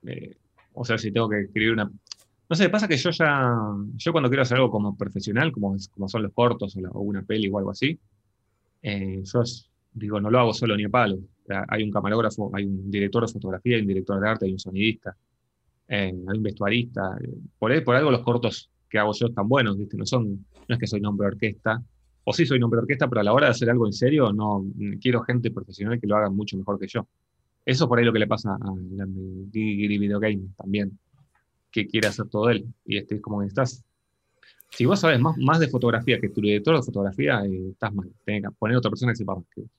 [0.06, 0.38] Eh,
[0.74, 1.92] o sea, si tengo que escribir una.
[2.52, 3.56] No sé, pasa que yo ya.
[3.96, 7.48] Yo cuando quiero hacer algo como profesional, como, como son los cortos o, una peli
[7.48, 7.98] o algo así,
[8.82, 9.44] Eh, yo
[9.94, 11.18] digo, no lo hago solo ni a palo.
[11.70, 14.60] hay un camarógrafo, hay un director de fotografía, hay un director de arte, hay un
[14.60, 15.16] sonidista,
[15.88, 17.18] eh, hay un vestuarista.
[17.58, 19.78] Por, por algo los cortos que hago yo están buenos.
[19.78, 21.82] No, son, no es que soy nombre de orquesta,
[22.26, 24.34] o sí soy nombre de orquesta, pero a la hora de hacer algo en serio,
[24.34, 24.66] no
[25.00, 27.08] quiero gente profesional que lo haga mucho mejor que yo.
[27.66, 31.00] Eso por ahí lo que le pasa a la Video Game también,
[31.72, 32.66] que quiere hacer todo él.
[32.86, 33.84] Y este es como que estás.
[34.70, 38.10] Si vos sabes más, más de fotografía que tu director de fotografía, eh, estás mal.
[38.26, 39.70] Tienes que poner otra persona que sepa más que vos.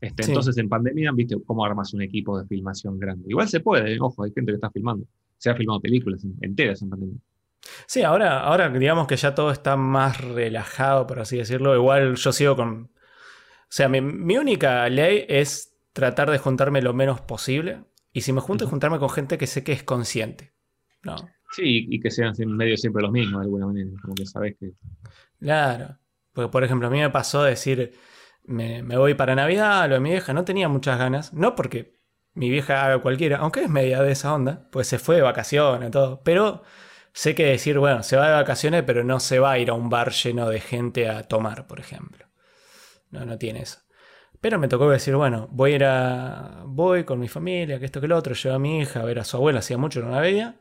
[0.00, 3.24] Este, Entonces, en pandemia, viste cómo armas un equipo de filmación grande.
[3.28, 5.06] Igual se puede, ojo, hay gente que está filmando.
[5.38, 7.18] Se ha filmado películas enteras en pandemia.
[7.86, 11.74] Sí, ahora, ahora digamos que ya todo está más relajado, por así decirlo.
[11.74, 12.82] Igual yo sigo con.
[12.82, 17.84] O sea, mi, única ley es tratar de juntarme lo menos posible.
[18.12, 20.53] Y si me junto, juntarme con gente que sé que es consciente.
[21.04, 21.16] ¿No?
[21.50, 23.90] Sí, y que sean medio siempre los mismos de alguna manera.
[24.02, 24.72] Como que sabes que.
[25.38, 25.98] Claro.
[26.32, 27.92] Porque, por ejemplo, a mí me pasó decir.
[28.46, 31.32] Me, me voy para Navidad, lo de mi vieja, no tenía muchas ganas.
[31.32, 31.94] No porque
[32.34, 35.90] mi vieja haga cualquiera, aunque es media de esa onda, pues se fue de vacaciones
[35.90, 36.22] todo.
[36.22, 36.62] Pero
[37.14, 39.74] Sé que decir, bueno, se va de vacaciones, pero no se va a ir a
[39.74, 42.26] un bar lleno de gente a tomar, por ejemplo.
[43.10, 43.80] No, no tiene eso.
[44.40, 46.62] Pero me tocó decir, bueno, voy a ir a.
[46.66, 49.20] Voy con mi familia, que esto que lo otro, llevo a mi hija a ver
[49.20, 50.56] a su abuela, hacía mucho no la veía.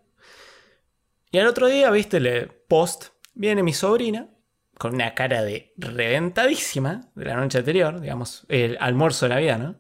[1.34, 4.30] Y al otro día, viste, le post, viene mi sobrina,
[4.78, 9.76] con una cara de reventadísima de la noche anterior, digamos, el almuerzo de Navidad, ¿no?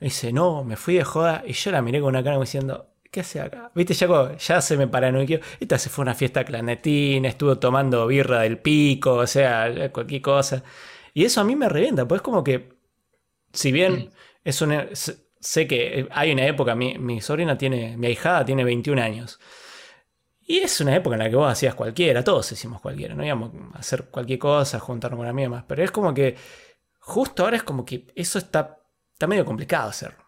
[0.00, 2.92] Me dice, no, me fui de joda, y yo la miré con una cara diciendo,
[3.10, 3.72] ¿qué hace acá?
[3.74, 5.40] Viste, ya, ya se me paranoiqueó.
[5.60, 10.20] Esta se fue a una fiesta clandestina, estuvo tomando birra del pico, o sea, cualquier
[10.20, 10.62] cosa.
[11.14, 12.74] Y eso a mí me revienta, pues es como que,
[13.54, 14.10] si bien
[14.44, 19.00] es una, sé que hay una época, mi, mi sobrina tiene, mi ahijada tiene 21
[19.00, 19.40] años.
[20.52, 23.52] Y es una época en la que vos hacías cualquiera, todos hicimos cualquiera, no íbamos
[23.72, 25.64] a hacer cualquier cosa, juntarnos con amigos más.
[25.66, 26.36] Pero es como que
[26.98, 28.78] justo ahora es como que eso está,
[29.14, 30.22] está medio complicado hacerlo.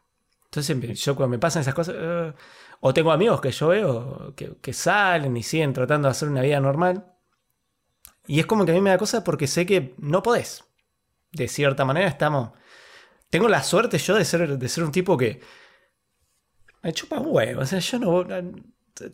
[0.46, 2.32] Entonces yo cuando me pasan esas cosas, uh,
[2.80, 6.58] o tengo amigos que yo veo que, salen y siguen tratando de hacer una vida
[6.58, 7.04] normal.
[8.26, 10.64] Y es como que a mí me da cosa porque sé que no podés.
[11.32, 12.52] De cierta manera estamos...
[13.28, 15.42] Tengo la suerte yo de ser, de ser un tipo que...
[16.82, 17.60] Me chupa un huevo.
[17.60, 18.24] O sea, yo no...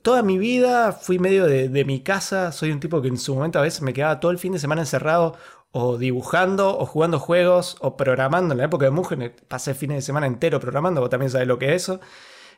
[0.03, 2.53] Toda mi vida fui medio de, mi casa.
[2.53, 4.59] Soy un tipo que en su momento a veces me quedaba todo el fin de
[4.59, 5.37] semana encerrado
[5.73, 8.53] o dibujando, o jugando juegos, o programando.
[8.53, 11.49] En la época de Mugen pasé el fin de semana entero programando, vos también sabés
[11.49, 12.01] lo que es eso.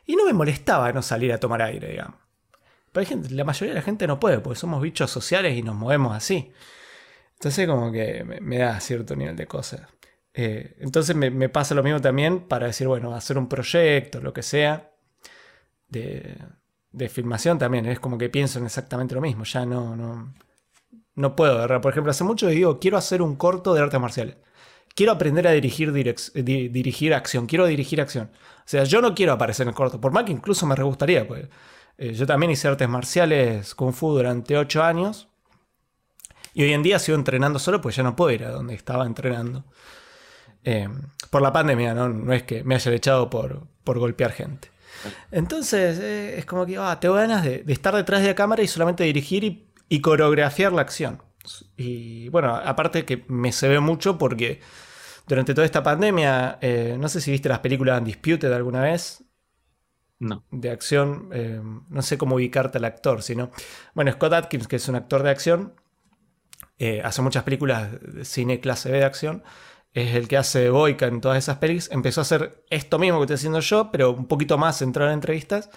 [0.07, 2.16] Y no me molestaba no salir a tomar aire, digamos.
[2.93, 5.62] Pero hay gente, la mayoría de la gente no puede, porque somos bichos sociales y
[5.62, 6.53] nos movemos así.
[7.35, 9.82] Entonces como que me, da cierto nivel de cosas.
[10.35, 14.43] Eh, entonces me, pasa lo mismo también para decir, bueno, hacer un proyecto, lo que
[14.43, 14.93] sea,
[15.89, 16.36] de,
[16.93, 17.86] de filmación también.
[17.86, 19.44] Es como que pienso en exactamente lo mismo.
[19.44, 20.35] Ya no, no,
[21.14, 21.81] no puedo, ¿verdad?
[21.81, 24.36] Por ejemplo, hace mucho digo, quiero hacer un corto de artes marciales.
[24.94, 27.47] Quiero aprender a dirigir, dirigir acción.
[27.47, 28.31] Quiero dirigir acción.
[28.59, 30.85] O sea, yo no quiero aparecer en el corto, por más que incluso me re
[30.85, 31.48] gustaría, pues.
[31.98, 35.28] Eh, yo también hice artes marciales Kung Fu durante 8 años.
[36.55, 39.06] Y hoy en día sigo entrenando solo, pues ya no puedo ir a donde estaba
[39.06, 39.64] entrenando.
[40.64, 40.89] Eh,
[41.31, 42.09] por la pandemia, ¿no?
[42.09, 44.70] no es que me haya echado por, por golpear gente.
[45.31, 48.69] Entonces, eh, es como que ah, tengo ganas de, estar detrás de la cámara y
[48.69, 51.23] solamente dirigir y, y coreografiar la acción.
[51.77, 54.61] Y bueno, aparte que me se ve mucho porque
[55.27, 59.24] durante toda esta pandemia, eh, no sé si viste las películas Undisputed alguna vez.
[60.19, 60.45] No.
[60.51, 63.51] De acción, eh, no sé cómo ubicarte al actor, sino.
[63.95, 65.74] Bueno, Scott Atkins, que es un actor de acción,
[66.79, 69.43] eh, hace muchas películas de cine clase B de acción.
[69.94, 71.90] Es el que hace Boyka en todas esas pelis.
[71.93, 75.14] Empezó a hacer esto mismo que estoy haciendo yo, pero un poquito más centrado en
[75.14, 75.70] entrevistas.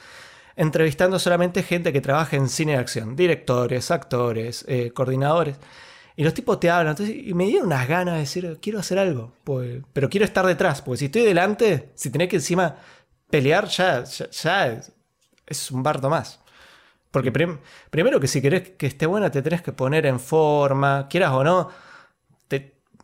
[0.55, 5.57] Entrevistando solamente gente que trabaja en cine de acción: directores, actores, coordinadores.
[6.15, 6.95] Y los tipos te hablan.
[6.99, 9.33] y me dieron unas ganas de decir, quiero hacer algo.
[9.43, 10.81] Pues, pero quiero estar detrás.
[10.81, 12.77] Porque si estoy delante, si tenés que encima
[13.29, 14.81] pelear, ya, ya,
[15.45, 16.39] es, un bardo más.
[17.11, 17.31] Porque
[17.89, 21.43] primero que si querés que esté buena, te tenés que poner en forma, quieras o
[21.43, 21.69] no.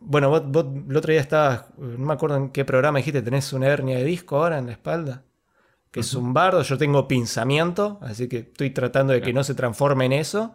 [0.04, 3.68] Bueno, vos, el otro día estabas, no me acuerdo en qué programa dijiste, tenés una
[3.68, 5.24] hernia de disco ahora en la espalda.
[5.90, 9.54] Que es un bardo, yo tengo pinzamiento, así que estoy tratando de que no se
[9.54, 10.54] transforme en eso.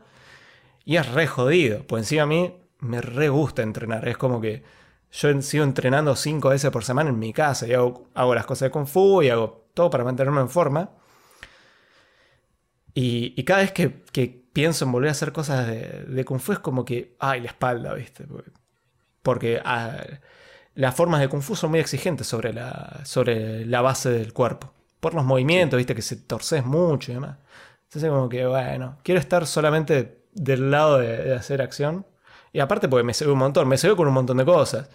[0.84, 1.86] Y es re jodido.
[1.86, 4.07] Pues encima a mí me re gusta entrenar.
[4.07, 4.64] Es como que
[5.11, 8.72] yo sigo entrenando cinco veces por semana en mi casa y hago, las cosas de
[8.72, 10.90] Kung Fu y hago todo para mantenerme en forma.
[12.95, 13.90] Y, cada vez que,
[14.53, 17.94] pienso en volver a hacer cosas de, Kung Fu es como que, ay, la espalda,
[17.94, 18.24] ¿viste?
[18.24, 18.49] Porque
[19.63, 19.97] ah,
[20.75, 24.73] las formas de Kung Fu son muy exigentes sobre la, sobre la base del cuerpo.
[24.99, 25.95] Por los movimientos, ¿viste?
[25.95, 27.37] Que se torces mucho y demás.
[27.85, 32.05] Entonces como que, bueno, quiero estar solamente del lado de, hacer acción.
[32.53, 34.89] Y aparte porque me ve un montón, me ve con un montón de cosas.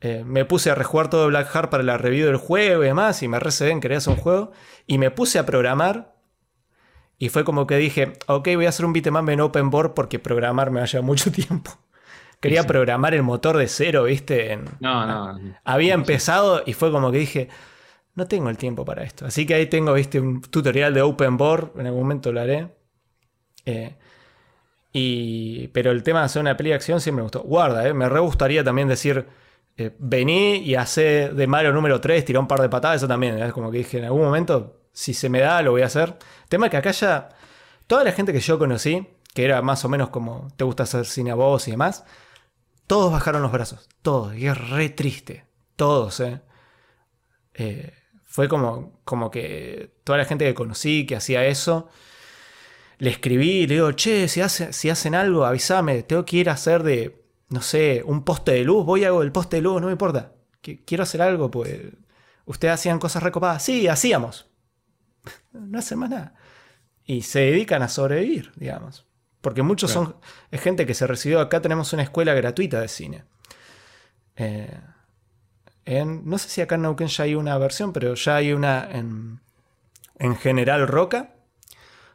[0.00, 3.22] eh, me puse a rejugar todo Black Heart para la review del juego y demás,
[3.22, 4.52] y me recebé en querer hacer un juego,
[4.86, 6.14] y me puse a programar,
[7.18, 10.18] y fue como que dije, ok, voy a hacer un beatmap en open board porque
[10.18, 11.78] programar me va a llevar mucho tiempo.
[12.44, 14.58] Quería programar el motor de cero, ¿viste?
[14.80, 15.38] no, no.
[15.64, 17.48] Había empezado y fue como que dije,
[18.14, 19.26] no tengo el tiempo para esto.
[19.26, 20.20] Así que ahí tengo, ¿viste?
[20.20, 22.68] Un tutorial de open board, en algún momento lo haré.
[23.64, 23.96] Eh,
[24.92, 27.42] y, pero el tema de hacer una peli de acción siempre me gustó.
[27.42, 27.94] Guarda, ¿eh?
[27.94, 29.26] me re gustaría también decir
[29.76, 33.38] eh, vení y hace de Mario número 3, tiró un par de patadas, eso también.
[33.38, 36.16] Es como que dije, en algún momento, si se me da, lo voy a hacer.
[36.48, 37.30] Tema que acá ya,
[37.86, 41.06] toda la gente que yo conocí, que era más o menos como te gusta hacer
[41.06, 42.04] cine a vos y demás,
[42.86, 45.46] todos bajaron los brazos, todos, y es re triste,
[45.76, 46.42] todos, ¿eh?
[47.54, 47.92] eh
[48.24, 51.88] fue como, como que toda la gente que conocí que hacía eso,
[52.98, 56.82] le escribí le digo, che, si, si hacen algo, avísame, tengo que ir a hacer
[56.82, 57.24] de
[57.54, 59.92] no sé, un poste de luz, voy a hago el poste de luz, no me
[59.92, 60.32] importa.
[60.60, 61.80] Quiero hacer algo, pues.
[62.46, 63.62] Ustedes hacían cosas recopadas.
[63.62, 64.50] Sí, hacíamos.
[65.52, 66.34] No hacen más nada.
[67.04, 69.06] Y se dedican a sobrevivir, digamos.
[69.44, 70.16] Porque muchos son.
[70.50, 71.38] Gente que se recibió.
[71.38, 73.24] Acá tenemos una escuela gratuita de cine.
[74.36, 74.70] Eh,
[75.86, 79.40] no sé si acá en Neuquén ya hay una versión, pero ya hay una en,
[80.18, 81.34] en General Roca.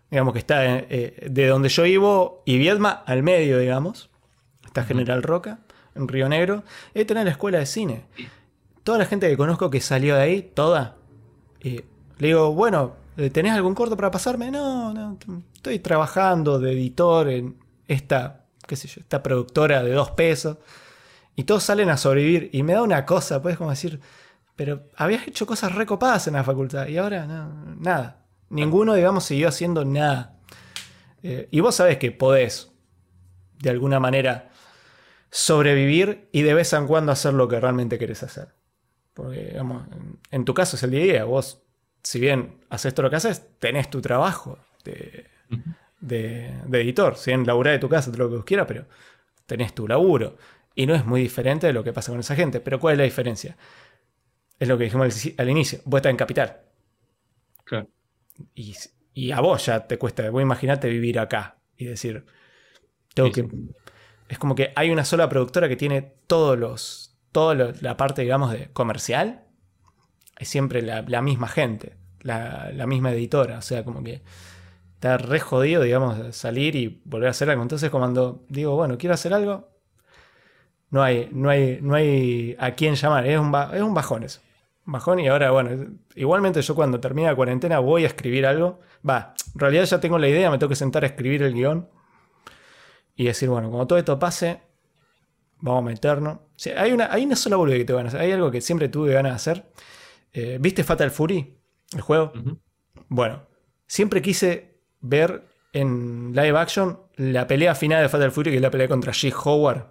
[0.09, 4.09] Digamos que está eh, de donde yo vivo y Viedma al medio, digamos.
[4.65, 5.59] Está General Roca,
[5.93, 6.63] en Río Negro.
[6.95, 8.05] Ahí tenés la escuela de cine.
[8.81, 10.97] Toda la gente que conozco que salió de ahí, toda.
[11.61, 11.83] le
[12.17, 12.95] digo, bueno,
[13.31, 14.51] ¿tenés algún corto para pasarme?
[14.51, 15.17] No, no,
[15.53, 17.57] estoy trabajando de editor en
[17.87, 20.57] esta, qué sé yo, esta productora de dos pesos.
[21.35, 22.49] Y todos salen a sobrevivir.
[22.53, 23.99] Y me da una cosa, puedes como decir,
[24.55, 28.25] pero habías hecho cosas recopadas en la facultad y ahora no, nada.
[28.49, 30.37] Ninguno, digamos, siguió haciendo nada.
[31.23, 32.71] Eh, y vos sabés que podés,
[33.59, 34.49] de alguna manera,
[35.31, 38.49] sobrevivir y de vez en cuando hacer lo que realmente querés hacer.
[39.13, 39.87] Porque, digamos,
[40.31, 41.23] en, tu caso es el día a día.
[41.23, 41.63] Vos,
[42.03, 45.27] si bien haces todo lo que haces, tenés tu trabajo de,
[46.71, 47.15] editor.
[47.17, 48.85] Si bien laburás de tu casa, todo lo que vos quieras, pero
[49.45, 50.37] tenés tu laburo.
[50.75, 52.59] Y no es muy diferente de lo que pasa con esa gente.
[52.59, 53.57] Pero ¿cuál es la diferencia?
[54.57, 55.79] Es lo que dijimos al, inicio.
[55.85, 56.61] Vos estás en capital.
[57.65, 57.87] Claro.
[58.55, 60.29] Y, a vos ya te cuesta.
[60.29, 62.25] Vos imaginate vivir acá y decir,
[63.13, 63.45] tengo que
[64.29, 68.51] es como que hay una sola productora que tiene todos los, toda la parte, digamos,
[68.51, 69.43] de comercial.
[70.39, 73.59] Es siempre la, misma gente, la, misma editora.
[73.59, 74.23] O sea, como que
[74.95, 77.61] está re jodido, digamos, salir y volver a hacer algo.
[77.61, 79.69] Entonces, cuando digo, bueno, quiero hacer algo,
[80.89, 83.27] no hay, no hay, no hay a quién llamar.
[83.27, 84.41] Es un, es un bajón eso.
[84.85, 88.79] Bajón y ahora, bueno, igualmente yo cuando termine la cuarentena voy a escribir algo.
[89.07, 91.87] Va, en realidad ya tengo la idea, me tengo que sentar a escribir el guion
[93.15, 94.61] y decir, bueno, cuando todo esto pase,
[95.59, 96.39] vamos a meternos.
[96.75, 98.21] hay, una, hay una sola boludez que te van a hacer.
[98.21, 99.65] Hay algo que siempre tuve ganas de hacer.
[100.33, 101.57] Eh, ¿Viste Fatal Fury?
[101.93, 102.33] El juego.
[103.07, 103.43] Bueno,
[103.87, 105.43] siempre quise ver
[105.73, 109.35] en live action la pelea final de Fatal Fury, que es la pelea contra Jake
[109.43, 109.85] Howard.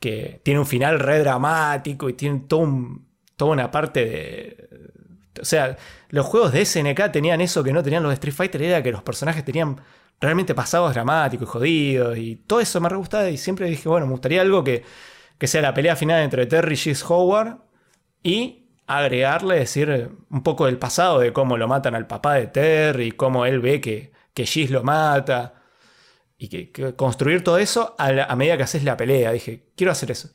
[0.00, 2.66] Que tiene un final re dramático y tiene todo
[3.38, 4.68] toda una parte de.
[5.40, 5.76] O sea,
[6.10, 8.90] los juegos de SNK tenían eso que no tenían los de Street Fighter, era que
[8.90, 9.80] los personajes tenían
[10.20, 12.18] realmente pasados dramáticos y jodidos.
[12.18, 14.84] Y todo eso me re gustaba y siempre dije, bueno, me gustaría algo que,
[15.40, 17.58] sea la pelea final entre Terry y Howard
[18.22, 23.12] y agregarle, decir, un poco del pasado de cómo lo matan al papá de Terry,
[23.12, 25.54] cómo él ve que, que Gis lo mata.
[26.38, 29.32] Y que, construir todo eso a, medida que haces la pelea.
[29.32, 30.30] Dije, quiero hacer eso.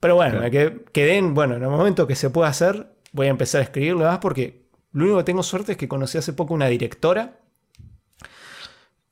[0.00, 3.30] Pero bueno, me quedé, en, bueno, en el momento que se pueda hacer, voy a
[3.30, 4.62] empezar a escribirlo más porque
[4.92, 7.38] lo único que tengo suerte es que conocí hace poco una directora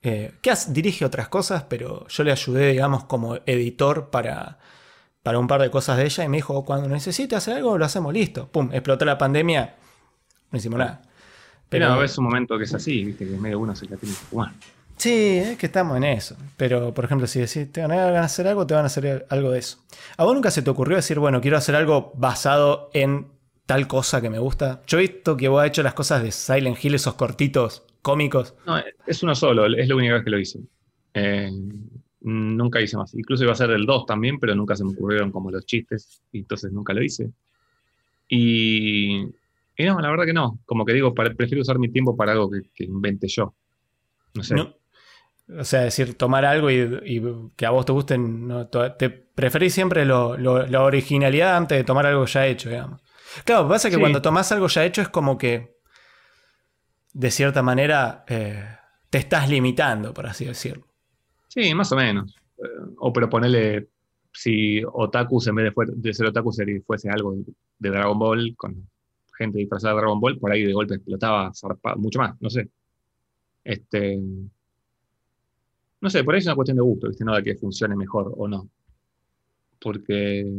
[0.01, 4.59] eh, que dirige otras cosas, pero yo le ayudé, digamos, como editor para,
[5.23, 7.85] para un par de cosas de ella y me dijo, cuando necesite hacer algo, lo
[7.85, 8.47] hacemos listo.
[8.47, 9.75] Pum, explotó la pandemia,
[10.51, 11.01] no hicimos nada.
[11.69, 14.25] Pero es un momento que es así, viste, que medio uno se la tiene que
[14.29, 14.51] jugar.
[14.97, 16.35] Sí, es que estamos en eso.
[16.57, 19.51] Pero, por ejemplo, si decís, te van a hacer algo, te van a hacer algo
[19.51, 19.79] de eso.
[20.17, 23.27] ¿A vos nunca se te ocurrió decir, bueno, quiero hacer algo basado en
[23.65, 24.81] tal cosa que me gusta?
[24.85, 28.53] Yo he visto que vos has hecho las cosas de Silent Hill, esos cortitos cómicos.
[28.67, 28.75] No,
[29.07, 30.59] es uno solo, es la única vez que lo hice.
[31.13, 31.51] Eh,
[32.21, 33.13] nunca hice más.
[33.13, 36.21] Incluso iba a ser el 2 también, pero nunca se me ocurrieron como los chistes,
[36.31, 37.29] y entonces nunca lo hice.
[38.27, 39.27] Y,
[39.79, 40.59] no, la verdad que no.
[40.65, 43.53] Como que digo, prefiero usar mi tiempo para algo que, invente yo.
[44.33, 44.55] No sé.
[45.57, 47.21] O sea, decir, tomar algo y,
[47.57, 48.17] que a vos te guste,
[48.97, 53.01] te preferís siempre la originalidad antes de tomar algo ya hecho, digamos.
[53.43, 55.77] Claro, pasa que cuando tomás algo ya hecho es como que
[57.13, 58.63] de cierta manera, eh,
[59.09, 60.90] te estás limitando, por así decirlo.
[61.53, 62.33] Sí, más o menos.
[62.59, 63.89] Eh, o pero ponerle,
[64.31, 66.53] si Otakus, en vez de, de ser Otaku,
[66.85, 67.35] fuese algo
[67.77, 68.87] de Dragon Ball, con
[69.37, 71.51] gente disfrazada de Dragon Ball, por ahí de golpe explotaba
[71.97, 72.69] mucho más, no sé.
[73.65, 74.17] Este,
[75.99, 77.25] no sé, por ahí es una cuestión de gusto, ¿viste?
[77.25, 78.69] No de que funcione mejor o no.
[79.81, 80.49] Porque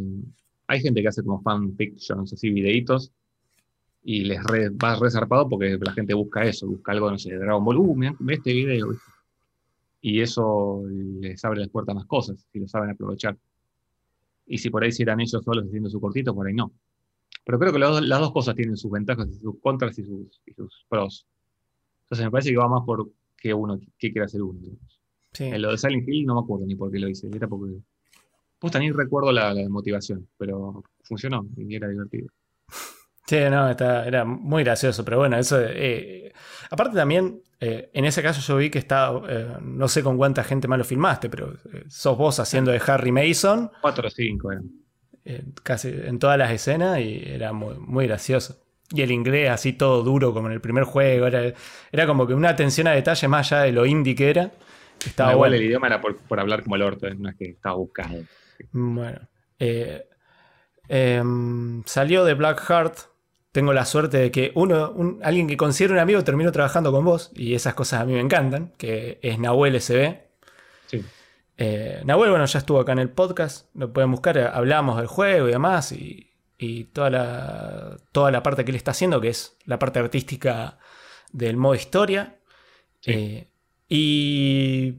[0.67, 3.13] hay gente que hace como fanfictions, así, videitos,
[4.05, 7.65] y les va resarpado porque la gente busca eso, busca algo, no sé, de Dragon
[7.65, 8.89] Ball, uh, mira, este video,
[10.05, 10.83] Y eso
[11.21, 13.39] les abre las puertas a más cosas, si lo saben aprovechar.
[14.47, 16.73] Y si por ahí si eran ellos solos haciendo su cortito, por ahí no.
[17.45, 21.27] Pero creo que las dos cosas tienen sus ventajas y sus contras y sus, pros.
[22.03, 24.61] Entonces me parece que va más por qué uno, qué quiere hacer uno.
[25.39, 27.77] En lo de Silent Hill no me acuerdo ni por qué lo hice, era porque...
[28.59, 32.29] Pues también recuerdo la, motivación, pero funcionó y era divertido.
[33.27, 35.59] Sí, no, era muy gracioso, pero bueno, eso...
[35.61, 36.33] Eh,
[36.71, 40.43] aparte también, eh, en ese caso yo vi que está, eh, no sé con cuánta
[40.43, 41.55] gente más lo filmaste, pero
[41.89, 43.71] sos vos haciendo de Harry Mason.
[43.81, 44.51] Cuatro o cinco
[45.63, 48.65] casi en todas las escenas y era muy, muy gracioso.
[48.91, 51.55] Y el inglés así todo duro como en el primer juego, era,
[51.93, 54.51] era como que una atención a detalle más allá de lo indie que era.
[55.07, 58.17] Estaba igual el idioma era por, hablar como el orto, no es que estaba buscado.
[58.73, 59.21] Bueno.
[59.61, 60.05] Eh,
[60.89, 63.12] em, salió de Black Heart.
[63.53, 67.31] Tengo la suerte de que uno, alguien que considero un amigo terminó trabajando con vos,
[67.35, 70.21] y esas cosas a mí me encantan, que es Nahuel SB.
[70.87, 71.05] Sí.
[71.59, 75.49] Eh, Nahuel, bueno, ya estuvo acá en el podcast, lo pueden buscar, hablamos del juego
[75.49, 76.29] y demás, y,
[76.93, 80.79] toda, la, toda la parte que él está haciendo, que es la parte artística
[81.33, 82.39] del modo historia.
[83.05, 83.49] Eh,
[83.89, 84.95] y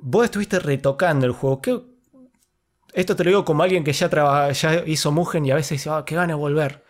[0.00, 1.60] vos estuviste retocando el juego.
[2.94, 5.90] Esto te lo digo como alguien que ya, ya hizo Mugen y a veces dice,
[5.90, 6.85] ah, qué gana volver.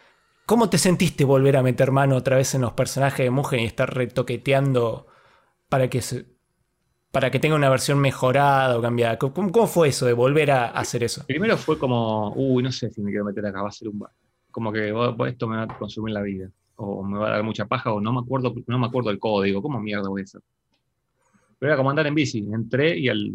[0.47, 3.65] ¿Cómo te sentiste volver a meter mano otra vez en los personajes de Mugen y
[3.65, 5.09] estar retoqueteando
[5.69, 6.01] para que,
[7.11, 9.19] para que tenga una versión mejorada o cambiada?
[9.19, 11.27] ¿Cómo, fue eso de volver a hacer eso?
[11.27, 13.99] Primero fue como, uy, no sé si me quiero meter acá, va a ser un
[13.99, 14.13] bar.
[14.53, 14.95] Como que
[15.27, 18.01] esto me va a consumir la vida o me va a dar mucha paja, o
[18.01, 20.43] no me acuerdo, no me acuerdo el código, ¿cómo mierda voy a hacer?
[21.59, 23.35] Pero era como andar en bici, entré y, al,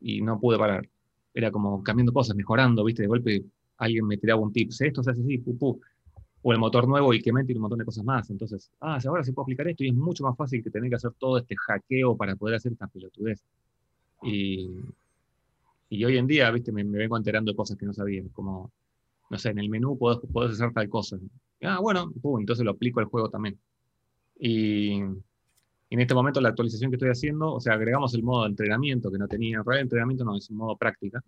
[0.00, 0.88] y, no pude parar.
[1.34, 3.02] Era como cambiando cosas, mejorando, ¿viste?
[3.02, 3.44] De golpe
[3.80, 5.80] alguien me tiraba un tip, esto se hace así, pu,
[6.42, 8.30] O el motor nuevo y que me tiene un montón de cosas más.
[8.30, 10.96] Entonces, ah, ahora se puede aplicar esto y es mucho más fácil que tener que
[10.96, 13.42] hacer todo este hackeo para poder hacer esta pelotudez.
[14.22, 14.70] Y,
[15.90, 16.72] y hoy en día, ¿viste?
[16.72, 18.70] Me, vengo enterando de cosas que no sabía, como,
[19.30, 21.18] no sé, en el menú puedo hacer tal cosa
[21.62, 23.58] ah, bueno, entonces lo aplico al juego también.
[24.38, 25.00] Y,
[25.90, 29.10] en este momento la actualización que estoy haciendo, o sea, agregamos el modo de entrenamiento
[29.10, 29.58] que no tenía.
[29.58, 31.22] En realidad, entrenamiento no, es un modo práctica,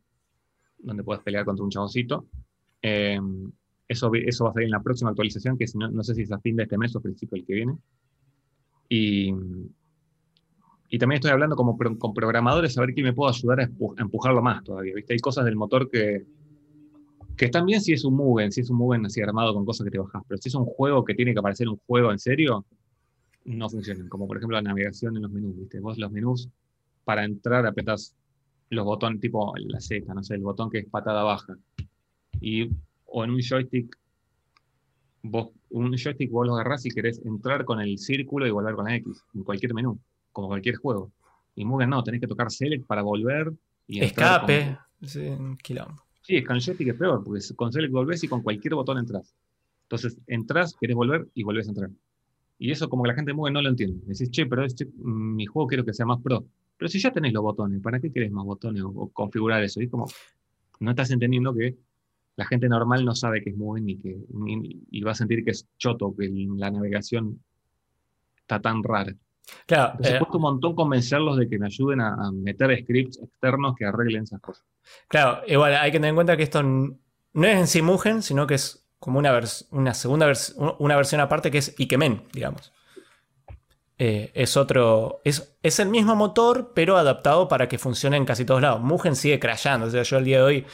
[0.82, 2.26] donde puedes pelear contra un chaboncito.
[2.80, 3.50] Em,
[3.88, 6.32] eso, eso va a salir en la próxima actualización, que no, no sé si es
[6.32, 7.76] a fin de este mes o principio del que viene.
[8.88, 9.32] Y,
[10.88, 14.42] y también estoy hablando como con programadores a ver quién me puede ayudar a, empujarlo
[14.42, 14.94] más todavía.
[14.94, 15.14] ¿viste?
[15.14, 16.26] Hay cosas del motor que,
[17.36, 19.84] que están bien si es un Mugen, si es un Mugen así armado con cosas
[19.84, 22.18] que te bajas, pero si es un juego que tiene que aparecer un juego en
[22.18, 22.66] serio,
[23.44, 24.08] no funcionan.
[24.08, 25.80] Como por ejemplo la navegación en los menús, ¿viste?
[25.80, 26.48] Vos los menús,
[27.04, 28.14] para entrar apretas
[28.72, 31.56] los botones tipo la Z, no sé, el botón que es patada baja.
[32.40, 32.70] Y,
[33.06, 33.96] o en un joystick,
[35.22, 38.86] vos, un joystick vos lo agarrás y querés entrar con el círculo y volver con
[38.86, 39.98] la X, en cualquier menú,
[40.32, 41.12] como cualquier juego.
[41.54, 43.52] Y Mugen no, tenés que tocar Select para volver
[43.86, 45.30] y Escape, sí,
[45.62, 46.02] quilombo.
[46.22, 49.34] Sí, con joystick es peor, porque con Select volvés y con cualquier botón entras.
[49.82, 51.90] Entonces, entras, querés volver y volvés a entrar.
[52.58, 54.00] Y eso como que la gente mueve no lo entiende.
[54.06, 56.46] Decís, che, pero este, mi juego quiero que sea más pro.
[56.82, 59.80] Pero si ya tenés los botones, ¿para qué querés más botones o, configurar eso?
[59.80, 60.08] Y como,
[60.80, 61.76] no estás entendiendo que
[62.34, 64.18] la gente normal no sabe que es muy ni que
[64.90, 67.40] y va a sentir que es choto, que la navegación
[68.36, 69.14] está tan rara.
[69.64, 69.92] Claro.
[69.92, 74.24] Entonces, eh, un montón convencerlos de que me ayuden a, meter scripts externos que arreglen
[74.24, 74.66] esas cosas.
[75.06, 76.96] Claro, igual hay que tener en cuenta que esto no
[77.46, 79.40] es en sí Mugen, sino que es como una,
[79.70, 82.72] una segunda versión, una versión aparte que es Ikemen, digamos.
[84.04, 85.20] Eh, es otro.
[85.22, 88.80] Es, es, el mismo motor, pero adaptado para que funcione en casi todos lados.
[88.80, 89.86] Mugen sigue crashando.
[89.86, 90.66] O sea, yo el día de hoy,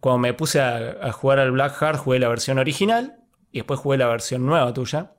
[0.00, 3.20] cuando me puse a, jugar al Black Heart, jugué la versión original
[3.52, 5.12] y después jugué la versión nueva tuya.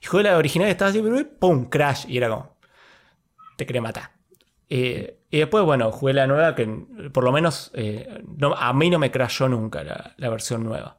[0.00, 1.02] Y jugué la original estaba así,
[1.38, 1.68] ¡pum!
[1.68, 2.06] Crash.
[2.08, 2.56] Y era como,
[3.58, 4.12] te quería matar.
[4.70, 6.66] Eh, y después, bueno, jugué la nueva que
[7.12, 8.24] por lo menos eh,
[8.56, 9.84] a mí no me crashó nunca
[10.16, 10.96] la, versión nueva.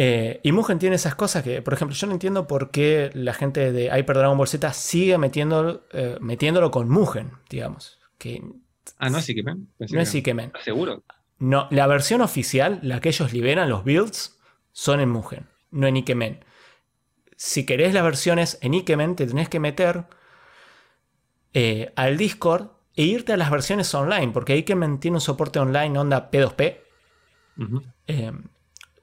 [0.00, 3.34] Eh, y Mugen tiene esas cosas que, por ejemplo, yo no entiendo por qué la
[3.34, 5.84] gente de Hyper Dragon Ball Z sigue metiendo,
[6.20, 7.98] metiéndolo con Mugen, digamos.
[8.16, 8.40] Que,
[8.98, 9.68] ah, no es Ikemen.
[9.90, 10.52] No es Ikemen.
[10.64, 11.02] ¿Seguro?
[11.40, 14.38] No, la versión oficial, la que ellos liberan, los builds,
[14.72, 16.44] son en Mugen, no en Ikemen
[17.38, 20.06] si querés las versiones en Ikemen, te tenés que meter
[21.54, 25.96] eh, al Discord e irte a las versiones online, porque Ikemen tiene un soporte online
[25.96, 26.80] onda P2P.
[28.08, 28.32] Eh,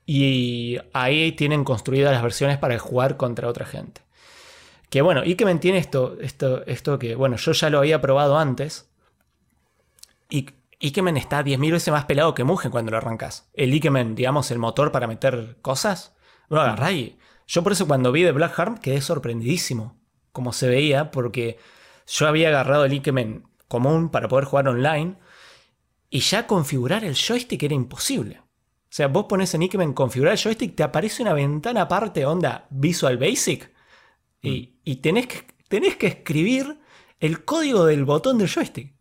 [0.06, 4.02] y ahí tienen construidas las versiones para jugar contra otra gente.
[4.90, 8.90] Que bueno, Ikemen tiene esto, esto, esto que, bueno, yo ya lo había probado antes.
[10.30, 10.50] Y
[10.80, 13.50] Ikemen está 10.000 veces más pelado que Mugen cuando lo arrancas.
[13.54, 16.14] El Ikemen, digamos, el motor para meter cosas,
[16.50, 17.18] lo agarrá y
[17.48, 20.00] yo por eso cuando vi de Black Harm quedé sorprendidísimo
[20.32, 21.58] como se veía, porque
[22.08, 25.16] yo había agarrado el Ikemen común para poder jugar online
[26.10, 28.42] y ya configurar el joystick era imposible.
[28.86, 32.68] O sea, vos pones en Ikemen configurar el joystick, te aparece una ventana aparte, onda
[32.70, 33.72] Visual Basic,
[34.42, 35.02] y, mm.
[35.02, 36.80] tenés, que, tenés que escribir
[37.20, 38.94] el código del botón del joystick.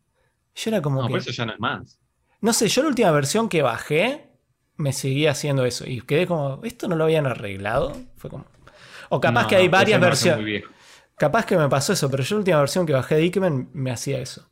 [0.54, 1.00] Yo era como.
[1.02, 1.98] No, que, por eso ya no es más.
[2.40, 4.30] No sé, yo la última versión que bajé
[4.76, 5.84] me seguía haciendo eso.
[5.86, 7.96] Y quedé como, ¿esto no lo habían arreglado?
[8.16, 8.46] Fue como.
[9.10, 10.64] O capaz que hay varias versiones.
[11.16, 13.92] Capaz que me pasó eso, pero yo la última versión que bajé de Ikemen me
[13.92, 14.50] hacía eso.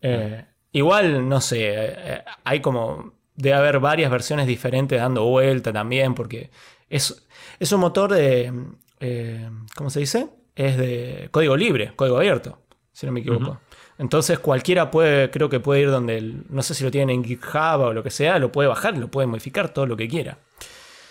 [0.00, 3.14] Eh, igual, no sé, eh, hay como.
[3.42, 6.50] Debe haber varias versiones diferentes dando vuelta también, porque
[6.88, 7.26] es,
[7.58, 8.52] es un motor de.
[9.00, 10.28] Eh, ¿Cómo se dice?
[10.54, 12.58] Es de código libre, código abierto,
[12.92, 13.60] si no me equivoco.
[13.98, 17.80] Entonces cualquiera puede, creo que puede ir donde, no sé si lo tienen en GitHub
[17.80, 20.38] o lo que sea, lo puede bajar, lo puede modificar todo lo que quiera.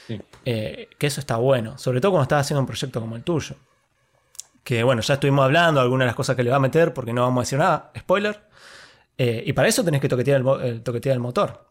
[0.07, 3.55] que eso está bueno, sobre todo cuando estás haciendo un proyecto como el tuyo
[4.63, 7.13] que bueno, ya estuvimos hablando, algunas de las cosas que le va a meter, porque
[7.13, 8.41] no vamos a decir nada, spoiler.
[9.17, 11.65] Eh, y para eso tenés que toquetear el, toquetear el motor.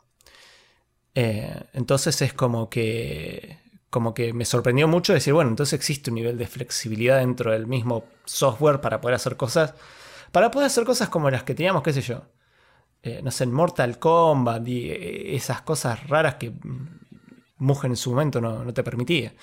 [1.22, 3.58] Eh, entonces es como que,
[3.90, 7.66] como que me sorprendió mucho decir, bueno, entonces existe un nivel de flexibilidad dentro del
[7.66, 9.74] mismo software para poder hacer cosas,
[10.32, 12.22] para poder hacer cosas como las que teníamos, qué sé yo,
[13.02, 14.90] eh, no sé, en Mortal Kombat y
[15.36, 16.54] esas cosas raras que
[17.58, 19.34] Mugen en su momento no, no te permitía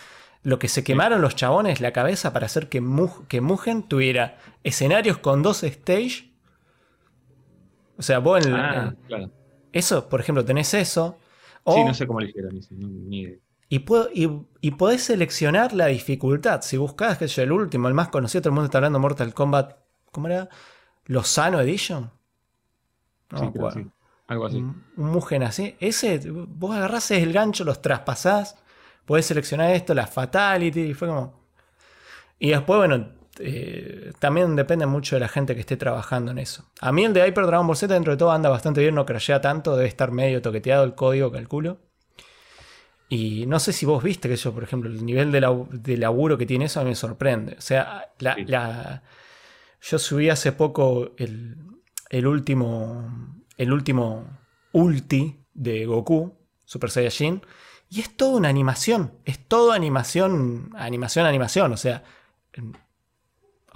[0.42, 2.82] lo que se quemaron los chabones la cabeza para hacer que,
[3.28, 6.32] que Mugen tuviera escenarios con dos stage.
[7.98, 9.30] O sea, vos en ah, claro.
[9.74, 11.20] Eso, por ejemplo, tenés eso.
[11.68, 12.60] Sí, no sé cómo le hicieron
[13.10, 13.38] ni idea.
[13.70, 13.84] Y,
[14.62, 16.62] y, podés seleccionar la dificultad.
[16.62, 19.02] Si buscás, que yo, el último, el más conocido, todo el mundo está hablando de
[19.02, 19.76] Mortal Kombat.
[20.12, 20.48] ¿Cómo era?
[21.06, 22.10] Lozano Edition.
[23.32, 23.46] No sí,
[24.28, 24.58] Algo así.
[24.58, 25.76] Un, un Mugen así.
[25.82, 28.56] Ese, vos agarrás el gancho, los traspasás
[29.08, 31.34] Puedes seleccionar esto, la fatality, y fue como...
[32.40, 33.08] Y después, bueno,
[33.40, 36.66] eh, también depende mucho de la gente que esté trabajando en eso.
[36.82, 39.06] A mí el de Hyper Dragon Ball Z dentro de todo anda bastante bien, no
[39.06, 41.80] crashea tanto, debe estar medio toqueteado el código, calculo.
[43.10, 46.46] Y no sé si vos viste que eso, por ejemplo, el nivel de, laburo que
[46.46, 47.56] tiene eso a mí me sorprende.
[47.58, 49.04] O sea, la,
[49.82, 51.56] yo subí hace poco el,
[52.10, 54.26] el, último, el último
[54.74, 57.42] ulti de Goku, Super Saiyajin,
[57.90, 62.04] y es toda una animación, es todo animación, animación, animación, o sea,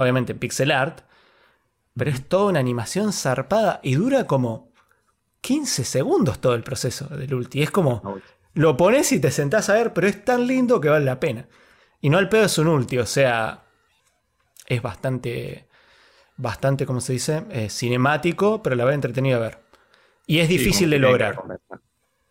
[0.02, 1.02] obviamente pixel art,
[1.96, 4.72] pero es toda una animación zarpada y dura como
[5.42, 7.62] 15 segundos todo el proceso del ulti.
[7.62, 8.22] Es como,
[8.54, 11.48] lo pones y te sentás a ver, pero es tan lindo que vale la pena.
[12.00, 13.64] Y no al pedo es un ulti, o sea,
[14.68, 15.68] es bastante,
[16.38, 19.60] bastante, como se dice, eh, cinemático, pero la vez entretenido a ver.
[20.26, 21.42] Y es difícil de lograr.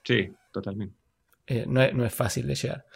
[0.02, 0.96] Sí, totalmente.
[1.46, 2.86] Eh, no, es, fácil de llegar.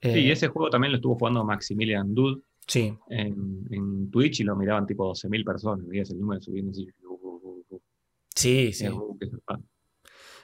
[0.00, 2.96] sí, y eh, ese juego también lo estuvo jugando Maximilian Dude sí.
[3.08, 5.86] en, Twitch y lo miraban tipo 12.000 personas.
[5.86, 6.86] Veías el número subiendo así.
[8.34, 8.86] Sí, sí.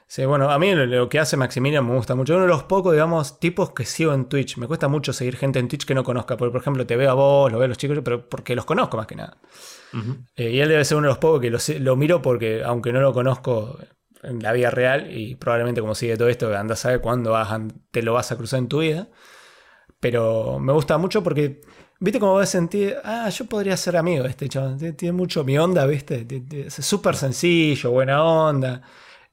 [0.06, 2.34] Sí, bueno, a mí lo, que hace Maximilian me gusta mucho.
[2.34, 4.56] Uno de los pocos, digamos, tipos que sigo en Twitch.
[4.56, 6.36] Me cuesta mucho seguir gente en Twitch que no conozca.
[6.36, 8.64] Porque, por ejemplo, te veo a vos, lo veo a los chicos, pero porque los
[8.64, 9.38] conozco más que nada.
[10.34, 12.92] Eh, y él debe ser uno de los pocos que lo, lo, miro porque, aunque
[12.92, 13.78] no lo conozco,
[14.22, 17.36] en la vida real y probablemente como sigue todo esto, anda a saber cuándo
[17.90, 19.08] te lo vas a cruzar en tu vida.
[20.00, 21.60] Pero me gusta mucho porque,
[22.00, 25.44] viste cómo vas a sentir, ah, yo podría ser amigo de este chaval, tiene mucho
[25.44, 26.26] mi onda, viste,
[26.66, 28.82] es súper sencillo, buena onda.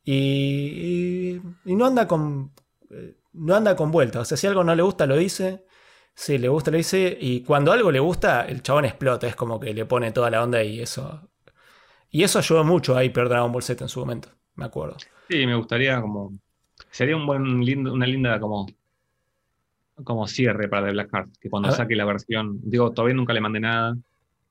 [0.03, 2.53] Y, y, no anda con
[2.89, 4.22] eh, no anda con vuelta.
[4.22, 5.65] O sea, si algo no le gusta, lo dice.
[6.15, 7.18] Si le gusta, lo dice.
[7.19, 9.27] Y cuando algo le gusta, el chabón explota.
[9.27, 11.30] Es como que le pone toda la onda y eso.
[12.10, 14.98] Y eso ayudó mucho a Hyper Dragon Ball Z en su momento me acuerdo.
[15.30, 16.38] Sí, me gustaría como.
[16.91, 18.68] Sería un buen lindo, una linda como.
[20.03, 21.37] Como cierre para The Black Heart.
[21.39, 22.59] Que cuando saque la versión.
[22.63, 23.97] Digo, todavía nunca le mandé nada.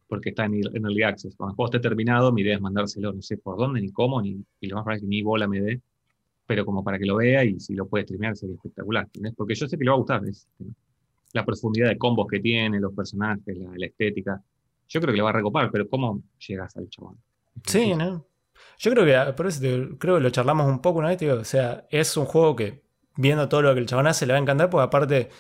[0.09, 1.35] Porque está en, en Early Access.
[1.37, 4.23] Cuando el juego esté terminado, mi idea es mandárselo, no sé por dónde, ni cómo,
[4.23, 5.81] ni, y lo más probable es que ni bola me dé.
[6.47, 9.09] Pero como para que lo vea y si lo puede streamear sería espectacular.
[9.37, 10.23] Porque yo sé que le va a gustar.
[11.33, 14.41] la profundidad de combos que tiene, los personajes, la, la estética.
[14.89, 17.17] Yo creo que le va a recopar, pero ¿cómo llegas al chabón?
[17.65, 18.25] Sí, ¿no?
[18.79, 19.61] Yo creo que, por eso
[19.99, 22.86] creo que lo charlamos un poco una vez, o sea, es un juego que
[23.17, 25.31] viendo todo lo que el chabón hace le va a encantar, porque aparte,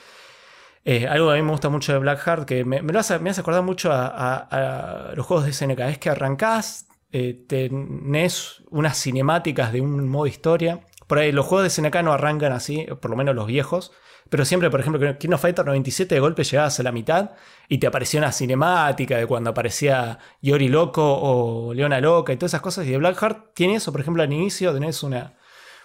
[0.85, 3.41] eh, algo que a mí me gusta mucho de Blackheart, que me, hace, me hace
[3.41, 9.81] acordar mucho a, los juegos de SNK, es que arrancás, eh, tenés unas cinemáticas de
[9.81, 10.81] un modo historia.
[11.07, 13.93] Por ahí los juegos de SNK no arrancan así, por lo menos los viejos.
[14.29, 17.31] Pero siempre, por ejemplo, King of Fighter 97 de golpe llegabas a la mitad
[17.69, 22.51] y te aparecía una cinemática de cuando aparecía Yori Loco o Leona Loca y todas
[22.51, 22.87] esas cosas.
[22.87, 25.35] Y de Blackheart tiene eso, por ejemplo, al inicio tenés una,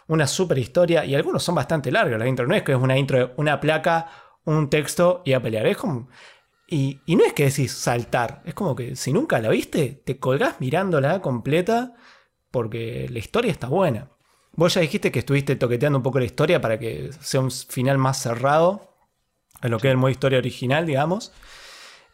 [0.08, 2.20] una super historia y algunos son bastante largos.
[2.20, 4.10] La intro no es que es una intro, una placa,
[4.46, 5.68] un texto y a pelear.
[5.68, 6.10] Es como.
[6.68, 10.20] Y, y no es que decís saltar, es como que si nunca la viste, te
[10.20, 11.96] colgás mirándola completa
[12.50, 14.10] porque la historia está buena.
[14.54, 17.98] Vos ya dijiste que estuviste toqueteando un poco la historia para que sea un final
[17.98, 18.96] más cerrado
[19.62, 21.32] a lo que es el modo historia original, digamos.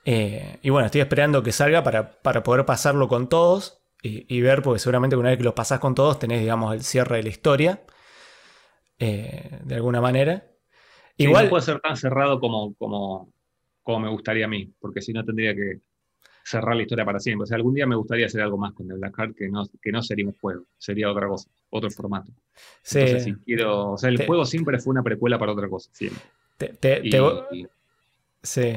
[0.05, 3.81] Eh, y bueno, estoy esperando que salga para, para poder pasarlo con todos
[4.27, 7.17] y, ver, porque seguramente una vez que los pasás con todos tenés, digamos, el cierre
[7.17, 7.81] de la historia.
[8.99, 10.43] Eh, de alguna manera.
[11.17, 13.31] Igual no puede ser tan cerrado como, como,
[13.84, 15.81] como me gustaría a mí, porque si no tendría que
[16.47, 17.43] cerrar la historia para siempre.
[17.43, 19.67] O sea, algún día me gustaría hacer algo más con The Black Heart que no,
[19.81, 22.31] que no sería un juego, sería otra cosa, otro formato.
[22.81, 22.99] Sí.
[22.99, 26.21] Entonces, si quiero, o sea, el juego siempre fue una precuela para otra cosa, siempre.
[28.41, 28.73] sí.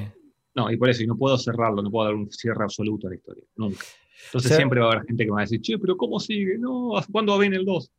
[0.54, 3.10] No, y por eso, y no puedo cerrarlo, no puedo dar un cierre absoluto a
[3.10, 3.84] la historia, nunca.
[4.26, 6.58] Entonces siempre va a haber gente que me va a decir, che, pero ¿cómo sigue?
[6.58, 7.90] No, ¿cuándo va a venir el 2?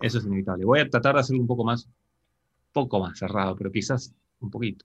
[0.00, 0.64] Eso es inevitable.
[0.64, 1.88] Voy a tratar de hacerlo un poco más,
[2.72, 4.84] poco más cerrado, pero quizás un poquito.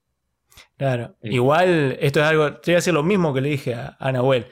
[0.77, 1.15] Claro.
[1.21, 2.53] Eh, Igual, esto es algo.
[2.53, 4.47] Te voy a decir lo mismo que le dije a, a Nahuel.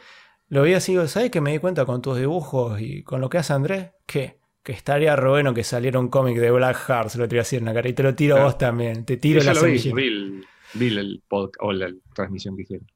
[0.50, 3.38] Lo vi así, ¿sabes que me di cuenta con tus dibujos y con lo que
[3.38, 3.92] hace Andrés?
[4.06, 7.36] Que, que estaría re bueno que saliera un cómic de Black Heart, se lo te
[7.36, 7.90] voy a decir en la cara.
[7.90, 9.06] Y te lo tiro a vos también.
[9.06, 9.94] Te tiro la semilla.
[9.94, 10.42] Vi,
[10.76, 12.88] vi, el podcast o la transmisión que hicieron.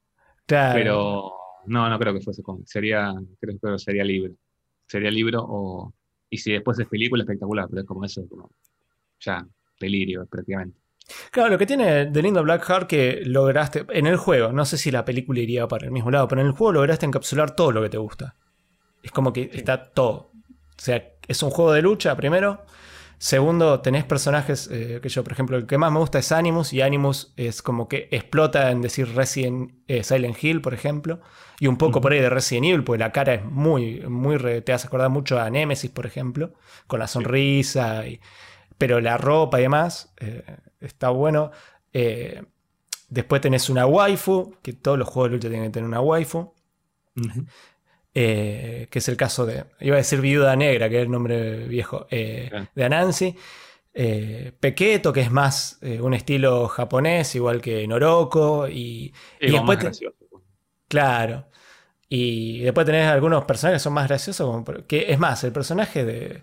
[0.46, 0.74] Claro.
[0.74, 2.66] Pero no, no creo que fuese cómic.
[2.66, 4.34] Sería, creo, que sería libro.
[4.86, 5.94] Sería libro o.
[6.30, 8.50] Y si después es película, espectacular, pero es como eso, como
[9.20, 9.46] ya,
[9.78, 10.78] delirio prácticamente.
[11.30, 14.90] Claro, lo que tiene de lindo Blackheart que lograste en el juego, no sé si
[14.90, 17.82] la película iría para el mismo lado, pero en el juego lograste encapsular todo lo
[17.82, 18.36] que te gusta.
[19.02, 20.30] Es como que está todo.
[20.78, 22.64] O sea, es un juego de lucha primero.
[23.18, 26.72] Segundo, tenés personajes eh, que yo, por ejemplo, el que más me gusta es Animus,
[26.72, 31.20] y Animus es como que explota en decir Resident eh, Silent Hill, por ejemplo,
[31.62, 34.72] y un poco por ahí de Resident Evil, porque la cara es muy, muy, te
[34.72, 36.54] hace acordar mucho a Nemesis, por ejemplo,
[36.88, 38.02] con la sonrisa,
[38.76, 40.12] pero la ropa y demás.
[40.18, 40.42] Eh,
[40.80, 41.52] está bueno.
[41.92, 42.42] Eh,
[43.08, 46.52] después tenés una waifu, que todos los juegos de lucha tienen que tener una waifu.
[48.12, 51.68] Eh, que es el caso de, iba a decir Viuda Negra, que es el nombre
[51.68, 53.36] viejo, eh, de Anansi.
[54.58, 58.66] Pequeto, que es más un estilo japonés, igual que Noroko.
[58.66, 60.02] Y, después.
[60.88, 61.51] claro.
[62.14, 64.46] Y después tenés algunos personajes que son más graciosos.
[64.46, 66.42] Como, que, es más, el personaje de.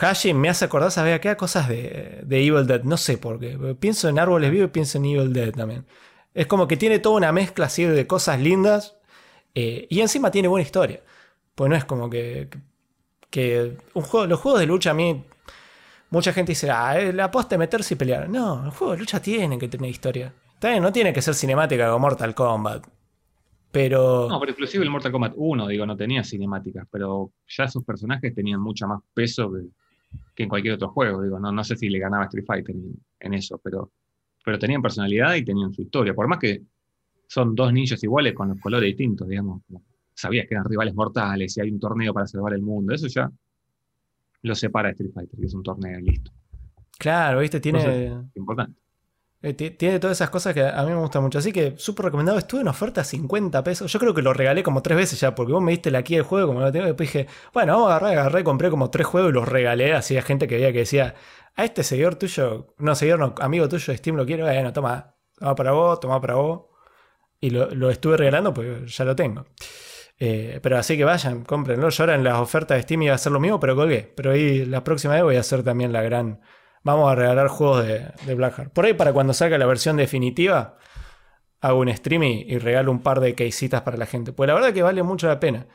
[0.00, 1.36] Hashi me hace acordar, ¿sabes qué?
[1.36, 2.82] Cosas de, Evil Dead.
[2.82, 3.56] No sé por qué.
[3.78, 5.86] Pienso en Árboles Vivos y pienso en Evil Dead también.
[6.34, 8.96] Es como que tiene toda una mezcla así de cosas lindas.
[9.54, 11.00] Eh, y encima tiene buena historia.
[11.54, 12.48] Pues no es como que.
[13.30, 15.24] que un juego, los juegos de lucha a mí.
[16.10, 18.28] Mucha gente dice, ah, eh, la posta de meterse y pelear.
[18.28, 20.34] No, los juegos de lucha tienen que tener historia.
[20.58, 23.01] También no tiene que ser cinemática como Mortal Kombat.
[23.72, 24.28] Pero.
[24.28, 28.34] No, pero inclusive el Mortal Kombat 1, digo, no tenía cinemáticas, pero ya sus personajes
[28.34, 29.62] tenían mucho más peso que,
[30.34, 31.22] que en cualquier otro juego.
[31.22, 32.76] Digo, no, no sé si le ganaba Street Fighter
[33.20, 33.90] en, eso, pero,
[34.44, 36.12] pero tenían personalidad y tenían su historia.
[36.12, 36.60] Por más que
[37.26, 39.62] son dos ninjas iguales con los colores distintos, digamos.
[40.14, 42.94] Sabías que eran rivales mortales y hay un torneo para salvar el mundo.
[42.94, 43.30] Eso ya
[44.42, 46.30] lo separa de Street Fighter, que es un torneo listo.
[46.98, 48.12] Claro, viste, tiene.
[48.34, 48.81] importante.
[49.42, 51.38] Eh, tiene todas esas cosas que a mí me gustan mucho.
[51.38, 52.38] Así que súper recomendado.
[52.38, 53.92] Estuve en oferta a 50 pesos.
[53.92, 56.14] Yo creo que lo regalé como tres veces ya, porque vos me diste la aquí
[56.14, 56.84] del juego, como lo tengo.
[56.84, 59.94] Y después dije, bueno, vamos a agarrar, agarré, compré como tres juegos y los regalé.
[59.94, 61.16] Así a gente que veía que decía,
[61.56, 64.44] a este seguidor tuyo, no, seguidor no, amigo tuyo de Steam lo quiero.
[64.44, 66.62] Bueno, toma, toma para vos, toma para vos.
[67.40, 69.46] Y lo, estuve regalando, pues ya lo tengo.
[70.20, 71.88] Eh, pero así que vayan, cómprenlo.
[71.88, 74.12] Yo ahora en las ofertas de Steam iba a hacer lo mismo, pero colgué.
[74.16, 76.40] Pero ahí la próxima vez voy a hacer también la gran
[76.82, 78.72] vamos a regalar juegos de, de Blackheart.
[78.72, 80.78] Por ahí, para cuando salga la versión definitiva,
[81.62, 84.32] hago un stream y, regalo un par de caseitas para la gente.
[84.32, 85.66] Pues la verdad que vale mucho la pena.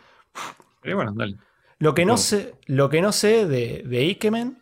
[0.84, 1.38] bueno, dale.
[1.80, 4.60] Lo que no sé, lo que no sé de, de Ikemen.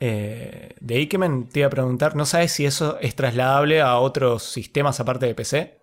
[0.00, 4.42] Eh, de Ikemen te iba a preguntar, ¿no sabes si eso es trasladable a otros
[4.44, 5.80] sistemas aparte de PC?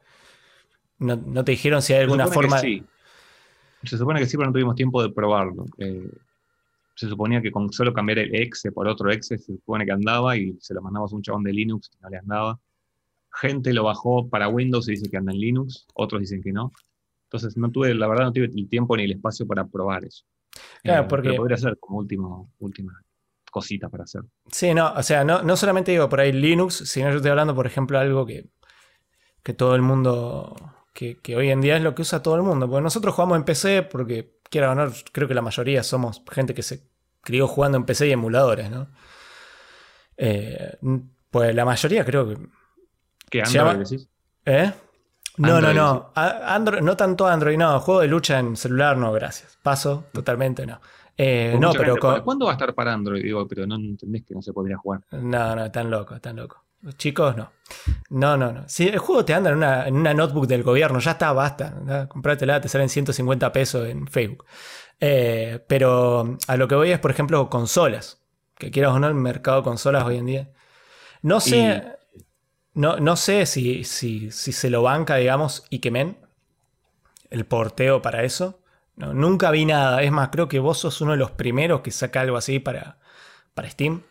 [0.97, 2.57] ¿No, te dijeron si hay alguna forma?
[2.59, 2.83] Sí.
[3.83, 5.65] Se supone que sí, pero no tuvimos tiempo de probarlo.
[5.77, 6.09] Eh,
[6.95, 10.37] se suponía que con solo cambiar el exe por otro exe se supone que andaba
[10.37, 12.59] y se lo mandamos a un chabón de Linux y no le andaba.
[13.33, 16.71] Gente lo bajó para Windows y dice que anda en Linux, otros dicen que no.
[17.25, 20.23] Entonces no tuve, la verdad no tuve el tiempo ni el espacio para probar eso.
[20.83, 21.33] Claro, eh, porque...
[21.33, 23.01] podría ser como último, última
[23.51, 24.21] cosita para hacer.
[24.49, 27.55] Sí, no, o sea, no, no solamente digo por ahí Linux, sino yo estoy hablando,
[27.55, 28.47] por ejemplo, algo que,
[29.43, 30.55] que todo el mundo
[30.93, 32.69] que, que hoy en día es lo que usa todo el mundo.
[32.69, 36.53] Porque nosotros jugamos en PC porque, quiera o no, creo que la mayoría somos gente
[36.53, 36.83] que se
[37.21, 38.87] crió jugando en PC y emuladores, ¿no?
[40.17, 40.77] Eh,
[41.29, 42.37] pues la mayoría creo que.
[43.29, 44.07] ¿Qué Android decís?
[44.45, 44.71] ¿Eh?
[45.37, 46.11] No, Android, no, no.
[46.15, 47.79] Android, no tanto Android, no.
[47.79, 49.57] Juego de lucha en celular, no, gracias.
[49.61, 50.79] Paso, totalmente no.
[51.17, 53.23] Eh, Porque no, pero gente con- ¿Cuándo va a estar para Android?
[53.23, 55.01] Digo, pero no entendés que no se podría jugar.
[55.11, 56.64] No, no, tan loco, tan loco.
[56.81, 57.51] Los chicos, no.
[58.09, 58.69] No, no, no.
[58.69, 61.71] Si el juego te anda en una, en una notebook del gobierno, ya está, basta.
[61.83, 62.07] ¿no?
[62.07, 64.45] Comprátela, te salen 150 pesos en Facebook.
[64.99, 68.21] Eh, pero a lo que voy es, por ejemplo, consolas.
[68.55, 70.49] Que quieras o no, el mercado de consolas hoy en día.
[71.21, 71.83] No sé.
[72.73, 76.19] No, no sé si, si, si se lo banca, digamos, Ikemen.
[77.29, 78.61] El porteo para eso.
[78.95, 80.03] No, nunca vi nada.
[80.03, 82.99] Es más, creo que vos sos uno de los primeros que saca algo así para,
[83.53, 84.03] para Steam.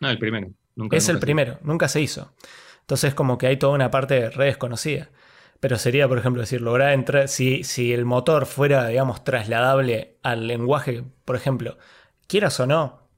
[0.00, 0.48] No, el primero.
[0.76, 2.32] Nunca, Es el nunca primero, nunca se hizo.
[2.80, 5.10] Entonces como que hay toda una parte re desconocida.
[5.58, 10.46] Pero sería, por ejemplo, decir, lograr entrar, si, si el motor fuera, digamos, trasladable al
[10.46, 11.78] lenguaje, por ejemplo,
[12.26, 13.08] quieras o no,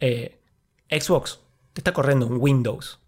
[0.00, 0.40] eh,
[0.88, 1.40] Xbox
[1.72, 3.00] te está corriendo en Windows.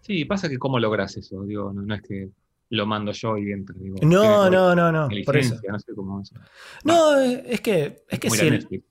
[0.00, 1.42] Sí, pasa que cómo logras eso.
[1.42, 2.30] Digo, no, no es que
[2.70, 3.74] lo mando yo y entra.
[3.78, 5.56] Digo, No, no, no, no, por eso.
[5.68, 6.36] No sé cómo eso.
[6.84, 8.84] No, es que, es que si el-.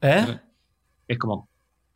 [0.00, 0.40] ¿Eh?
[1.08, 1.49] Es como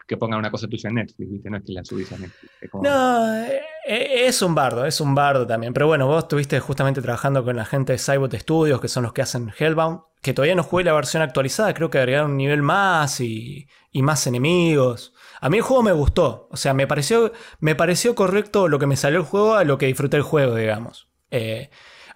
[0.07, 1.51] que pongan una cosa tuya en Netflix, ¿viste?
[1.51, 2.53] No es que la subís a Netflix.
[2.75, 5.73] No, eh, eh, es un bardo, es un bardo también.
[5.73, 9.13] Pero bueno, vos estuviste justamente trabajando con la gente de Cybot Studios, que son los
[9.13, 12.63] que hacen Hellbound, que todavía no jugué la versión actualizada, creo que agregaron un nivel
[12.63, 15.15] más y, más enemigos.
[15.41, 18.87] A mí el juego me gustó, o sea, me pareció, me pareció correcto lo que
[18.87, 21.09] me salió el juego a lo que disfruté el juego, digamos.
[21.31, 21.71] Eh,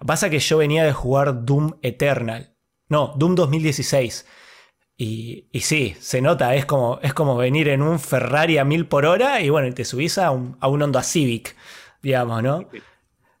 [0.05, 2.55] pasa que yo venía de jugar Doom Eternal,
[2.87, 4.25] no, Doom 2016.
[5.01, 8.85] Y, y sí, se nota, es como, es como venir en un Ferrari a mil
[8.85, 11.55] por hora y bueno, te subís a un, a un Honda Civic,
[12.01, 12.67] digamos, ¿no?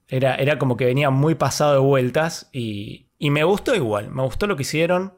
[0.07, 4.23] Era, era como que venía muy pasado de vueltas y, y me gustó igual, me
[4.23, 5.13] gustó lo que hicieron.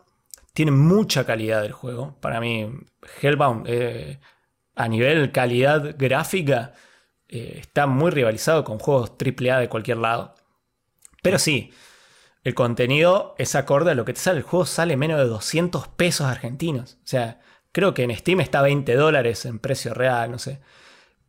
[0.54, 2.18] Tiene mucha calidad el juego.
[2.20, 2.68] Para mí,
[3.22, 4.20] Hellbound, eh,
[4.76, 6.74] a nivel calidad gráfica,
[7.28, 10.34] eh, está muy rivalizado con juegos AAA de cualquier lado.
[11.22, 11.72] Pero sí,
[12.44, 14.40] el contenido es acorde a lo que te sale.
[14.40, 16.98] El juego sale menos de 200 pesos argentinos.
[17.04, 17.40] O sea,
[17.72, 20.60] creo que en Steam está 20 dólares en precio real, no sé.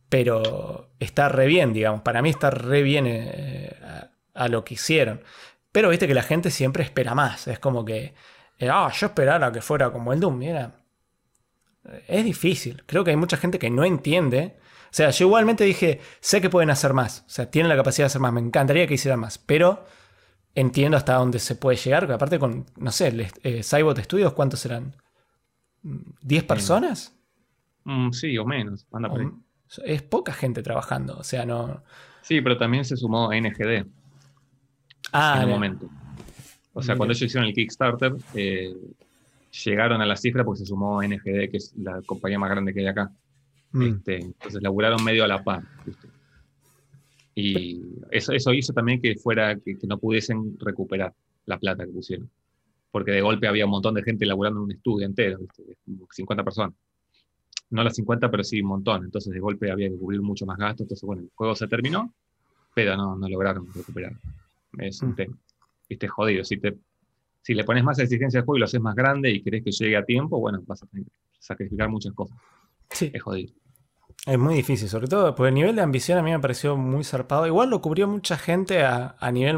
[0.09, 2.01] Pero está re bien, digamos.
[2.01, 3.75] Para mí está re bien eh,
[4.33, 5.21] a, lo que hicieron.
[5.71, 7.47] Pero viste que la gente siempre espera más.
[7.47, 8.15] Es como que,
[8.57, 10.37] eh, ah, yo esperara que fuera como el Doom.
[10.37, 10.83] Mira,
[12.07, 12.83] es difícil.
[12.87, 14.55] Creo que hay mucha gente que no entiende.
[14.85, 17.23] O sea, yo igualmente dije, sé que pueden hacer más.
[17.27, 18.33] O sea, tienen la capacidad de hacer más.
[18.33, 19.37] Me encantaría que hicieran más.
[19.37, 19.85] Pero
[20.55, 22.11] entiendo hasta dónde se puede llegar.
[22.11, 24.95] Aparte con, no sé, el, eh, Cybot Studios, ¿cuántos serán?
[25.83, 27.15] ¿10 personas?
[27.83, 28.85] Mm, sí, o menos.
[28.91, 29.27] Anda por ahí.
[29.27, 29.41] O-
[29.85, 31.17] Es poca gente trabajando.
[31.17, 31.83] O sea, no...
[32.21, 33.85] Sí, pero también se sumó NGD
[35.11, 35.89] Ah, en un momento.
[36.73, 36.97] O sea, Mira.
[36.97, 38.73] cuando ellos hicieron el Kickstarter, eh,
[39.65, 42.79] llegaron a la cifra porque se sumó NGD, que es la compañía más grande que
[42.79, 43.11] hay acá.
[43.71, 43.81] Mm.
[43.83, 45.63] Este, entonces laburaron medio a la par.
[45.85, 46.07] ¿viste?
[47.35, 47.81] Y
[48.11, 51.13] eso, eso hizo también que fuera que, que no pudiesen recuperar
[51.45, 52.29] la plata que pusieron.
[52.91, 55.63] Porque de golpe había un montón de gente laburando en un estudio entero, ¿viste?
[55.83, 56.73] Como 50 personas.
[57.71, 59.03] No las 50, pero sí un montón.
[59.05, 60.81] Entonces de golpe había que cubrir mucho más gastos.
[60.81, 62.13] Entonces, bueno, el juego se terminó,
[62.75, 64.13] pero no, no lograron recuperar.
[64.77, 65.15] Es un Mm.
[65.15, 65.37] tema.
[65.89, 66.43] Viste, jodido.
[66.43, 66.77] Si, te,
[67.41, 69.71] si le pones más exigencia al juego y lo haces más grande y querés que
[69.71, 72.37] llegue a tiempo, bueno, vas a tener que sacrificar muchas cosas.
[72.91, 73.53] Sí, Es jodido.
[74.25, 77.03] Es muy difícil, sobre todo porque el nivel de ambición a mí me pareció muy
[77.03, 77.45] zarpado.
[77.47, 79.57] Igual lo cubrió mucha gente a, a nivel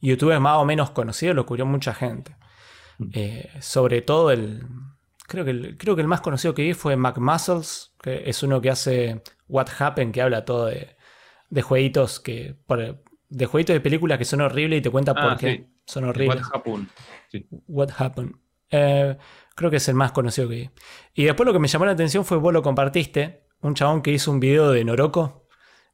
[0.00, 2.36] youtuber más o menos conocido, lo cubrió mucha gente.
[2.98, 3.10] Mm.
[3.12, 4.66] Eh, sobre todo el
[5.26, 5.76] creo, que el.
[5.78, 9.22] creo que el más conocido que vi fue Mac Muscles, que es uno que hace
[9.48, 10.96] What Happened, que habla todo de,
[11.48, 12.56] de jueguitos que.
[13.28, 15.66] de jueguitos de películas que son horribles y te cuenta Ah, por qué sí.
[15.86, 16.42] son horribles.
[16.42, 16.88] What happened?
[17.30, 17.46] Sí.
[17.68, 18.34] What Happened.
[18.72, 19.16] Eh,
[19.54, 20.70] creo que es el más conocido que vi.
[21.14, 23.46] Y después lo que me llamó la atención fue vos lo compartiste.
[23.62, 25.46] Un chabón que hizo un video de Noroko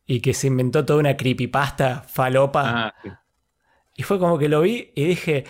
[0.06, 2.86] y que se inventó toda una creepypasta falopa.
[2.86, 3.10] Ah, sí.
[3.97, 5.44] Y fue como que lo vi y dije,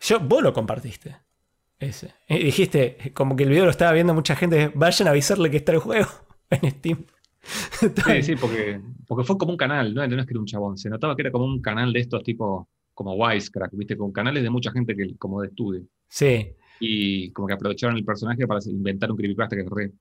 [0.00, 1.16] yo, vos lo compartiste.
[1.78, 2.14] Ese.
[2.28, 5.58] Y dijiste, como que el video lo estaba viendo mucha gente, vayan a avisarle que
[5.58, 6.08] está el juego
[6.50, 7.06] en Steam.
[7.42, 10.06] Sí, sí, porque, porque fue como un canal, ¿no?
[10.06, 12.22] no es que era un chabón, se notaba que era como un canal de estos
[12.22, 13.96] tipo, como Wisecrack, ¿viste?
[13.96, 15.82] Con canales de mucha gente que como de estudio.
[16.08, 19.92] Sí, Y como que aprovecharon el personaje para inventar un creepypasta que es re,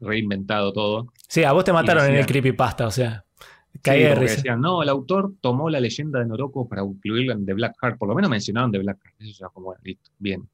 [0.00, 1.12] reinventado todo.
[1.28, 3.24] sí, a vos te mataron en el creepypasta, o sea,
[3.72, 4.36] Sí, caí de risa.
[4.36, 7.98] decían, no, el autor tomó la leyenda de Noroko para incluirla en The Black Heart.
[7.98, 9.14] Por lo menos mencionaron The Black Heart.
[9.20, 10.48] Eso ya como, bueno, listo, bien.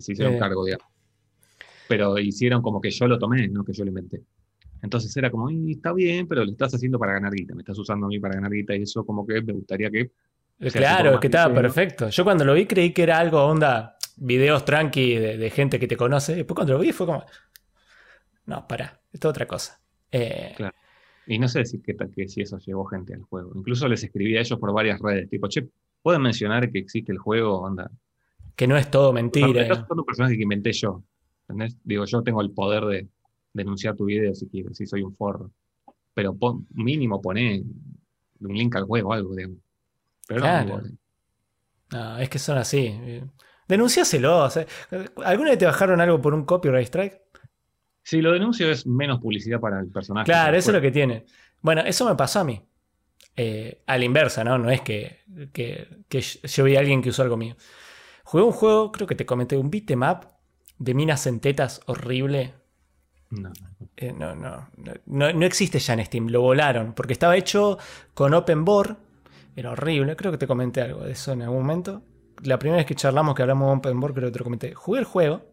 [0.00, 0.86] Se hicieron cargo, digamos.
[1.88, 4.22] Pero hicieron como que yo lo tomé, no que yo lo inventé.
[4.80, 7.54] Entonces era como, "Y está bien, pero lo estás haciendo para ganar guita.
[7.54, 10.10] Me estás usando a mí para ganar guita y eso como que me gustaría que
[10.60, 12.08] un claro, que estaba perfecto.
[12.08, 15.86] Yo cuando lo vi creí que era algo onda, videos tranqui de, de gente que
[15.86, 16.34] te conoce.
[16.36, 17.24] Después cuando lo vi fue como,
[18.54, 19.80] no, pará, esto es otra cosa.
[20.10, 20.74] Eh, Claro.
[21.26, 23.52] Y no sé decir que, que si eso llevó gente al juego.
[23.54, 25.68] Incluso les escribí a ellos por varias redes, tipo, che,
[26.02, 27.60] ¿pueden mencionar que existe el juego?
[27.60, 27.90] Onda.
[28.56, 29.46] que no es todo Mentira.
[29.46, 29.86] mentira.
[29.86, 31.02] son un personaje que inventé yo.
[31.48, 31.76] ¿entendés?
[31.84, 33.08] Digo, yo tengo el poder de
[33.54, 35.50] denunciar tu video si quieres, si soy un forro.
[36.12, 37.62] Pero pon- mínimo poné
[38.40, 39.58] un link al juego o algo, digamos.
[40.26, 40.82] Pero no, Claro.
[41.92, 42.94] No, es que son así.
[43.68, 44.44] Denunciáselo.
[44.44, 44.66] o sea,
[45.24, 47.21] ¿Alguna vez te bajaron algo por un copyright strike?
[48.02, 50.26] Si lo denuncio es menos publicidad para el personaje.
[50.26, 51.24] Claro, eso es lo que tiene.
[51.60, 52.60] Bueno, eso me pasó a mí.
[53.36, 54.58] Eh, a la inversa, ¿no?
[54.58, 55.20] No es que,
[55.52, 57.56] que- que yo vi a alguien que usó algo mío.
[58.24, 60.28] Jugué un juego, creo que te comenté, un beat'em up
[60.78, 62.54] de minas en tetas horrible.
[63.30, 63.88] No, no.
[63.96, 64.68] Eh, no, no,
[65.06, 67.78] no, no, existe ya en Steam, lo volaron, porque estaba hecho
[68.14, 68.96] con Open Board,
[69.56, 72.02] era horrible, creo que te comenté algo de eso en algún momento.
[72.42, 74.74] La primera vez que charlamos, que hablamos de Open Board, creo que te lo comenté.
[74.74, 75.51] Jugué el juego,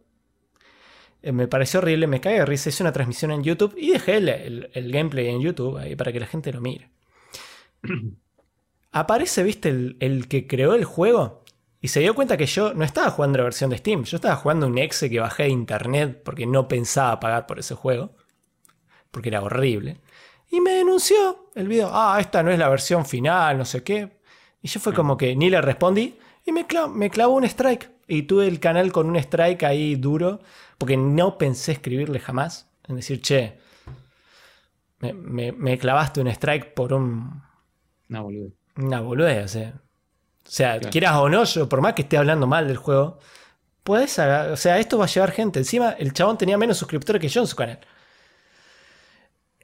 [1.23, 4.29] me pareció horrible, me cagué de risa, hice una transmisión en YouTube y dejé el,
[4.29, 6.89] el- el gameplay en YouTube ahí para que la gente lo mire.
[8.91, 11.43] Aparece, viste, el, el que creó el juego
[11.81, 14.35] y se dio cuenta que yo no estaba jugando la versión de Steam, yo estaba
[14.35, 18.15] jugando un exe que bajé de internet porque no pensaba pagar por ese juego,
[19.11, 19.99] porque era horrible.
[20.51, 24.19] Y me denunció el video, ah, esta no es la versión final, no sé qué.
[24.61, 27.91] Y yo fue como que ni le respondí y me, me clavó un strike.
[28.07, 30.39] Y tuve el canal con un strike ahí duro,
[30.79, 32.67] porque no pensé escribirle jamás.
[32.87, 33.59] En decir, che,
[34.99, 37.43] me, me- me clavaste un strike por un,
[38.07, 38.51] No, boludo.
[38.77, 39.45] una boludez.
[39.45, 40.89] O sea, o sea Claro.
[40.91, 43.19] quieras o no, yo, por más que esté hablando mal del juego,
[43.83, 45.59] puedes, o sea, esto va a llevar gente.
[45.59, 47.79] Encima, el chabón tenía menos suscriptores que yo en su canal.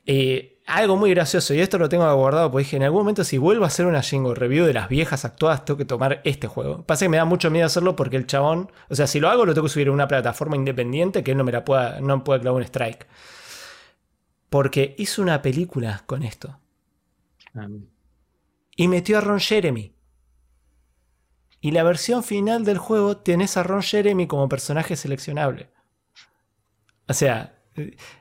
[0.06, 3.38] Eh, algo muy gracioso, y esto lo tengo guardado porque dije, en algún momento si
[3.38, 6.84] vuelvo a hacer una Jingo review de las viejas actuadas, tengo que tomar este juego.
[6.84, 9.46] Pasa que me da mucho miedo hacerlo porque el chabón, o sea, si lo hago
[9.46, 12.24] lo tengo que subir a una plataforma independiente que él no me la pueda, no
[12.24, 13.08] puede clavar un strike.
[14.50, 16.60] Porque hizo una película con esto.
[17.54, 17.68] Ah.
[18.76, 19.96] Y metió a Ron Jeremy.
[21.62, 25.70] Y la versión final del juego tenés a Ron Jeremy como personaje seleccionable.
[27.08, 27.56] O sea,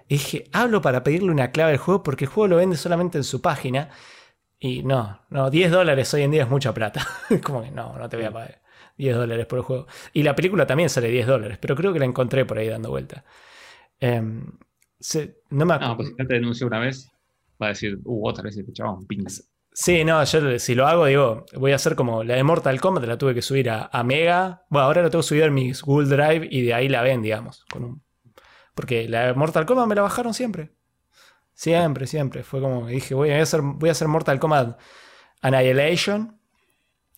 [0.08, 3.24] dije, hablo para pedirle una clave al juego porque el juego lo vende solamente en
[3.24, 3.90] su página.
[4.58, 7.06] Y no, no, 10 dólares hoy en día es mucha plata.
[7.44, 8.62] como que no, no te voy a pagar
[8.96, 9.86] 10 dólares por el juego.
[10.12, 12.90] Y la película también sale 10 dólares, pero creo que la encontré por ahí dando
[12.90, 13.24] vuelta.
[14.00, 14.46] Em,
[15.00, 17.10] se- no me No, pues si ya te denunció una vez,
[17.62, 19.24] va a decir, uh, otra vez este chabón, ping.
[19.72, 23.04] Sí, no, yo si lo hago, digo, voy a hacer como la de Mortal Kombat,
[23.06, 24.64] la tuve que subir a, a Mega.
[24.70, 27.64] Bueno, ahora lo tengo subido en mi Google Drive y de ahí la ven, digamos.
[27.70, 28.02] Con un...
[28.74, 30.72] Porque la de Mortal Kombat me la bajaron siempre.
[31.52, 32.42] Siempre, siempre.
[32.42, 34.78] Fue como que dije, voy a hacer, voy a hacer Mortal Kombat
[35.40, 36.40] Annihilation.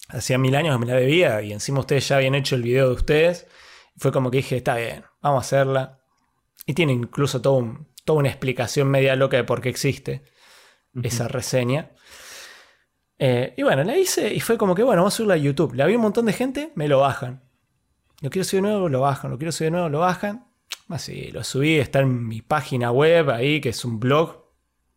[0.08, 2.88] Hacía mil años que me la debía y encima ustedes ya habían hecho el video
[2.88, 3.46] de ustedes.
[3.96, 6.00] Fue como que dije, está bien, vamos a hacerla.
[6.66, 10.22] Y tiene incluso todo un- toda una explicación media loca de por qué existe
[11.02, 11.90] esa reseña.
[13.18, 15.74] Eh, y bueno, la hice y fue como que, bueno, vamos a subirla a YouTube.
[15.74, 17.42] La vi un montón de gente, me lo bajan.
[18.20, 19.30] Lo quiero subir de nuevo, lo bajan.
[19.30, 20.45] Lo quiero subir de nuevo, lo bajan.
[20.88, 24.44] Así, lo subí, está en mi página web ahí, que es un blog.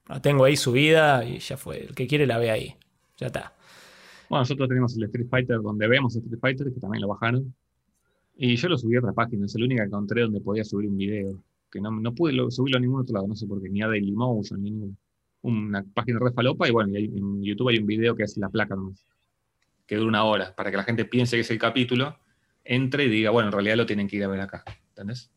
[0.08, 1.82] La tengo ahí subida y ya fue.
[1.86, 2.76] El que quiere la ve ahí.
[3.18, 3.56] Ya está.
[4.30, 7.54] Bueno, nosotros tenemos el Street Fighter donde vemos Street Fighter, que también lo bajaron.
[8.36, 10.90] Y yo lo subí a otra página, es la única que encontré donde podía subir
[10.90, 11.44] un video.
[11.72, 13.82] Que no, no pude lo- subirlo a ningún otro lado, no sé por qué, ni
[13.82, 14.98] a Dailymotion, ni ningún-
[15.42, 16.68] una página re falopa.
[16.68, 19.04] Y bueno, en YouTube hay un video que es la placa nomás,
[19.88, 22.18] que dura una hora, para que la gente piense que es el capítulo,
[22.64, 25.32] entre y diga, bueno, en realidad lo tienen que ir a ver acá, ¿entendés?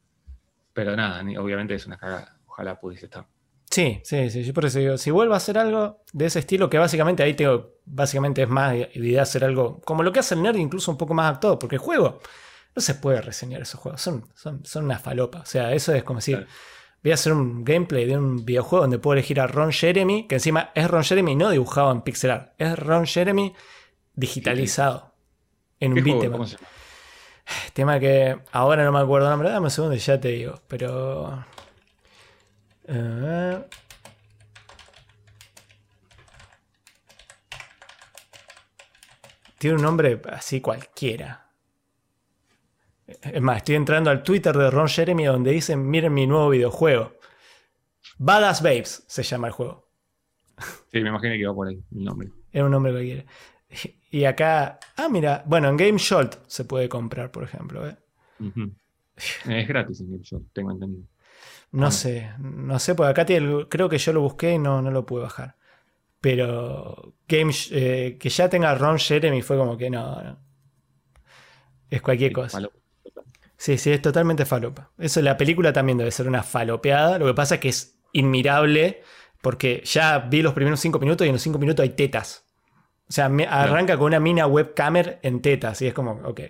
[0.72, 2.38] Pero nada, obviamente es una cagada.
[2.46, 3.26] Ojalá pudiese estar.
[3.70, 4.44] Sí, sí, sí.
[4.44, 7.34] Yo por eso digo, si vuelvo a hacer algo de ese estilo, que básicamente ahí
[7.34, 10.90] tengo, básicamente es más idea de hacer algo como lo que hace el nerd, incluso
[10.90, 12.20] un poco más actuado, porque el juego
[12.76, 15.40] no se puede reseñar esos juegos, son, son, son una falopa.
[15.40, 16.50] O sea, eso es como decir, Claro.
[17.02, 20.34] voy a hacer un gameplay de un videojuego donde puedo elegir a Ron Jeremy, que
[20.34, 23.54] encima es Ron Jeremy no dibujado en pixel art, es Ron Jeremy
[24.14, 25.14] digitalizado
[25.80, 26.44] en ¿Qué un juego?
[27.72, 30.60] Tema que ahora no me acuerdo el nombre, dame un segundo y ya te digo,
[30.68, 31.44] pero...
[39.58, 41.50] tiene un nombre así cualquiera.
[43.06, 47.16] Es más, estoy entrando al Twitter de Ron Jeremy donde dicen, miren mi nuevo videojuego.
[48.18, 49.88] Badass Babes se llama el juego.
[50.90, 52.30] Sí, me imaginé que iba por ahí el nombre.
[52.50, 53.24] Era un nombre cualquiera.
[54.12, 57.88] Y acá, ah, mira, bueno, en Game Shot se puede comprar, por ejemplo.
[57.88, 57.96] ¿eh?
[59.48, 61.08] Es gratis en yo tengo entendido.
[61.72, 61.90] No Ah.
[61.90, 65.06] sé, no sé, porque acá tiene creo que yo lo busqué y no, no lo
[65.06, 65.56] pude bajar.
[66.20, 70.22] Pero Game, eh, que ya tenga Ron Jeremy fue como que no.
[70.22, 70.38] no.
[71.90, 72.58] Es cualquier Sí, cosa.
[72.58, 72.72] falo-
[73.56, 74.90] Sí, sí, es totalmente falopa.
[74.98, 77.18] Eso, la película también debe ser una falopeada.
[77.18, 79.02] Lo que pasa es que es inmirable
[79.40, 82.41] porque ya vi los primeros cinco minutos y en los cinco minutos hay tetas.
[83.12, 86.40] O sea, me- arranca con una mina webcamer en tetas y es como, ok.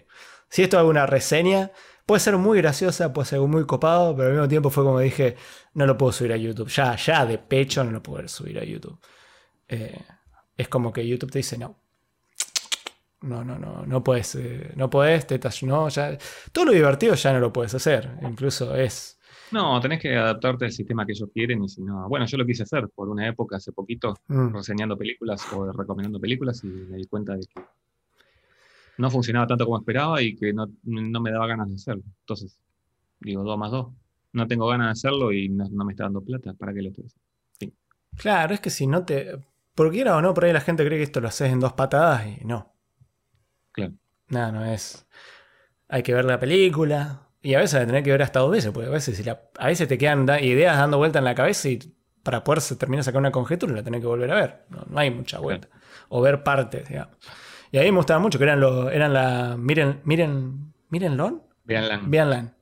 [0.49, 1.73] Si esto hago una reseña,
[2.07, 5.35] puede ser muy graciosa, puede ser muy copado, pero al mismo tiempo fue como dije,
[5.75, 6.69] no lo puedo subir a YouTube.
[6.69, 8.97] Ya, ya de pecho no lo puedo subir a YouTube.
[9.67, 9.99] Eh,
[10.57, 11.81] es como que YouTube te dice, no.
[13.23, 16.17] No, no, no, no puedes, eh, no puedes, tetas, no, ya.
[16.53, 18.09] Todo lo divertido ya no lo puedes hacer.
[18.23, 19.19] Incluso es.
[19.53, 22.09] No, tenés que adaptarte al sistema que ellos quieren y si no.
[22.09, 26.19] Bueno, yo lo quise hacer por una época hace poquito, mm, reseñando películas o recomendando
[26.19, 27.63] películas y me di cuenta de que
[28.99, 32.03] no funcionaba tanto como esperaba y que no, no me daba ganas de hacerlo.
[32.21, 32.59] Entonces,
[33.21, 33.89] digo, dos más dos.
[34.33, 36.55] No tengo ganas de hacerlo y no, no me está dando plata.
[36.55, 37.77] ¿Para qué lo estoy haciendo?
[38.17, 39.39] Claro, es que si no te.
[39.75, 41.73] Por quiera o no, por ahí la gente cree que esto lo haces en dos
[41.73, 42.75] patadas y no.
[43.73, 43.95] Claro.
[44.29, 45.07] No, no es.
[45.89, 47.29] Hay que ver la película.
[47.43, 49.41] Y a veces la tenés que ver hasta dos veces, porque a veces, si la-
[49.59, 51.79] a veces te quedan da- ideas dando vuelta en la cabeza y
[52.23, 54.65] para poder terminar de sacar una conjetura la tenés que volver a ver.
[54.71, 55.69] No, no hay mucha vuelta.
[56.09, 57.17] O ver partes, digamos.
[57.73, 58.93] Y a mí me gustaba mucho que eran los.
[58.93, 59.57] Eran la.
[59.59, 60.01] Miren.
[60.05, 60.73] Miren.
[60.91, 61.49] Mirenlo.
[61.65, 62.01] Veanla.
[62.05, 62.53] Veanla.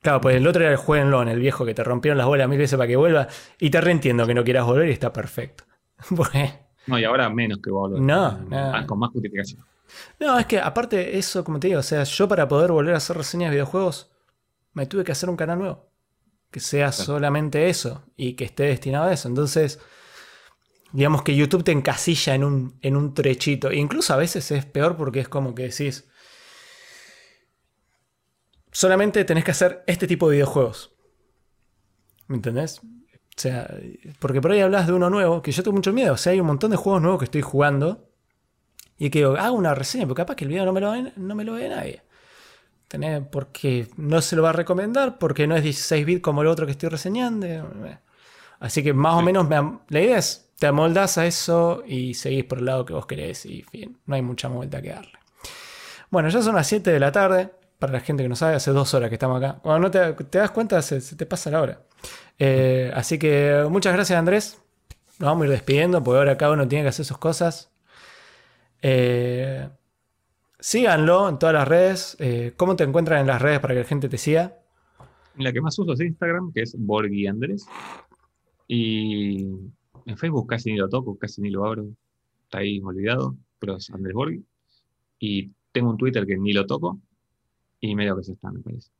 [0.00, 2.58] Claro, pues el otro era el Jueguenlo, el viejo que te rompieron las bolas mil
[2.58, 3.26] veces para que vuelva.
[3.58, 5.64] Y te reentiendo que no quieras volver y está perfecto.
[6.86, 8.00] No, y ahora menos que volver.
[8.00, 8.86] No, Con- no.
[8.86, 9.64] Con más justificación.
[10.20, 12.98] no, es que aparte eso, como te digo, o sea, yo para poder volver a
[12.98, 14.10] hacer reseñas de videojuegos,
[14.74, 15.90] me tuve que hacer un canal nuevo.
[16.50, 19.28] Que sea solamente eso y que esté destinado a eso.
[19.28, 19.80] Entonces,
[20.92, 23.70] digamos que YouTube te encasilla en un, en un trechito.
[23.70, 26.08] E incluso a veces es peor porque es como que decís,
[28.70, 30.94] solamente tenés que hacer este tipo de videojuegos.
[32.28, 32.80] ¿Me entendés?
[32.80, 33.68] O sea,
[34.20, 36.14] porque por ahí hablas de uno nuevo, que yo tengo mucho miedo.
[36.14, 38.10] O sea, hay un montón de juegos nuevos que estoy jugando.
[38.96, 41.12] Y que digo, hago una reseña, porque capaz que el video no me lo ve,
[41.16, 42.02] no me lo ve nadie.
[43.30, 46.66] Porque no se lo va a recomendar, porque no es 16 bits como el otro
[46.66, 47.46] que estoy reseñando.
[48.60, 49.56] Así que más o menos me
[49.88, 53.44] la idea es, te amoldás a eso y seguís por el lado que vos querés
[53.46, 55.18] y fin, no hay mucha vuelta que darle.
[56.10, 57.50] Bueno, ya son las 7 de la tarde.
[57.78, 59.58] Para la gente que no sabe, hace dos horas que estamos acá.
[59.60, 61.80] Cuando no te, te das cuenta, se, se te pasa la hora.
[62.38, 64.58] Eh, así que muchas gracias, Andrés.
[65.18, 67.70] Nos vamos a ir despidiendo, porque ahora cada uno tiene que hacer sus cosas.
[68.80, 69.68] Eh,
[70.64, 72.16] síganlo en todas las redes.
[72.18, 74.56] Eh, ¿Cómo te encuentran en las redes para que la gente te siga?
[75.36, 77.66] La que más uso es Instagram, que es Borghi Andrés.
[78.66, 79.44] Y
[80.06, 81.86] en Facebook casi ni lo toco, casi ni lo abro.
[82.44, 84.42] Está ahí olvidado, pero es Andrés Borghi.
[85.18, 86.98] Y tengo un Twitter que ni lo toco.
[87.80, 88.90] Y medio que se está, me parece.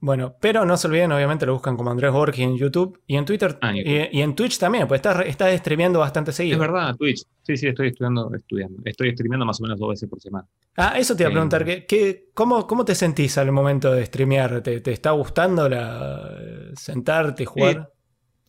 [0.00, 3.24] Bueno, pero no se olviden, obviamente lo buscan como Andrés Borges en YouTube y en
[3.24, 6.54] Twitter Ah, y, y en Twitch también, pues estás, estás streameando bastante seguido.
[6.54, 7.24] Es verdad, Twitch.
[7.42, 8.80] Sí, sí, estoy estudiando, estudiando.
[8.84, 10.46] Estoy streameando más o menos dos veces por semana.
[10.76, 14.06] Ah, eso te iba a preguntar, ¿qué, qué- cómo, ¿cómo te sentís al momento de
[14.06, 14.62] streamear?
[14.62, 16.30] ¿Te, te está gustando la,
[16.74, 17.90] sentarte jugar?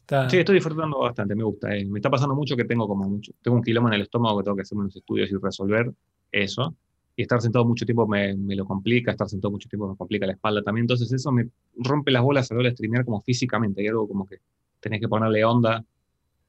[0.01, 1.75] Está- Sí, estoy disfrutando bastante, me gusta.
[1.75, 1.85] eh.
[1.85, 3.31] Me está pasando mucho que tengo como mucho.
[3.41, 5.91] Tengo un quilombo en el estómago que tengo que hacer unos estudios y resolver
[6.31, 6.75] eso.
[7.19, 10.25] Y estar sentado mucho tiempo me, me lo complica, estar sentado mucho tiempo me complica
[10.25, 10.83] la espalda también.
[10.83, 13.81] Entonces eso me rompe las bolas a la hora de streamear como físicamente.
[13.81, 14.37] Hay algo como que
[14.79, 15.83] tenés que ponerle onda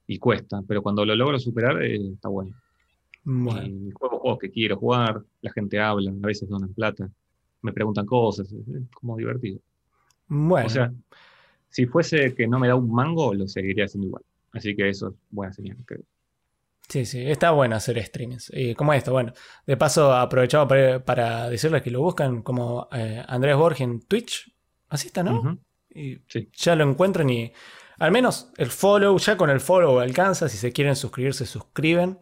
[0.07, 0.63] y cuesta.
[0.65, 2.55] Pero cuando lo logro superar, eh, está bueno.
[3.25, 7.09] Bueno, Y juego juegos que quiero jugar, la gente habla, a veces donan plata,
[7.63, 9.59] me preguntan cosas, es es como divertido.
[10.29, 10.67] bueno.
[10.67, 10.93] O sea,
[11.67, 14.23] si fuese que no me da un mango, lo seguiría haciendo igual.
[14.53, 16.03] Así que eso es buena señal, creo.
[16.91, 18.51] Sí, sí, está bueno hacer streamings.
[18.53, 19.31] Y como esto, bueno,
[19.65, 24.51] de paso aprovechado para, para decirles que lo buscan como eh, Andrés Borges en Twitch.
[24.89, 25.57] Así está, ¿no?
[25.89, 26.49] Y Sí.
[26.53, 27.53] ya lo encuentran y
[27.97, 30.49] al menos el follow, ya con el follow alcanza.
[30.49, 32.19] Si se quieren suscribir, se suscriben.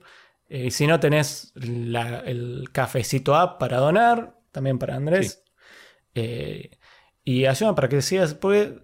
[0.50, 5.44] Eh, y si no tenés la- el cafecito app para donar, también para Andrés.
[6.14, 6.78] Eh,
[7.24, 8.76] y ayudan para que sigas, porque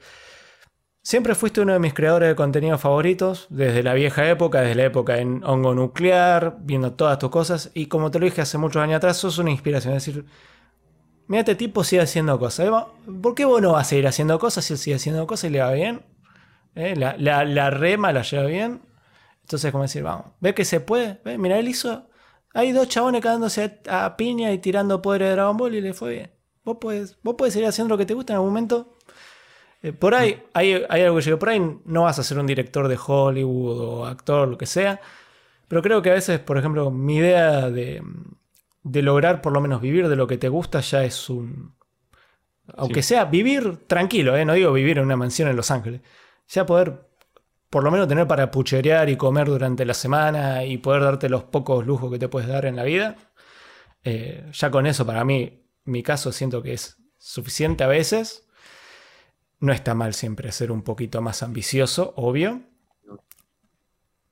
[1.05, 4.85] siempre fuiste uno de mis creadores de contenido favoritos, desde la vieja época, desde la
[4.85, 7.69] época en hongo nuclear, viendo todas tus cosas.
[7.75, 9.93] Y como te lo dije hace muchos años atrás, sos una inspiración.
[9.93, 10.25] Es decir,
[11.27, 12.67] mira, este tipo sigue haciendo cosas.
[12.67, 12.71] ¿eh?
[13.21, 15.53] ¿Por qué vos no vas a seguir haciendo cosas si él sigue haciendo cosas y
[15.53, 16.01] le va bien?
[16.73, 16.95] ¿Eh?
[16.95, 18.81] La, rema la lleva bien.
[19.41, 21.21] Entonces, como decir, vamos, ve que se puede.
[21.23, 21.37] ¿Ve?
[21.37, 22.09] Mira, él hizo.
[22.55, 26.13] Hay dos chabones cagándose a, piña y tirando poderes de Dragon Ball y le fue
[26.13, 26.31] bien.
[26.63, 28.94] Vos podés, vos seguir haciendo lo que te gusta en algún momento.
[29.85, 32.39] Eh, por ahí hay, hay algo que yo digo, por ahí no vas a ser
[32.39, 34.99] un director de Hollywood o actor, lo que sea.
[35.67, 38.01] Pero creo que a veces, por ejemplo, mi idea de,
[38.83, 41.73] de lograr por lo menos vivir de lo que te gusta ya es un...
[42.77, 43.09] Aunque Sí.
[43.09, 44.43] sea vivir tranquilo, ¿eh?
[44.45, 46.01] no digo vivir en una mansión en Los Ángeles.
[46.47, 47.07] Ya poder,
[47.69, 51.43] por lo menos tener para pucherear y comer durante la semana y poder darte los
[51.43, 53.17] pocos lujos que te puedes dar en la vida,
[54.03, 58.44] eh, ya con eso para mí, mi caso siento que es suficiente a veces.
[59.65, 62.61] No está mal siempre ser un poquito más ambicioso, obvio.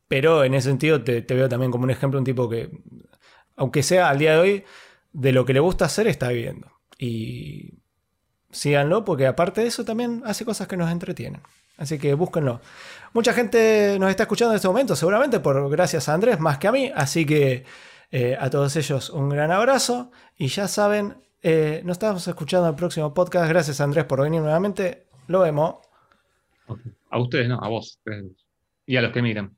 [0.07, 2.69] Pero en ese sentido te, veo también como un ejemplo, un tipo que,
[3.55, 4.63] aunque sea al día de hoy,
[5.11, 6.71] de lo que le gusta hacer está viviendo.
[6.99, 7.79] Y
[8.51, 11.41] síganlo porque aparte de eso también hace cosas que nos entretienen.
[11.77, 12.61] Así que búsquenlo.
[13.13, 16.67] Mucha gente nos está escuchando en este momento, seguramente por gracias a Andrés más que
[16.67, 16.91] a mí.
[16.93, 17.65] Así que
[18.11, 20.11] eh, a todos ellos un gran abrazo.
[20.37, 23.49] Y ya saben, eh, nos estamos escuchando en el próximo podcast.
[23.49, 25.02] Gracias Andrés por venir nuevamente.
[25.27, 25.75] Lo vemos.
[27.09, 27.99] A ustedes no, a vos.
[28.85, 29.55] Y a los que miran.